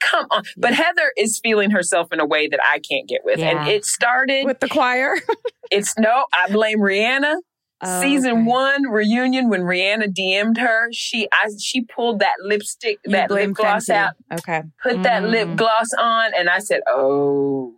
Come 0.00 0.26
on. 0.30 0.44
But 0.56 0.74
Heather 0.74 1.12
is 1.16 1.38
feeling 1.42 1.70
herself 1.70 2.12
in 2.12 2.20
a 2.20 2.26
way 2.26 2.48
that 2.48 2.60
I 2.62 2.78
can't 2.78 3.08
get 3.08 3.22
with. 3.24 3.38
Yeah. 3.38 3.60
And 3.60 3.68
it 3.68 3.84
started 3.84 4.44
with 4.44 4.60
the 4.60 4.68
choir. 4.68 5.16
it's 5.70 5.98
no, 5.98 6.24
I 6.32 6.50
blame 6.50 6.78
Rihanna. 6.78 7.36
Oh, 7.82 8.00
Season 8.00 8.32
okay. 8.32 8.42
one 8.42 8.84
reunion 8.84 9.50
when 9.50 9.60
Rihanna 9.60 10.14
DM'd 10.14 10.56
her, 10.56 10.88
she 10.92 11.28
I 11.30 11.50
she 11.60 11.82
pulled 11.82 12.20
that 12.20 12.36
lipstick, 12.42 12.98
you 13.04 13.12
that 13.12 13.30
lip 13.30 13.52
gloss 13.52 13.86
Fenty. 13.86 13.94
out. 13.96 14.12
Okay. 14.32 14.62
Put 14.82 14.96
mm. 14.96 15.02
that 15.02 15.24
lip 15.24 15.48
mm. 15.48 15.56
gloss 15.56 15.92
on 15.98 16.32
and 16.38 16.48
I 16.48 16.58
said, 16.60 16.80
Oh, 16.86 17.74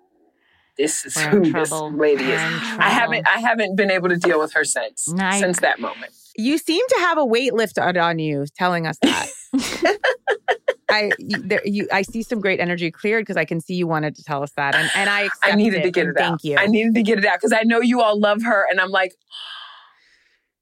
this 0.79 1.05
is 1.05 1.17
We're 1.17 1.31
who 1.31 1.53
this 1.53 1.71
lady 1.73 2.25
is. 2.25 2.41
I 2.41 2.89
haven't 2.89 3.27
I 3.27 3.41
haven't 3.41 3.77
been 3.77 3.91
able 3.91 4.09
to 4.09 4.17
deal 4.17 4.39
with 4.39 4.53
her 4.53 4.65
since 4.65 5.09
nice. 5.09 5.41
since 5.41 5.61
that 5.61 5.81
moment. 5.81 6.13
You 6.37 6.57
seem 6.57 6.85
to 6.89 6.97
have 7.01 7.19
a 7.19 7.25
weight 7.25 7.53
lifted 7.53 7.97
on 7.97 8.21
you 8.21 8.47
telling 8.57 8.87
us 8.87 8.97
that. 9.03 9.29
I 10.91 11.11
you, 11.19 11.39
there, 11.39 11.61
you, 11.65 11.89
I 11.93 12.03
see 12.03 12.23
some 12.23 12.41
great 12.41 12.61
energy 12.61 12.91
cleared 12.91 13.23
because 13.23 13.37
I 13.37 13.45
can 13.45 13.61
see 13.61 13.75
you 13.75 13.87
wanted 13.87 14.15
to 14.17 14.25
tell 14.25 14.43
us 14.43 14.53
that, 14.53 14.75
and 14.75 14.91
and 14.95 15.11
I 15.11 15.29
I 15.43 15.55
needed 15.55 15.81
it, 15.81 15.83
to 15.83 15.91
get 15.91 16.07
it 16.07 16.17
out. 16.17 16.41
Thank 16.41 16.45
you. 16.45 16.57
I 16.57 16.67
needed 16.67 16.95
to 16.95 17.03
get 17.03 17.19
it 17.19 17.25
out 17.27 17.39
because 17.39 17.53
I 17.53 17.63
know 17.65 17.81
you 17.81 18.01
all 18.01 18.19
love 18.19 18.43
her, 18.43 18.67
and 18.71 18.81
I'm 18.81 18.91
like. 18.91 19.15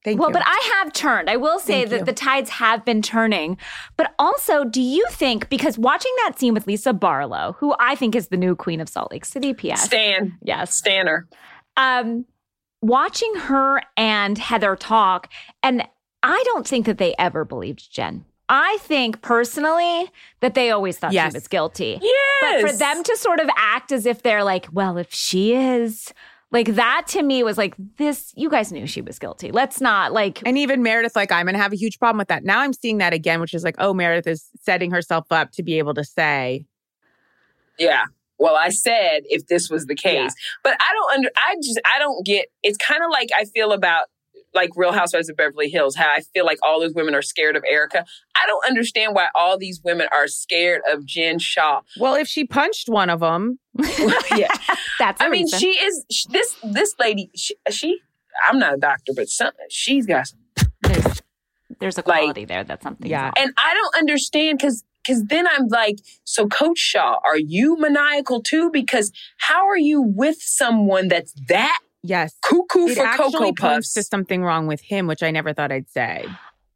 Thank 0.07 0.21
well, 0.21 0.29
you. 0.29 0.35
but 0.35 0.45
I 0.47 0.73
have 0.77 0.93
turned. 0.93 1.29
I 1.29 1.35
will 1.35 1.59
say 1.59 1.81
Thank 1.81 1.91
that 1.91 1.99
you. 1.99 2.05
the 2.05 2.13
tides 2.13 2.49
have 2.49 2.85
been 2.85 3.03
turning. 3.03 3.59
But 3.97 4.15
also, 4.21 4.63
do 4.63 4.81
you 4.81 5.05
think, 5.11 5.49
because 5.49 5.77
watching 5.77 6.13
that 6.19 6.39
scene 6.39 6.55
with 6.55 6.69
Lisa 6.69 6.93
Barlow, 6.93 7.57
who 7.59 7.75
I 7.81 7.97
think 7.97 8.15
is 8.15 8.29
the 8.29 8.37
new 8.37 8.55
queen 8.55 8.81
of 8.81 8.89
Salt 8.89 9.11
Lake 9.11 9.25
City, 9.25 9.53
PS. 9.53 9.83
Stan. 9.83 10.39
Yes. 10.41 10.77
Stanner. 10.77 11.27
Um, 11.77 12.25
watching 12.81 13.35
her 13.35 13.83
and 13.97 14.39
Heather 14.39 14.77
talk, 14.77 15.29
and 15.65 15.83
I 16.23 16.41
don't 16.47 16.69
think 16.69 16.87
that 16.87 16.99
they 16.99 17.17
ever 17.19 17.45
believed 17.45 17.91
Jen. 17.91 18.25
I 18.49 18.79
think 18.83 19.23
personally 19.23 20.09
that 20.39 20.55
they 20.55 20.71
always 20.71 20.99
thought 20.99 21.15
yes. 21.15 21.33
she 21.33 21.37
was 21.37 21.49
guilty. 21.49 21.99
Yes. 22.01 22.63
But 22.63 22.71
for 22.71 22.77
them 22.77 23.03
to 23.03 23.17
sort 23.17 23.41
of 23.41 23.49
act 23.57 23.91
as 23.91 24.07
if 24.07 24.23
they're 24.23 24.45
like, 24.45 24.69
well, 24.71 24.99
if 24.99 25.13
she 25.13 25.53
is, 25.53 26.15
like 26.53 26.75
that 26.75 27.07
to 27.09 27.23
me 27.23 27.43
was 27.43 27.59
like 27.59 27.75
this 27.97 28.33
you 28.37 28.49
guys 28.49 28.71
knew 28.73 28.87
she 28.87 29.03
was 29.03 29.19
guilty. 29.19 29.51
Let's 29.51 29.81
not 29.81 30.13
like 30.13 30.43
And 30.47 30.57
even 30.57 30.83
Meredith 30.83 31.17
like 31.17 31.33
I'm 31.33 31.47
going 31.47 31.55
to 31.55 31.63
have 31.63 31.73
a 31.73 31.77
huge 31.77 31.99
problem 31.99 32.19
with 32.19 32.29
that. 32.29 32.45
Now 32.45 32.61
I'm 32.61 32.73
seeing 32.73 32.99
that 32.99 33.13
again 33.13 33.41
which 33.41 33.55
is 33.55 33.65
like 33.65 33.77
oh 33.79 33.93
Meredith 33.93 34.27
is 34.27 34.49
setting 34.61 34.91
herself 34.91 35.27
up 35.31 35.51
to 35.53 35.63
be 35.63 35.79
able 35.79 35.95
to 35.95 36.05
say 36.05 36.65
Yeah. 37.79 38.05
Well, 38.39 38.55
I 38.55 38.69
said 38.69 39.21
if 39.25 39.47
this 39.47 39.71
was 39.71 39.87
the 39.87 39.95
case. 39.95 40.13
Yeah. 40.13 40.29
But 40.63 40.77
I 40.79 40.93
don't 40.93 41.15
under 41.15 41.31
I 41.37 41.57
just 41.63 41.81
I 41.85 41.99
don't 41.99 42.25
get 42.25 42.47
it's 42.63 42.79
kind 42.79 43.03
of 43.03 43.11
like 43.11 43.31
I 43.35 43.45
feel 43.47 43.73
about 43.73 44.05
like 44.57 44.71
Real 44.75 44.93
Housewives 44.93 45.29
of 45.29 45.37
Beverly 45.37 45.69
Hills, 45.69 45.95
how 45.95 46.09
I 46.11 46.23
feel 46.35 46.45
like 46.45 46.59
all 46.63 46.81
those 46.81 46.95
women 46.95 47.15
are 47.15 47.23
scared 47.23 47.55
of 47.55 47.63
Erika. 47.69 48.05
I 48.35 48.47
don't 48.47 48.65
understand 48.67 49.15
why 49.15 49.29
all 49.35 49.57
these 49.57 49.81
women 49.85 50.09
are 50.13 50.27
scared 50.27 50.83
of 50.91 51.05
Jen 51.07 51.39
Shaw. 51.39 51.83
Well, 52.01 52.15
if 52.15 52.27
she 52.27 52.45
punched 52.45 52.89
one 52.89 53.11
of 53.11 53.21
them, 53.21 53.61
yeah, 54.35 54.49
that's. 54.99 55.21
I 55.23 55.29
mean, 55.29 55.45
reason. 55.45 55.59
she 55.61 55.69
is 55.69 56.05
she, 56.11 56.29
this 56.31 56.57
this 56.65 56.95
lady. 56.99 57.31
She, 57.37 57.55
she, 57.71 58.01
I'm 58.49 58.59
not 58.59 58.75
a 58.75 58.79
doctor, 58.79 59.13
but 59.15 59.29
some, 59.29 59.53
she's 59.71 60.07
got 60.07 60.27
some. 60.27 60.39
There's, 60.83 61.23
there's 61.79 61.99
a 61.99 62.03
quality 62.03 62.41
like, 62.41 62.49
there. 62.49 62.65
That's 62.65 62.83
something. 62.83 63.09
Yeah, 63.09 63.31
and 63.37 63.53
I 63.57 63.75
don't 63.75 63.97
understand 63.97 64.59
because 64.59 64.83
because 65.07 65.25
then 65.25 65.47
I'm 65.47 65.69
like, 65.69 65.99
so 66.25 66.49
Coach 66.49 66.79
Shaw, 66.79 67.19
are 67.25 67.39
you 67.39 67.77
maniacal 67.79 68.43
too? 68.43 68.71
Because 68.71 69.13
how 69.39 69.67
are 69.67 69.79
you 69.79 70.03
with 70.03 70.39
someone 70.41 71.09
that's 71.09 71.33
that 71.49 71.79
Yes. 72.03 72.37
Cuckoo 72.43 72.87
it 72.87 72.97
for 72.97 73.05
actually 73.05 73.53
Cocoa 73.53 73.75
Puffs. 73.75 73.93
to 73.95 74.03
something 74.03 74.43
wrong 74.43 74.67
with 74.67 74.81
him, 74.81 75.07
which 75.07 75.23
I 75.23 75.31
never 75.31 75.53
thought 75.53 75.73
I'd 75.73 75.89
say. 75.91 76.27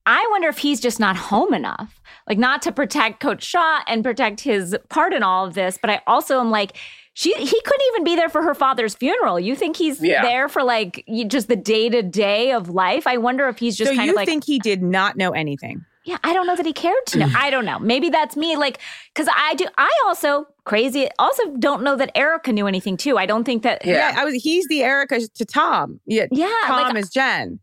I 0.06 0.26
wonder 0.30 0.48
if 0.48 0.58
he's 0.58 0.80
just 0.80 0.98
not 0.98 1.16
home 1.16 1.54
enough, 1.54 2.00
like 2.28 2.38
not 2.38 2.62
to 2.62 2.72
protect 2.72 3.20
Coach 3.20 3.44
Shaw 3.44 3.80
and 3.86 4.02
protect 4.02 4.40
his 4.40 4.76
part 4.88 5.12
in 5.12 5.22
all 5.22 5.46
of 5.46 5.54
this. 5.54 5.78
But 5.80 5.90
I 5.90 6.00
also 6.06 6.40
am 6.40 6.50
like, 6.50 6.76
she 7.14 7.32
he 7.34 7.60
couldn't 7.60 7.86
even 7.88 8.04
be 8.04 8.16
there 8.16 8.28
for 8.28 8.42
her 8.42 8.54
father's 8.54 8.94
funeral. 8.94 9.38
You 9.38 9.54
think 9.54 9.76
he's 9.76 10.02
yeah. 10.02 10.22
there 10.22 10.48
for 10.48 10.62
like 10.62 11.04
just 11.26 11.48
the 11.48 11.56
day 11.56 11.88
to 11.90 12.02
day 12.02 12.52
of 12.52 12.70
life? 12.70 13.06
I 13.06 13.18
wonder 13.18 13.48
if 13.48 13.58
he's 13.58 13.76
just 13.76 13.90
so 13.90 13.96
kind 13.96 14.06
you 14.06 14.12
of 14.12 14.16
like. 14.16 14.26
think 14.26 14.44
he 14.44 14.58
did 14.58 14.82
not 14.82 15.16
know 15.16 15.30
anything? 15.30 15.84
Yeah, 16.04 16.16
I 16.24 16.32
don't 16.32 16.46
know 16.46 16.56
that 16.56 16.66
he 16.66 16.72
cared 16.72 17.06
to 17.08 17.18
know. 17.18 17.28
I 17.36 17.50
don't 17.50 17.64
know. 17.64 17.78
Maybe 17.78 18.08
that's 18.08 18.36
me. 18.36 18.56
Like, 18.56 18.78
because 19.14 19.28
I 19.34 19.54
do. 19.54 19.66
I 19.76 19.90
also 20.06 20.46
crazy. 20.70 21.08
Also, 21.18 21.42
don't 21.58 21.82
know 21.82 21.96
that 21.96 22.12
Erika 22.14 22.52
knew 22.52 22.68
anything 22.68 22.96
too. 22.96 23.18
I 23.18 23.26
don't 23.26 23.42
think 23.42 23.64
that. 23.64 23.84
Yeah, 23.84 24.12
yeah 24.12 24.20
I 24.20 24.24
was. 24.24 24.34
He's 24.34 24.68
the 24.68 24.84
Erika 24.84 25.20
to 25.26 25.44
Tom. 25.44 25.98
Yeah, 26.06 26.26
yeah. 26.30 26.54
Tom 26.64 26.94
like, 26.94 26.96
is 27.02 27.10
Jen. 27.10 27.58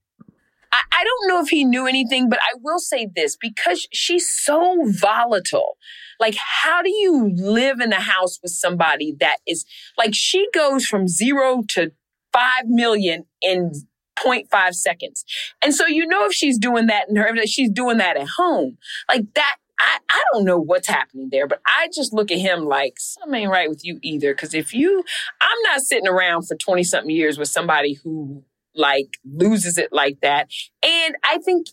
I, 0.73 0.81
I 0.91 1.05
don't 1.05 1.29
know 1.29 1.41
if 1.41 1.47
he 1.47 1.63
knew 1.63 1.87
anything, 1.87 2.29
but 2.29 2.39
I 2.41 2.57
will 2.61 2.79
say 2.79 3.07
this 3.15 3.37
because 3.37 3.87
she's 3.93 4.29
so 4.29 4.75
volatile. 4.87 5.77
Like, 6.19 6.35
how 6.35 6.81
do 6.81 6.89
you 6.89 7.31
live 7.33 7.79
in 7.79 7.93
a 7.93 8.01
house 8.01 8.39
with 8.43 8.51
somebody 8.51 9.15
that 9.21 9.37
is 9.47 9.65
like 9.97 10.13
she 10.13 10.45
goes 10.53 10.85
from 10.85 11.07
zero 11.07 11.63
to 11.69 11.93
five 12.33 12.65
million 12.65 13.23
in 13.41 13.71
0.5 14.19 14.73
seconds. 14.73 15.23
And 15.61 15.73
so 15.73 15.85
you 15.85 16.07
know 16.07 16.25
if 16.25 16.33
she's 16.33 16.57
doing 16.57 16.87
that 16.87 17.07
in 17.07 17.15
her, 17.15 17.45
she's 17.45 17.69
doing 17.69 17.99
that 17.99 18.17
at 18.17 18.27
home. 18.35 18.77
Like 19.07 19.25
that, 19.35 19.57
I, 19.79 19.97
I 20.09 20.23
don't 20.33 20.45
know 20.45 20.59
what's 20.59 20.87
happening 20.87 21.29
there, 21.31 21.47
but 21.47 21.61
I 21.65 21.89
just 21.93 22.13
look 22.13 22.31
at 22.31 22.39
him 22.39 22.65
like 22.65 22.95
something 22.99 23.41
ain't 23.41 23.51
right 23.51 23.69
with 23.69 23.85
you 23.85 23.99
either. 24.01 24.33
Cause 24.33 24.53
if 24.53 24.73
you, 24.73 25.03
I'm 25.39 25.61
not 25.63 25.81
sitting 25.81 26.07
around 26.07 26.43
for 26.43 26.55
20 26.55 26.83
something 26.83 27.11
years 27.11 27.37
with 27.37 27.49
somebody 27.49 27.93
who 27.93 28.43
like 28.75 29.17
loses 29.25 29.77
it 29.77 29.91
like 29.91 30.19
that. 30.21 30.49
And 30.83 31.15
I 31.23 31.39
think 31.39 31.67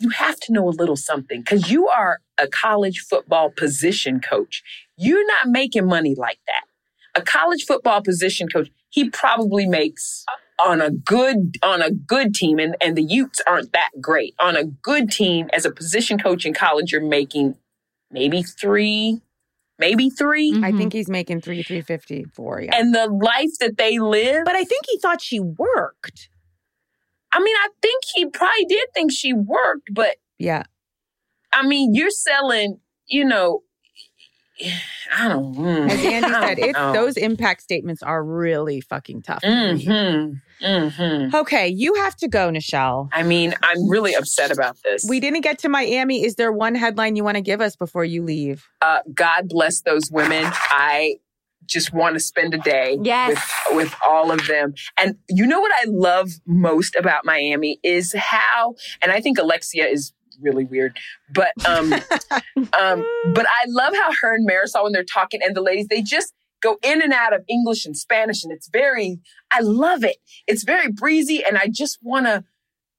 you 0.00 0.10
have 0.10 0.38
to 0.40 0.52
know 0.52 0.68
a 0.68 0.70
little 0.70 0.96
something 0.96 1.40
because 1.40 1.70
you 1.70 1.88
are 1.88 2.20
a 2.38 2.48
college 2.48 3.00
football 3.00 3.50
position 3.50 4.20
coach. 4.20 4.62
You're 4.96 5.26
not 5.26 5.48
making 5.48 5.86
money 5.86 6.14
like 6.14 6.38
that. 6.46 6.62
A 7.14 7.22
college 7.22 7.64
football 7.64 8.02
position 8.02 8.48
coach, 8.48 8.70
he 8.90 9.08
probably 9.08 9.66
makes 9.66 10.24
on 10.64 10.80
a 10.80 10.90
good 10.90 11.56
on 11.62 11.82
a 11.82 11.90
good 11.90 12.34
team 12.34 12.58
and, 12.58 12.76
and 12.80 12.96
the 12.96 13.02
Utes 13.02 13.40
aren't 13.46 13.72
that 13.72 13.90
great. 14.00 14.34
On 14.38 14.56
a 14.56 14.64
good 14.64 15.10
team 15.10 15.48
as 15.52 15.64
a 15.64 15.70
position 15.70 16.18
coach 16.18 16.46
in 16.46 16.54
college, 16.54 16.92
you're 16.92 17.00
making 17.00 17.56
maybe 18.10 18.42
three, 18.42 19.20
maybe 19.80 20.08
3 20.10 20.52
I 20.62 20.70
Mhm. 20.72 20.78
think 20.78 20.92
he's 20.92 21.08
making 21.08 21.40
three, 21.40 21.62
three 21.64 21.80
fifty 21.80 22.22
four. 22.24 22.60
Yeah. 22.62 22.76
And 22.76 22.94
the 22.94 23.06
life 23.08 23.50
that 23.58 23.76
they 23.78 23.98
live. 23.98 24.44
but 24.44 24.54
I 24.54 24.62
think 24.64 24.82
he 24.88 24.98
thought 24.98 25.20
she 25.20 25.40
worked. 25.40 26.28
I 27.32 27.40
mean, 27.40 27.56
I 27.56 27.68
think 27.82 28.04
he 28.14 28.26
probably 28.26 28.64
did 28.66 28.86
think 28.94 29.10
she 29.10 29.32
worked, 29.32 29.88
but 29.92 30.16
Yeah. 30.38 30.62
I 31.52 31.66
mean, 31.66 31.94
you're 31.94 32.10
selling, 32.10 32.78
you 33.08 33.24
know, 33.24 33.63
I 35.16 35.28
don't 35.28 35.54
mm, 35.56 35.90
As 35.90 36.04
Andy 36.04 36.28
said, 36.28 36.58
it's 36.58 36.72
know. 36.74 36.92
those 36.92 37.16
impact 37.16 37.62
statements 37.62 38.02
are 38.02 38.22
really 38.24 38.80
fucking 38.80 39.22
tough. 39.22 39.42
Mm-hmm. 39.42 40.64
Mm-hmm. 40.64 41.34
Okay, 41.34 41.68
you 41.68 41.94
have 41.94 42.16
to 42.16 42.28
go, 42.28 42.50
Nischelle. 42.50 43.08
I 43.12 43.22
mean, 43.22 43.54
I'm 43.62 43.88
really 43.88 44.14
upset 44.14 44.50
about 44.50 44.76
this. 44.84 45.04
We 45.08 45.20
didn't 45.20 45.40
get 45.42 45.58
to 45.60 45.68
Miami. 45.68 46.24
Is 46.24 46.36
there 46.36 46.52
one 46.52 46.74
headline 46.74 47.16
you 47.16 47.24
want 47.24 47.36
to 47.36 47.40
give 47.42 47.60
us 47.60 47.76
before 47.76 48.04
you 48.04 48.22
leave? 48.22 48.64
uh, 48.82 49.00
God 49.12 49.48
bless 49.48 49.80
those 49.82 50.10
women. 50.10 50.44
I 50.70 51.16
just 51.66 51.92
want 51.94 52.14
to 52.14 52.20
spend 52.20 52.52
a 52.54 52.58
day 52.58 52.98
Yes. 53.02 53.30
with 53.70 53.76
with 53.76 53.94
all 54.06 54.30
of 54.30 54.46
them. 54.46 54.74
And 54.98 55.16
you 55.30 55.46
know 55.46 55.60
what 55.60 55.72
I 55.74 55.84
love 55.88 56.28
most 56.46 56.94
about 56.94 57.24
Miami 57.24 57.78
is 57.82 58.14
how, 58.16 58.74
and 59.02 59.10
I 59.10 59.20
think 59.20 59.38
Alexia 59.38 59.86
is 59.86 60.12
really 60.40 60.64
weird, 60.64 60.98
but 61.32 61.52
um, 61.66 61.92
um, 62.78 63.04
but 63.34 63.46
I 63.46 63.64
love 63.68 63.94
how 63.94 64.10
her 64.22 64.34
and 64.34 64.48
Marisol 64.48 64.84
when 64.84 64.92
they're 64.92 65.04
talking 65.04 65.40
and 65.42 65.54
the 65.56 65.60
ladies 65.62 65.86
they 65.88 66.02
just 66.02 66.32
go 66.62 66.78
in 66.82 67.02
and 67.02 67.12
out 67.12 67.34
of 67.34 67.42
English 67.48 67.84
and 67.84 67.96
Spanish, 67.96 68.42
and 68.44 68.52
it's 68.52 68.68
very. 68.72 69.18
I 69.50 69.60
love 69.60 70.02
it. 70.04 70.16
It's 70.46 70.64
very 70.64 70.90
breezy, 70.90 71.44
and 71.44 71.58
I 71.58 71.68
just 71.70 71.98
want 72.02 72.26
to 72.26 72.42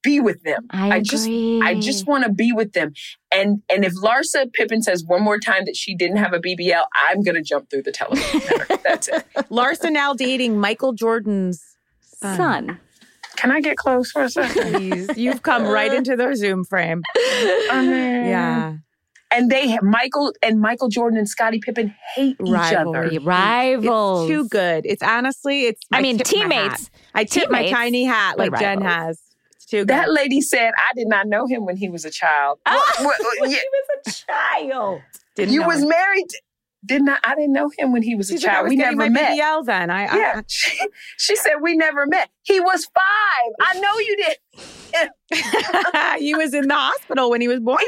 be 0.04 0.20
with 0.20 0.44
them. 0.44 0.68
I, 0.70 0.98
I 0.98 1.00
just- 1.00 1.28
I 1.28 1.74
just 1.80 2.06
want 2.06 2.26
to 2.26 2.32
be 2.32 2.52
with 2.54 2.74
them. 2.74 2.94
And 3.32 3.64
and 3.74 3.84
if 3.84 3.94
Larsa 3.96 4.54
Pippen 4.54 4.84
says 4.84 5.04
one 5.04 5.24
more 5.24 5.40
time 5.40 5.64
that 5.66 5.76
she 5.76 5.96
didn't 5.96 6.18
have 6.18 6.32
a 6.34 6.40
BBL, 6.40 6.84
I'm 6.96 7.24
gonna 7.24 7.42
jump 7.42 7.72
through 7.72 7.82
the 7.84 7.92
television. 7.92 8.42
That's 8.84 9.08
it. 9.08 9.26
Larsa 9.50 9.92
now 9.92 10.14
dating 10.14 10.60
Michael 10.60 10.94
Jordan's 10.94 11.60
son. 12.02 12.38
son. 12.38 12.80
Can 13.38 13.52
I 13.52 13.62
get 13.62 13.78
close 13.78 14.12
for 14.12 14.24
a 14.24 14.30
second? 14.30 14.74
Please, 14.74 15.10
you've 15.18 15.42
come 15.44 15.64
right 15.64 15.94
into 15.94 16.16
the 16.16 16.36
Zoom 16.36 16.64
frame. 16.64 17.02
Yeah, 17.70 18.78
And 19.32 19.50
they 19.50 19.78
Michael 19.82 20.34
and 20.42 20.60
Michael 20.60 20.88
Jordan 20.90 21.18
and 21.18 21.28
Scottie 21.30 21.60
Pippen 21.60 21.94
hate 22.16 22.38
each 22.44 22.50
Rivalry. 22.50 23.18
other. 23.18 23.26
Rivals. 23.26 24.30
it's 24.30 24.36
too 24.38 24.48
good. 24.50 24.86
It's 24.86 25.04
honestly, 25.04 25.66
it's. 25.66 25.82
I 25.92 26.02
mean, 26.02 26.18
tip 26.18 26.28
my 26.48 26.54
hat. 26.56 26.62
teammates. 26.78 26.92
I 27.14 27.24
tip 27.24 27.50
my 27.52 27.70
tiny 27.70 28.04
hat 28.06 28.36
but 28.38 28.52
like 28.52 28.60
Jen 28.62 28.82
has. 28.82 29.22
Too 29.68 29.80
good. 29.80 29.88
That 29.88 30.12
lady 30.12 30.42
said, 30.42 30.72
"I 30.78 30.94
did 30.96 31.08
not 31.08 31.28
know 31.28 31.48
him 31.48 31.66
when 31.66 31.76
he 31.76 31.90
was 31.90 32.06
a 32.06 32.12
child." 32.12 32.60
What- 32.68 33.00
what- 33.00 33.42
when 33.42 33.50
yeah, 33.52 33.58
he 33.58 33.64
was 34.06 34.08
a 34.08 34.12
child. 34.72 35.02
Didn't 35.36 35.54
you 35.54 35.62
know 35.62 35.68
was 35.68 35.82
it. 35.84 35.88
married. 35.88 36.28
Did 36.86 37.04
not. 37.04 37.20
I 37.24 37.36
didn't 37.36 37.54
know 37.54 37.70
him 37.78 37.92
when 37.92 38.04
he 38.04 38.16
was 38.16 38.28
She's 38.30 38.44
a 38.44 38.48
like, 38.48 38.52
I 38.52 38.56
child. 38.58 38.64
was 38.66 38.70
we 38.72 38.76
never 38.78 38.96
my 38.98 39.10
met. 39.10 39.38
BBL 39.40 39.66
then. 39.66 39.90
I, 39.90 40.06
I- 40.06 40.18
Yeah, 40.18 40.42
she, 40.48 40.78
she 41.18 41.36
said 41.36 41.56
we 41.62 41.76
never 41.76 42.06
met. 42.06 42.30
He 42.44 42.60
was 42.60 42.86
five. 42.86 43.54
I 43.62 43.80
know 43.80 43.98
you 44.00 44.18
did. 44.18 46.20
he 46.22 46.36
was 46.36 46.54
in 46.54 46.68
the 46.68 46.76
hospital 46.76 47.30
when 47.30 47.42
he 47.42 47.48
was 47.48 47.60
born. 47.60 47.80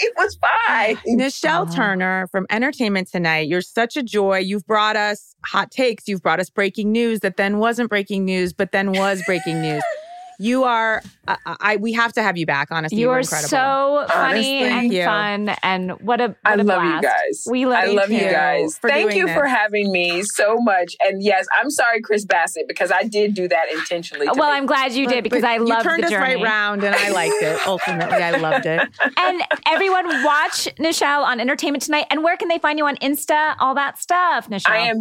It 0.00 0.12
was 0.16 0.38
five. 0.40 0.96
Nischelle 1.08 1.66
Aw. 1.68 1.74
Turner 1.74 2.28
from 2.30 2.46
Entertainment 2.50 3.08
Tonight, 3.10 3.48
you're 3.48 3.60
such 3.60 3.96
a 3.96 4.02
joy. 4.02 4.38
You've 4.38 4.64
brought 4.66 4.94
us 4.96 5.34
hot 5.44 5.70
takes. 5.72 6.06
You've 6.06 6.22
brought 6.22 6.38
us 6.38 6.50
breaking 6.50 6.92
news 6.92 7.20
that 7.20 7.36
then 7.36 7.58
wasn't 7.58 7.90
breaking 7.90 8.24
news, 8.24 8.52
but 8.52 8.70
then 8.72 8.92
was 8.92 9.22
breaking 9.26 9.60
news. 9.60 9.82
You 10.40 10.64
are, 10.64 11.02
I, 11.26 11.36
I 11.46 11.76
we 11.76 11.92
have 11.94 12.12
to 12.12 12.22
have 12.22 12.36
you 12.36 12.46
back. 12.46 12.68
Honestly, 12.70 12.98
you 12.98 13.10
are 13.10 13.18
incredible. 13.18 13.48
so 13.48 14.04
funny 14.08 14.62
Honestly. 14.62 14.62
and 14.62 14.92
you. 14.92 15.04
fun, 15.04 15.48
and 15.64 15.90
what 16.00 16.20
a 16.20 16.28
what 16.28 16.36
I 16.44 16.54
a 16.54 16.62
love 16.62 16.84
you 16.84 17.02
guys. 17.02 17.44
We 17.50 17.66
love 17.66 17.78
I 17.78 17.86
you 17.86 17.96
love 17.96 18.10
you 18.12 18.20
too. 18.20 18.30
guys. 18.30 18.78
for 18.78 18.88
Thank 18.88 19.14
you 19.14 19.26
this. 19.26 19.34
for 19.34 19.46
having 19.46 19.90
me 19.90 20.22
so 20.22 20.56
much. 20.60 20.94
And 21.04 21.22
yes, 21.24 21.46
I'm 21.60 21.70
sorry, 21.70 22.00
Chris 22.02 22.24
Bassett, 22.24 22.68
because 22.68 22.92
I 22.92 23.02
did 23.02 23.34
do 23.34 23.48
that 23.48 23.64
intentionally. 23.72 24.26
to 24.26 24.32
Well, 24.36 24.48
I'm 24.48 24.66
glad 24.66 24.92
you 24.92 25.08
did 25.08 25.24
because 25.24 25.42
but 25.42 25.50
I 25.50 25.56
love 25.56 25.84
you 25.84 25.90
turned 25.90 26.02
the 26.04 26.06
us 26.06 26.12
right 26.14 26.40
round, 26.40 26.84
and 26.84 26.94
I 26.94 27.10
liked 27.10 27.42
it. 27.42 27.58
Ultimately, 27.66 28.18
I 28.18 28.30
loved 28.38 28.64
it. 28.66 28.80
and 29.16 29.42
everyone, 29.66 30.06
watch 30.22 30.68
Nischelle 30.78 31.24
on 31.24 31.40
Entertainment 31.40 31.82
Tonight. 31.82 32.06
And 32.10 32.22
where 32.22 32.36
can 32.36 32.46
they 32.46 32.58
find 32.58 32.78
you 32.78 32.86
on 32.86 32.94
Insta? 32.98 33.56
All 33.58 33.74
that 33.74 33.98
stuff, 33.98 34.48
Nischelle. 34.48 34.70
I 34.70 34.78
am 34.88 35.00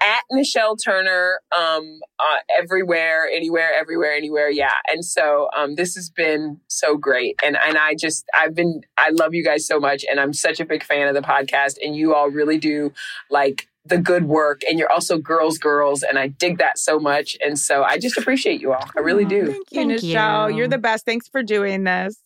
at 0.00 0.22
Nischelle 0.32 0.76
Turner, 0.82 1.40
um, 1.56 2.00
uh, 2.18 2.38
everywhere, 2.58 3.28
anywhere, 3.32 3.72
everywhere, 3.74 4.12
anywhere. 4.12 4.48
Yeah. 4.48 4.74
And 4.86 5.04
so, 5.04 5.48
um, 5.56 5.74
this 5.74 5.94
has 5.94 6.08
been 6.10 6.60
so 6.68 6.96
great. 6.96 7.38
And, 7.44 7.56
and 7.56 7.76
I 7.76 7.94
just, 7.94 8.24
I've 8.34 8.54
been, 8.54 8.82
I 8.96 9.10
love 9.10 9.34
you 9.34 9.44
guys 9.44 9.66
so 9.66 9.80
much. 9.80 10.04
And 10.08 10.20
I'm 10.20 10.32
such 10.32 10.60
a 10.60 10.64
big 10.64 10.84
fan 10.84 11.08
of 11.08 11.14
the 11.14 11.20
podcast. 11.20 11.78
And 11.82 11.96
you 11.96 12.14
all 12.14 12.30
really 12.30 12.58
do 12.58 12.92
like 13.30 13.68
the 13.84 13.98
good 13.98 14.24
work. 14.24 14.62
And 14.68 14.78
you're 14.78 14.92
also 14.92 15.18
girls, 15.18 15.58
girls. 15.58 16.02
And 16.02 16.18
I 16.18 16.28
dig 16.28 16.58
that 16.58 16.78
so 16.78 17.00
much. 17.00 17.36
And 17.44 17.58
so 17.58 17.82
I 17.82 17.98
just 17.98 18.16
appreciate 18.18 18.60
you 18.60 18.72
all. 18.72 18.84
I 18.96 19.00
really 19.00 19.24
do. 19.24 19.46
Thank 19.46 19.72
you, 19.72 19.88
Thank 19.88 19.92
Nischelle. 20.02 20.50
you. 20.50 20.58
You're 20.58 20.68
the 20.68 20.78
best. 20.78 21.04
Thanks 21.04 21.26
for 21.28 21.42
doing 21.42 21.84
this. 21.84 22.16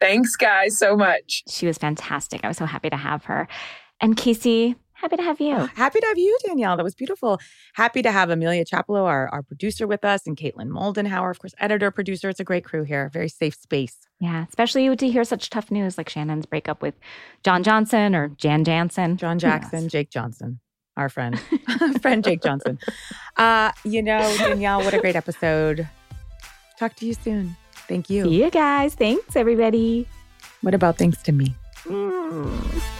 Thanks, 0.00 0.34
guys, 0.34 0.78
so 0.78 0.96
much. 0.96 1.44
She 1.46 1.66
was 1.66 1.76
fantastic. 1.76 2.40
I 2.42 2.48
was 2.48 2.56
so 2.56 2.64
happy 2.64 2.88
to 2.88 2.96
have 2.96 3.24
her. 3.26 3.46
And 4.00 4.16
Casey, 4.16 4.76
happy 5.00 5.16
to 5.16 5.22
have 5.22 5.40
you. 5.40 5.54
Happy 5.74 6.00
to 6.00 6.06
have 6.06 6.18
you, 6.18 6.38
Danielle. 6.44 6.76
That 6.76 6.84
was 6.84 6.94
beautiful. 6.94 7.40
Happy 7.74 8.02
to 8.02 8.12
have 8.12 8.30
Amelia 8.30 8.64
Chapelo, 8.64 9.04
our, 9.04 9.28
our 9.28 9.42
producer, 9.42 9.86
with 9.86 10.04
us, 10.04 10.26
and 10.26 10.36
Caitlin 10.36 10.68
Moldenhauer, 10.68 11.30
of 11.30 11.38
course, 11.38 11.54
editor, 11.58 11.90
producer. 11.90 12.28
It's 12.28 12.40
a 12.40 12.44
great 12.44 12.64
crew 12.64 12.84
here. 12.84 13.10
Very 13.12 13.28
safe 13.28 13.54
space. 13.54 13.96
Yeah, 14.20 14.44
especially 14.48 14.94
to 14.94 15.08
hear 15.08 15.24
such 15.24 15.48
tough 15.50 15.70
news 15.70 15.96
like 15.96 16.08
Shannon's 16.08 16.46
breakup 16.46 16.82
with 16.82 16.94
John 17.42 17.62
Johnson 17.62 18.14
or 18.14 18.28
Jan 18.28 18.64
Jansen. 18.64 19.16
John 19.16 19.38
Jackson. 19.38 19.88
Jake 19.88 20.10
Johnson, 20.10 20.60
our 20.96 21.08
friend, 21.08 21.40
friend 22.02 22.22
Jake 22.22 22.42
Johnson. 22.42 22.78
Uh, 23.36 23.72
you 23.84 24.02
know, 24.02 24.20
Danielle, 24.36 24.82
what 24.82 24.92
a 24.92 25.00
great 25.00 25.16
episode. 25.16 25.88
Talk 26.78 26.94
to 26.96 27.06
you 27.06 27.14
soon. 27.14 27.56
Thank 27.88 28.10
you. 28.10 28.24
See 28.24 28.42
you 28.42 28.50
guys. 28.50 28.94
Thanks, 28.94 29.36
everybody. 29.36 30.06
What 30.60 30.74
about 30.74 30.98
thanks 30.98 31.22
to 31.22 31.32
me? 31.32 31.54
Mm. 31.84 32.99